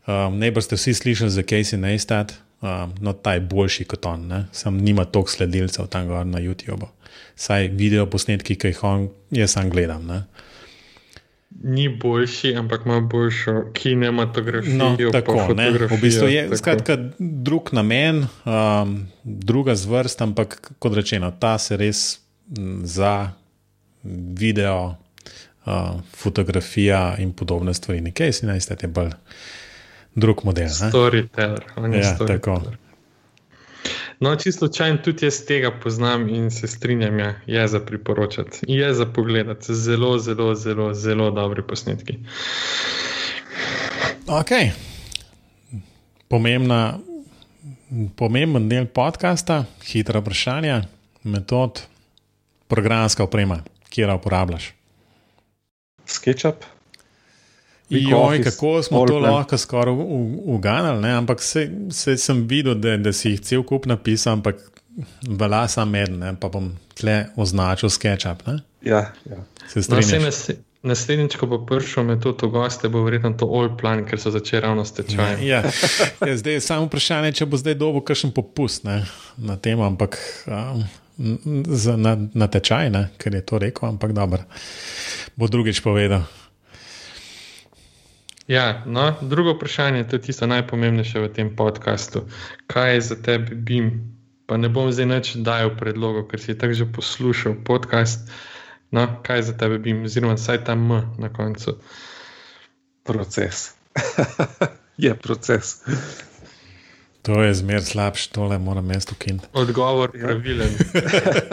um, 0.07 0.37
ne 0.39 0.51
boste 0.51 0.77
vsi 0.77 0.95
slišali 0.95 1.31
za 1.31 1.43
Casey 1.43 1.81
Neistat, 1.81 2.35
um, 2.61 2.93
no 3.01 3.13
ta 3.13 3.35
je 3.35 3.41
boljši 3.41 3.85
kot 3.85 4.07
on, 4.07 4.29
ne? 4.29 4.45
sam 4.53 4.79
nima 4.79 5.05
toliko 5.05 5.31
sledilcev 5.31 5.89
tam 5.91 6.07
gor 6.07 6.27
na 6.27 6.39
YouTubu. 6.39 6.87
Saj 7.37 7.69
video 7.69 8.07
posnetki, 8.07 8.55
ki 8.57 8.69
jih 8.69 8.85
on, 8.85 9.09
jaz 9.31 9.57
sam 9.57 9.71
gledam. 9.71 10.07
Ne? 10.07 10.23
Ni 11.63 11.89
boljši, 11.89 12.55
ampak 12.55 12.83
ima 12.85 13.01
boljšo 13.01 13.71
kinematografijo. 13.73 14.77
No, 14.77 14.97
tako, 15.13 15.39
v 15.91 16.01
bistvu 16.01 16.29
je 16.29 16.57
skratka, 16.57 16.97
drug 17.19 17.73
namen, 17.73 18.27
um, 18.45 19.07
druga 19.25 19.75
zvrst, 19.75 20.23
ampak 20.23 20.73
kot 20.79 20.95
rečeno, 20.95 21.31
ta 21.31 21.59
se 21.59 21.77
res 21.77 22.21
za 22.83 23.31
video, 24.39 24.97
uh, 25.67 26.01
fotografija 26.17 27.17
in 27.19 27.33
podobne 27.33 27.75
stvari. 27.75 28.01
Nekaj 28.01 28.33
si 28.33 28.47
naj 28.47 28.61
ste 28.61 28.89
bolj 28.89 29.11
drug 30.15 30.45
model. 30.45 30.69
Storyteller, 30.69 31.63
on 31.77 31.95
je 31.95 32.01
ja, 32.01 32.17
storyteller. 32.17 32.41
tako. 32.41 32.86
No, 34.21 34.37
čisto 34.37 34.59
slučajno 34.59 34.99
tudi 35.05 35.27
jaz 35.27 35.45
tega 35.45 35.71
poznam 35.83 36.29
in 36.29 36.51
se 36.51 36.67
strinjam, 36.67 37.19
ja, 37.19 37.35
je 37.47 37.69
za 37.69 37.81
priporočati, 37.81 38.59
je 38.69 38.95
za 38.95 39.07
pogledati. 39.07 39.75
Zelo, 39.75 40.19
zelo, 40.19 40.55
zelo, 40.55 40.95
zelo 40.95 41.31
dobri 41.31 41.63
posnetki. 41.63 42.19
Ok. 44.27 44.51
Pomembna, 46.29 46.99
pomemben 48.17 48.69
del 48.69 48.87
podcasta, 48.87 49.65
hitra 49.85 50.21
vprašanja, 50.21 50.83
metod, 51.23 51.83
programska 52.69 53.25
oprema, 53.25 53.61
kjer 53.91 54.11
uporabljaš. 54.15 54.73
SketchUp. 56.07 56.65
Joj, 57.89 58.43
kako 58.43 58.83
smo 58.83 59.05
to 59.07 59.19
lahko 59.19 59.59
skoraj 59.59 59.95
uganili, 60.45 61.09
ampak 61.09 61.43
se, 61.43 61.71
se 61.91 62.17
sem 62.17 62.47
videl, 62.49 62.75
da, 62.75 62.97
da 62.97 63.13
si 63.13 63.31
jih 63.31 63.41
cel 63.41 63.63
kup 63.63 63.87
napisal, 63.87 64.41
ampak 64.41 64.63
vela 65.29 65.69
sam 65.69 65.91
med, 65.91 66.11
ne? 66.11 66.35
pa 66.41 66.49
bom 66.49 66.73
tle 66.99 67.27
označil 67.37 67.91
SketchUp. 67.93 68.47
Ne? 68.47 68.59
Ja, 68.83 69.13
ja. 69.31 69.45
Se 69.69 69.83
strinjam. 69.83 70.23
No, 70.23 70.57
Naslednjič, 70.87 71.35
ko 71.41 71.49
bo 71.51 71.59
prišel 71.67 72.05
metod 72.07 72.39
v 72.47 72.51
goste, 72.55 72.87
bo 72.93 73.03
verjetno 73.03 73.33
to 73.35 73.49
all 73.51 73.73
plan, 73.75 74.05
ker 74.07 74.21
so 74.23 74.31
začeli 74.31 74.63
ravno 74.63 74.85
s 74.87 74.95
tečajem. 74.95 75.43
Ja, 75.43 75.65
ja. 75.67 76.37
Zdaj 76.39 76.59
je 76.59 76.63
samo 76.63 76.87
vprašanje, 76.87 77.33
če 77.41 77.49
bo 77.51 77.59
zdaj 77.59 77.75
dobil 77.81 78.05
kakšen 78.07 78.31
popust 78.37 78.87
ne, 78.87 79.01
na 79.35 79.57
tem, 79.59 79.83
ampak 79.83 80.15
um, 80.47 80.85
na, 81.99 82.15
na 82.15 82.47
tečaj, 82.47 82.93
ne, 82.95 83.09
ker 83.19 83.35
je 83.35 83.43
to 83.43 83.59
rekel, 83.59 83.89
ampak 83.91 84.15
dobro, 84.15 84.47
bo 85.35 85.51
drugič 85.51 85.83
povedal. 85.83 86.23
Ja, 88.49 88.83
no, 88.87 89.15
drugo 89.21 89.55
vprašanje 89.55 90.05
je 90.13 90.21
tisto 90.23 90.47
najpomembnejše 90.47 91.21
v 91.21 91.29
tem 91.35 91.57
podkastu. 91.57 92.23
Kaj 92.67 92.95
je 92.95 93.01
za 93.01 93.17
tebe 93.23 93.55
BIM? 93.55 94.15
Pa 94.47 94.55
ne 94.57 94.69
bom 94.71 94.93
zdaj 94.95 95.07
več 95.11 95.33
dajal 95.35 95.73
predlogov, 95.75 96.29
ker 96.31 96.39
si 96.39 96.55
tako 96.55 96.79
že 96.79 96.87
poslušal 96.87 97.57
podcast. 97.67 98.31
No, 98.95 99.09
kaj 99.27 99.43
je 99.43 99.47
za 99.51 99.55
tebe 99.59 99.79
BIM, 99.83 100.05
oziroma 100.07 100.39
vsaj 100.39 100.63
ta 100.63 100.79
M 100.79 100.95
na 101.19 101.33
koncu? 101.35 101.75
Proces. 103.03 103.75
je 105.05 105.15
proces. 105.15 105.83
To 107.27 107.43
je 107.43 107.55
zmer 107.55 107.83
slabš, 107.83 108.29
tole 108.31 108.59
moram 108.59 108.91
jaz 108.91 109.11
ukiniti. 109.11 109.51
Odgovor 109.53 110.15
je 110.15 110.23
pravilen. 110.23 110.71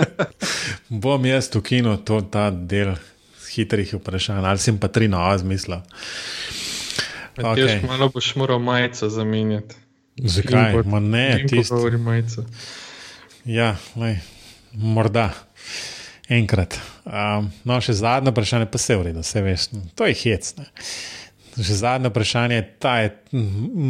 bom 1.03 1.25
jaz 1.25 1.49
ukinil 1.57 1.97
ta 2.05 2.51
del 2.51 2.93
hitrih 3.49 3.97
vprašanj, 3.97 4.45
ali 4.45 4.61
sem 4.61 4.77
pa 4.77 4.93
tri 4.93 5.09
nove 5.09 5.41
zmislil. 5.41 5.81
Okay. 7.37 7.79
Malo 7.87 8.09
boš 8.13 8.35
moral 8.35 8.59
majico 8.59 9.09
zamenjati. 9.09 9.75
Zakaj? 10.17 10.83
Ma 10.85 10.99
ne, 10.99 11.45
ti 11.49 11.63
si 11.63 11.73
govori 11.73 11.97
majico. 11.97 12.45
Ja, 13.45 13.75
lej, 13.95 14.19
morda 14.73 15.31
enkrat. 16.29 16.77
Um, 17.03 17.49
no, 17.67 17.79
še 17.83 17.97
zadnje 17.97 18.31
vprašanje, 18.31 18.69
pa 18.71 18.79
se 18.79 18.97
vredi, 18.99 19.23
vse 19.25 19.43
veš. 19.43 19.67
To 19.97 20.07
je 20.07 20.15
hec. 20.21 20.53
Ne. 20.59 20.69
Še 21.53 21.79
zadnje 21.81 22.09
vprašanje, 22.13 22.61
ta 22.81 22.95
je 23.03 23.11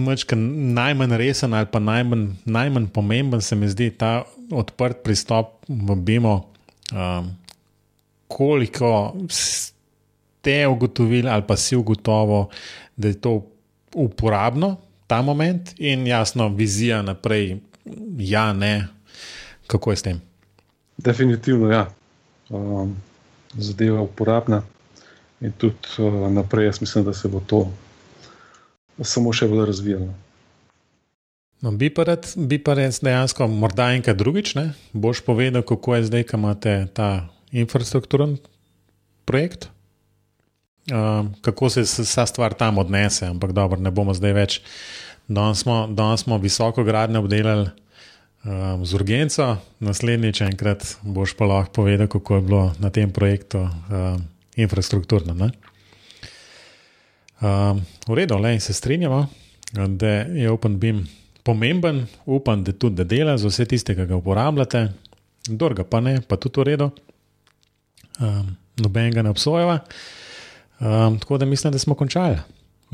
mečka 0.07 0.35
najmanj 0.39 1.17
resen 1.19 1.53
ali 1.55 1.69
pa 1.71 1.79
najmanj, 1.83 2.25
najmanj 2.43 2.89
pomemben, 2.95 3.43
se 3.43 3.55
mi 3.59 3.69
zdi 3.71 3.91
ta 3.95 4.23
odprt 4.51 5.03
pristop 5.05 5.61
v 5.67 5.95
BIM-u. 5.95 6.39
Um, 6.93 7.31
koliko 8.27 9.13
ste 9.31 10.65
ugotovili 10.67 11.29
ali 11.29 11.45
pa 11.47 11.55
si 11.57 11.77
ugotovili, 11.77 12.49
da 12.95 13.07
je 13.07 13.21
to 13.21 13.45
uporabno, 13.95 14.77
ta 15.07 15.21
moment 15.21 15.73
in 15.77 16.07
jasno 16.07 16.49
vizija 16.49 17.01
naprej, 17.01 17.57
ja, 18.17 18.53
ne, 18.53 18.87
kako 19.67 19.91
je 19.91 19.97
s 19.97 20.01
tem. 20.01 20.21
Definitivno, 20.97 21.71
ja. 21.71 21.87
Um, 22.49 22.95
zadeva 23.53 23.97
je 23.97 24.03
uporabna 24.03 24.61
in 25.41 25.51
tudi 25.51 25.75
uh, 25.97 26.31
naprej, 26.31 26.65
jaz 26.65 26.81
mislim, 26.81 27.05
da 27.05 27.13
se 27.13 27.27
bo 27.27 27.39
to 27.39 27.71
samo 29.01 29.33
še 29.33 29.47
bolj 29.47 29.65
razvijalo. 29.65 30.13
No, 31.63 31.71
bi 31.71 31.87
pa 31.89 32.03
rad, 32.03 32.27
bi 32.35 32.59
pa 32.59 32.75
res 32.75 32.99
dejansko, 33.03 33.47
morda 33.47 33.93
enkrat 33.95 34.17
drugič, 34.19 34.55
ne? 34.59 34.73
boš 34.91 35.23
povedal, 35.23 35.63
kako 35.63 35.95
je 35.95 36.09
zdaj, 36.09 36.25
ko 36.27 36.39
imate 36.41 36.73
ta 36.93 37.29
infrastrukturen 37.55 38.35
projekt, 39.25 39.69
uh, 40.91 41.25
kako 41.41 41.69
se 41.69 41.81
vsa 41.81 42.25
stvar 42.25 42.53
tam 42.53 42.77
odnese, 42.77 43.25
ampak 43.25 43.51
dobro, 43.51 43.79
ne 43.79 43.91
bomo 43.91 44.13
zdaj 44.13 44.33
več. 44.33 44.61
Danes 45.27 45.63
smo, 45.63 45.87
danes 45.87 46.25
smo 46.25 46.37
visoko 46.37 46.83
gradnjo 46.83 47.19
obdelali 47.23 47.69
um, 48.43 48.85
z 48.85 48.95
urgenco, 48.95 49.57
naslednjič 49.79 50.41
enkrat 50.41 50.97
boš 51.01 51.37
pa 51.39 51.45
lahko 51.47 51.71
povedal, 51.83 52.07
kako 52.07 52.35
je 52.35 52.41
bilo 52.41 52.63
na 52.79 52.89
tem 52.89 53.11
projektu 53.11 53.63
um, 53.63 54.23
infrastrukturno. 54.55 55.51
Um, 57.43 57.83
v 58.07 58.13
redu, 58.15 58.37
le 58.37 58.59
se 58.59 58.73
strinjamo, 58.73 59.27
da 59.73 60.07
je 60.07 60.51
OpenBeam 60.51 61.07
pomemben, 61.43 62.05
upam, 62.25 62.63
da 62.63 62.71
tudi 62.71 62.95
da 62.95 63.03
dela 63.03 63.37
za 63.37 63.47
vse 63.47 63.65
tiste, 63.65 63.95
ki 63.95 64.05
ga 64.05 64.15
uporabljate, 64.15 64.87
druga 65.47 65.83
pa 65.83 65.99
ne, 65.99 66.21
pa 66.21 66.37
tudi 66.37 66.59
v 66.59 66.63
redu. 66.63 66.91
Um, 68.19 68.55
Noben 68.77 69.11
ga 69.13 69.21
ne 69.21 69.29
obsojava. 69.29 69.79
Um, 70.83 71.19
tako 71.19 71.37
da 71.37 71.45
mislim, 71.45 71.73
da 71.73 71.79
smo 71.79 71.95
končali. 71.95 72.37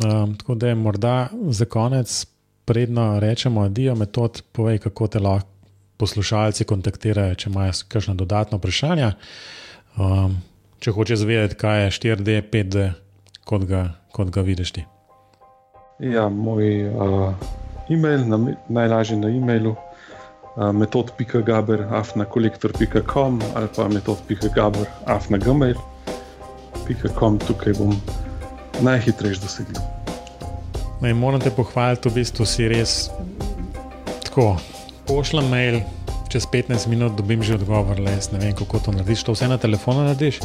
Um, 0.03 0.35
tako 0.37 0.55
da 0.55 0.67
je 0.67 0.75
morda 0.75 1.27
za 1.49 1.65
konec, 1.65 2.25
predno 2.65 3.19
rečemo, 3.19 3.61
adijo 3.61 3.95
metod, 3.95 4.43
povej, 4.51 4.77
kako 4.77 5.07
te 5.07 5.19
lahko 5.19 5.47
poslušalci 5.97 6.63
kontaktirajo, 6.63 7.35
če 7.35 7.49
imajo 7.49 7.71
kakšno 7.87 8.13
dodatno 8.15 8.57
vprašanje. 8.57 9.11
Um, 9.97 10.37
če 10.79 10.91
hočeš 10.95 11.25
vedeti, 11.27 11.57
kaj 11.59 11.83
je 11.83 11.91
4D, 11.91 12.41
5D, 12.51 12.91
kot 13.43 13.65
ga, 13.67 13.89
kot 14.15 14.29
ga 14.29 14.41
vidiš 14.41 14.71
ti. 14.77 14.85
Ja, 15.99 16.29
moj. 16.29 16.87
Uh 16.93 17.33
e-mail, 17.89 18.25
na, 18.27 18.37
najlažje 18.69 19.17
na 19.17 19.29
e-mailu, 19.29 19.75
uh, 20.55 20.71
metod.gaber, 20.73 21.87
afnakolektor.com 21.91 23.41
ali 23.55 23.67
pa 23.75 23.87
metod.gaber, 23.87 24.85
afnagmail.com, 26.79 27.39
tukaj 27.39 27.73
bom 27.73 28.01
najhitrejši 28.81 29.41
dosegljiv. 29.41 29.81
No 31.01 31.15
moram 31.15 31.41
te 31.41 31.51
pohvaliti, 31.51 32.09
v 32.09 32.13
bistvu 32.13 32.45
si 32.45 32.67
res 32.67 33.09
tako. 34.23 34.57
Pošljem 35.07 35.49
mail, 35.49 35.79
čez 36.29 36.45
15 36.45 36.87
minut 36.87 37.15
dobim 37.17 37.43
že 37.43 37.55
odgovor, 37.55 37.99
le 37.99 38.11
jaz 38.11 38.31
ne 38.31 38.39
vem, 38.39 38.55
kako 38.55 38.79
to 38.79 38.91
narediš. 38.91 39.23
To 39.23 39.31
vse 39.33 39.47
na 39.47 39.57
telefonu 39.57 40.03
narediš? 40.03 40.39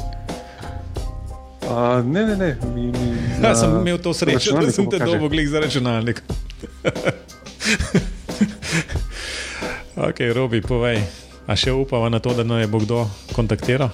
Uh, 1.65 2.07
ne, 2.07 2.27
ne, 2.27 2.37
ne. 2.37 2.57
Mi, 2.75 2.87
mi, 2.87 3.17
ja, 3.43 3.55
sem 3.55 3.81
imel 3.81 3.99
to 3.99 4.15
srečo, 4.15 4.61
da 4.61 4.73
sem 4.73 4.91
te 4.91 4.99
dolgo 4.99 5.29
gledal 5.29 5.53
za 5.53 5.61
računalnik. 5.61 6.23
ok, 10.09 10.19
Robi, 10.35 10.63
povej. 10.63 11.03
A 11.45 11.57
še 11.57 11.73
upava 11.77 12.09
na 12.09 12.19
to, 12.25 12.33
da 12.33 12.45
naj 12.45 12.67
bo 12.73 12.81
kdo 12.81 13.05
kontaktiral? 13.37 13.93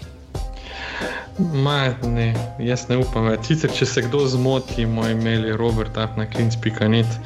Ma, 1.40 1.94
ne, 2.02 2.34
jaz 2.60 2.84
ne 2.90 2.98
upam 3.00 3.24
več. 3.30 3.48
Sicer, 3.48 3.72
če 3.72 3.86
se 3.88 4.02
kdo 4.04 4.20
zmoti, 4.28 4.84
moj 4.88 5.14
e-mail 5.14 5.46
je 5.48 5.56
robert.klinc.net. 5.56 7.16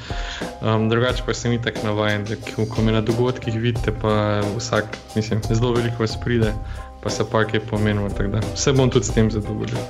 Um, 0.62 0.86
drugače 0.92 1.26
pa 1.26 1.34
sem 1.34 1.56
itak 1.56 1.82
navaden, 1.84 2.26
da 2.28 2.38
ko 2.46 2.84
me 2.86 2.94
na 2.94 3.02
dogodkih 3.04 3.58
vidite, 3.58 3.94
pa 4.02 4.40
vsak, 4.54 4.98
mislim, 5.16 5.42
zelo 5.50 5.74
veliko 5.74 6.04
vas 6.04 6.16
pride, 6.20 6.54
pa 7.02 7.10
se 7.10 7.26
pa 7.30 7.42
kaj 7.48 7.64
pomenilo. 7.70 8.10
Vse 8.54 8.72
bom 8.76 8.92
tudi 8.92 9.10
s 9.10 9.16
tem 9.16 9.30
zadovoljen. 9.34 9.82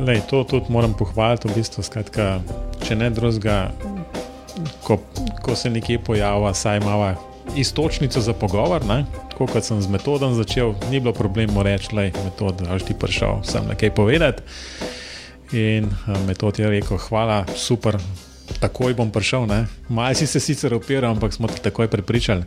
Lej, 0.00 0.22
to 0.30 0.44
tudi 0.48 0.72
moram 0.72 0.96
pohvaliti, 0.96 1.50
v 1.50 1.60
bistvu, 1.60 1.84
skratka, 1.84 2.38
če 2.86 2.96
ne 2.96 3.10
drugega, 3.12 3.66
ko, 4.86 4.96
ko 5.44 5.56
se 5.56 5.70
nekje 5.70 6.00
pojavlja, 6.06 6.54
saj 6.56 6.80
ima 6.80 6.96
istočnico 7.56 8.20
za 8.20 8.32
pogovor. 8.32 8.84
Ne? 8.86 9.04
Tako 9.30 9.46
kot 9.46 9.64
sem 9.64 9.82
z 9.82 9.88
metodom 9.88 10.34
začel, 10.34 10.74
ni 10.90 11.00
bilo 11.00 11.12
problema 11.12 11.62
reči, 11.62 11.94
da 11.94 12.02
je 12.02 12.12
metod, 12.24 12.60
da 12.60 12.78
ti 12.78 12.94
prišel 12.94 13.42
sem 13.44 13.66
nekaj 13.68 13.94
povedati. 13.94 14.42
In 15.52 15.84
eh, 15.84 16.18
metod 16.26 16.58
je 16.58 16.70
rekel, 16.70 16.98
hvala, 16.98 17.44
super, 17.56 17.98
takoj 18.60 18.94
bom 18.94 19.10
prišel. 19.10 19.46
Malo 19.88 20.14
si 20.14 20.26
se 20.26 20.40
sicer 20.40 20.74
opiral, 20.74 21.12
ampak 21.12 21.32
smo 21.32 21.48
te 21.48 21.62
takoj 21.62 21.88
prepričali. 21.88 22.42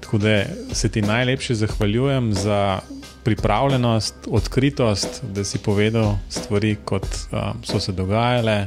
Tako 0.00 0.18
da 0.18 0.44
se 0.72 0.88
ti 0.88 1.02
najlepše 1.02 1.54
zahvaljujem 1.54 2.32
za 2.34 2.80
pripravljenost, 3.24 4.14
odkritost, 4.30 5.22
da 5.34 5.44
si 5.44 5.58
povedal 5.58 6.16
stvari, 6.28 6.76
kot 6.84 7.04
um, 7.04 7.64
so 7.64 7.80
se 7.80 7.92
dogajale 7.92 8.66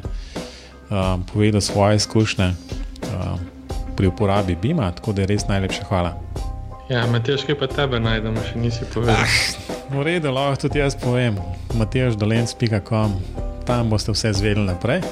um, 0.90 1.24
povedal 1.34 1.62
svoje 1.62 1.96
izkušnje 1.96 2.46
um, 2.46 3.40
pri 4.02 4.08
uporabi 4.08 4.56
Bima, 4.56 4.92
tako 4.92 5.14
da 5.14 5.22
je 5.22 5.28
res 5.28 5.44
najlepša 5.48 5.84
hvala. 5.86 6.16
Ja, 6.90 7.04
Matejš, 7.08 7.44
kaj 7.46 7.56
pa 7.60 7.68
tebe 7.70 8.00
najdemo, 8.02 8.42
še 8.42 8.58
nisi 8.58 8.88
povedal? 8.90 9.14
Ah, 9.14 9.36
v 9.94 10.06
redu, 10.08 10.32
lahko 10.34 10.64
tudi 10.64 10.82
jaz 10.82 10.96
povem. 10.98 11.38
Matejš 11.78 12.18
dolenc.com, 12.18 13.14
tam 13.70 13.92
boste 13.94 14.10
vse 14.16 14.32
zvedeli 14.40 14.66
naprej. 14.66 15.04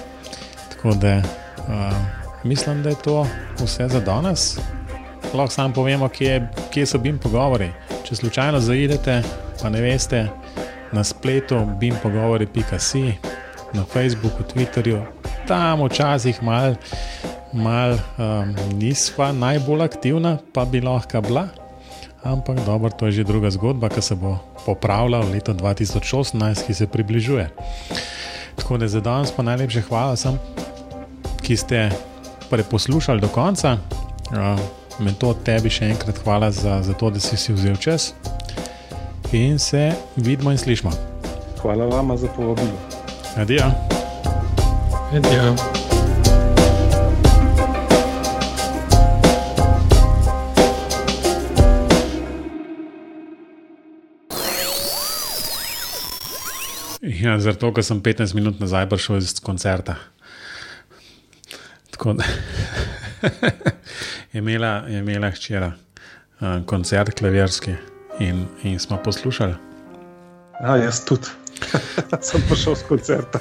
Tako 0.74 0.96
da 0.98 1.20
um, 1.22 2.02
mislim, 2.50 2.82
da 2.82 2.96
je 2.96 3.00
to 3.06 3.28
vse 3.62 3.86
za 3.94 4.02
danes. 4.02 4.58
Lahko 5.38 5.54
samo 5.54 5.78
povemo, 5.78 6.10
kje, 6.10 6.42
kje 6.74 6.90
so 6.90 6.98
bim 6.98 7.22
pogovori. 7.22 7.70
Če 8.10 8.18
slučajno 8.24 8.58
zaidete, 8.58 9.22
pa 9.62 9.70
ne 9.70 9.86
veste, 9.86 10.26
na 10.98 11.06
spletu 11.06 11.62
bimpogovori.com, 11.78 13.14
na 13.78 13.86
Facebooku, 13.86 14.50
Twitterju, 14.50 15.06
tam 15.46 15.86
včasih 15.86 16.42
malo 16.42 16.74
mal, 17.54 17.98
um, 18.18 18.54
nisva 18.78 19.32
najbolj 19.32 19.84
aktivna, 19.84 20.38
pa 20.54 20.66
bi 20.66 20.82
lahko 20.82 21.22
bila. 21.22 21.48
Ampak 22.24 22.60
dobro, 22.66 22.92
to 22.92 23.08
je 23.08 23.12
že 23.12 23.24
druga 23.24 23.52
zgodba, 23.52 23.90
ki 23.90 24.02
se 24.02 24.16
bo 24.16 24.38
popravila 24.66 25.24
v 25.24 25.40
letu 25.40 25.54
2018, 25.56 26.68
ki 26.68 26.74
se 26.74 26.88
približuje. 26.88 27.48
Tako 28.60 28.78
da 28.78 28.88
za 28.88 29.00
danes 29.00 29.32
pa 29.32 29.44
najlepše 29.44 29.88
hvala 29.88 30.20
vsem, 30.20 30.36
ki 31.42 31.56
ste 31.58 31.90
preposlušali 32.50 33.22
do 33.22 33.32
konca. 33.32 33.78
Uh, 34.36 34.60
Metod 35.00 35.40
tebi 35.48 35.72
še 35.72 35.96
enkrat 35.96 36.20
hvala 36.28 36.52
za, 36.52 36.84
za 36.84 36.92
to, 36.92 37.08
da 37.08 37.24
si 37.24 37.40
si 37.40 37.56
vzel 37.56 37.80
čas 37.80 38.12
in 39.32 39.60
se 39.60 39.96
vidimo 40.20 40.52
in 40.52 40.58
slišmo. 40.60 40.92
Hvala 41.62 41.88
vam 41.88 42.18
za 42.18 42.28
povabilo. 42.36 42.76
Adijo. 43.40 43.72
Adijo. 45.16 45.79
Ja, 57.20 57.36
zato, 57.40 57.74
ker 57.76 57.84
sem 57.84 58.00
15 58.04 58.36
minut 58.38 58.62
nazaj 58.64 58.86
prišel 58.90 59.18
iz 59.20 59.34
koncerta. 59.44 59.96
Tako 61.92 62.14
da 62.14 62.24
je 64.32 64.40
imela, 64.40 64.86
je 64.88 65.00
imela 65.00 65.32
hčera 65.32 65.72
uh, 65.74 66.66
koncert, 66.66 67.18
klavirski 67.20 67.76
in, 68.20 68.46
in 68.64 68.80
smo 68.80 68.98
poslušali. 69.04 69.56
Ja, 70.62 70.78
jaz 70.78 71.04
tudi. 71.06 71.28
sem 72.30 72.44
prišel 72.48 72.76
z 72.76 72.88
koncerta. 72.88 73.40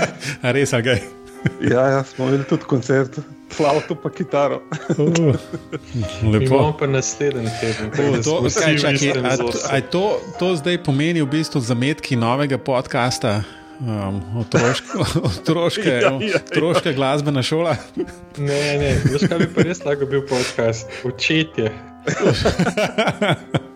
Res, 0.54 0.72
a 0.72 0.80
gej. 0.80 1.02
ja, 1.60 1.88
ja, 1.96 2.04
smo 2.04 2.28
imeli 2.28 2.44
tudi 2.46 2.68
koncert, 2.70 3.18
flauto 3.56 3.94
pa 3.94 4.10
kitaro. 4.10 4.62
uh, 4.98 5.34
lepo. 6.32 6.44
Imamo 6.44 6.76
pa 6.78 6.86
naslednji 6.86 7.50
teden. 7.60 7.88
Uh, 7.88 8.22
to, 8.24 8.40
kaj, 8.60 8.78
čaki, 8.78 9.10
a, 9.10 9.36
a 9.76 9.80
to, 9.80 10.20
to 10.38 10.56
zdaj 10.56 10.82
pomeni 10.84 11.22
v 11.22 11.30
bistvu 11.30 11.60
zametki 11.60 12.16
novega 12.16 12.58
podcasta? 12.58 13.42
Um, 13.80 14.22
otroške, 14.40 14.88
otroške, 15.30 15.88
ja, 15.88 16.00
ja, 16.00 16.18
ja. 16.20 16.40
otroške 16.40 16.92
glasbene 16.96 17.42
šole. 17.42 17.76
ne, 18.38 18.62
ne, 18.80 18.94
veš, 19.04 19.28
kaj 19.28 19.38
bi 19.44 19.48
pa 19.52 19.66
res 19.68 19.84
lahko 19.84 20.08
bil 20.08 20.24
podcast, 20.28 20.88
učetje. 21.04 21.72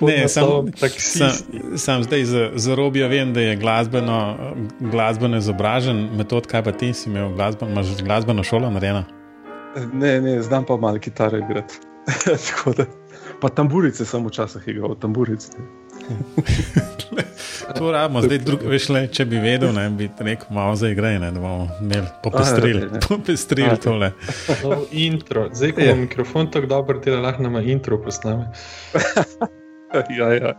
Ne, 0.00 0.28
sam, 0.28 0.66
sam, 0.98 1.30
sam 1.76 2.02
zdaj 2.02 2.24
za, 2.24 2.50
za 2.54 2.74
robijo 2.74 3.08
vem, 3.08 3.34
da 3.34 3.40
je 3.40 3.56
glasbeno, 3.56 4.36
glasbeno 4.80 5.36
izobražen, 5.36 6.08
metod, 6.16 6.46
kaj 6.46 6.64
pa 6.64 6.72
ti 6.72 6.92
si 6.94 7.10
imel, 7.10 7.32
glasbeno, 7.34 7.72
imaš 7.72 8.02
glasbeno 8.02 8.44
šolo 8.44 8.70
narejeno? 8.70 9.04
Ne, 9.92 10.20
ne, 10.20 10.42
znam 10.42 10.64
pa 10.64 10.76
malo 10.76 10.98
kitare 10.98 11.38
igrati. 11.38 11.74
pa 13.40 13.48
tamburice 13.48 14.04
sem 14.04 14.26
včasih 14.26 14.62
igral, 14.66 14.94
tamburice. 15.00 15.52
To 17.78 17.92
rabimo, 17.92 18.22
zdaj 18.22 18.38
drug, 18.38 18.64
veš, 18.66 18.88
le, 18.88 19.02
če 19.12 19.24
bi 19.30 19.40
vedel, 19.42 19.72
ne 19.74 19.86
bi 19.94 20.08
rekel, 20.18 20.50
malo 20.54 20.76
za 20.76 20.90
igre, 20.90 21.14
ne, 21.22 21.30
da 21.32 21.40
bomo 21.40 21.68
imeli 21.80 22.06
popestrili, 22.22 22.88
popestrili 23.08 23.76
tole. 23.82 24.12
No, 24.64 24.82
intro, 24.92 25.48
zdaj 25.54 25.76
ko 25.76 25.86
je 25.86 25.94
mikrofon 26.04 26.50
tako 26.50 26.72
dober, 26.74 27.00
ti 27.04 27.14
lahko 27.14 27.46
nama 27.46 27.62
intro 27.62 28.00
posname. 28.02 28.50
ja, 30.18 30.32
ja. 30.34 30.54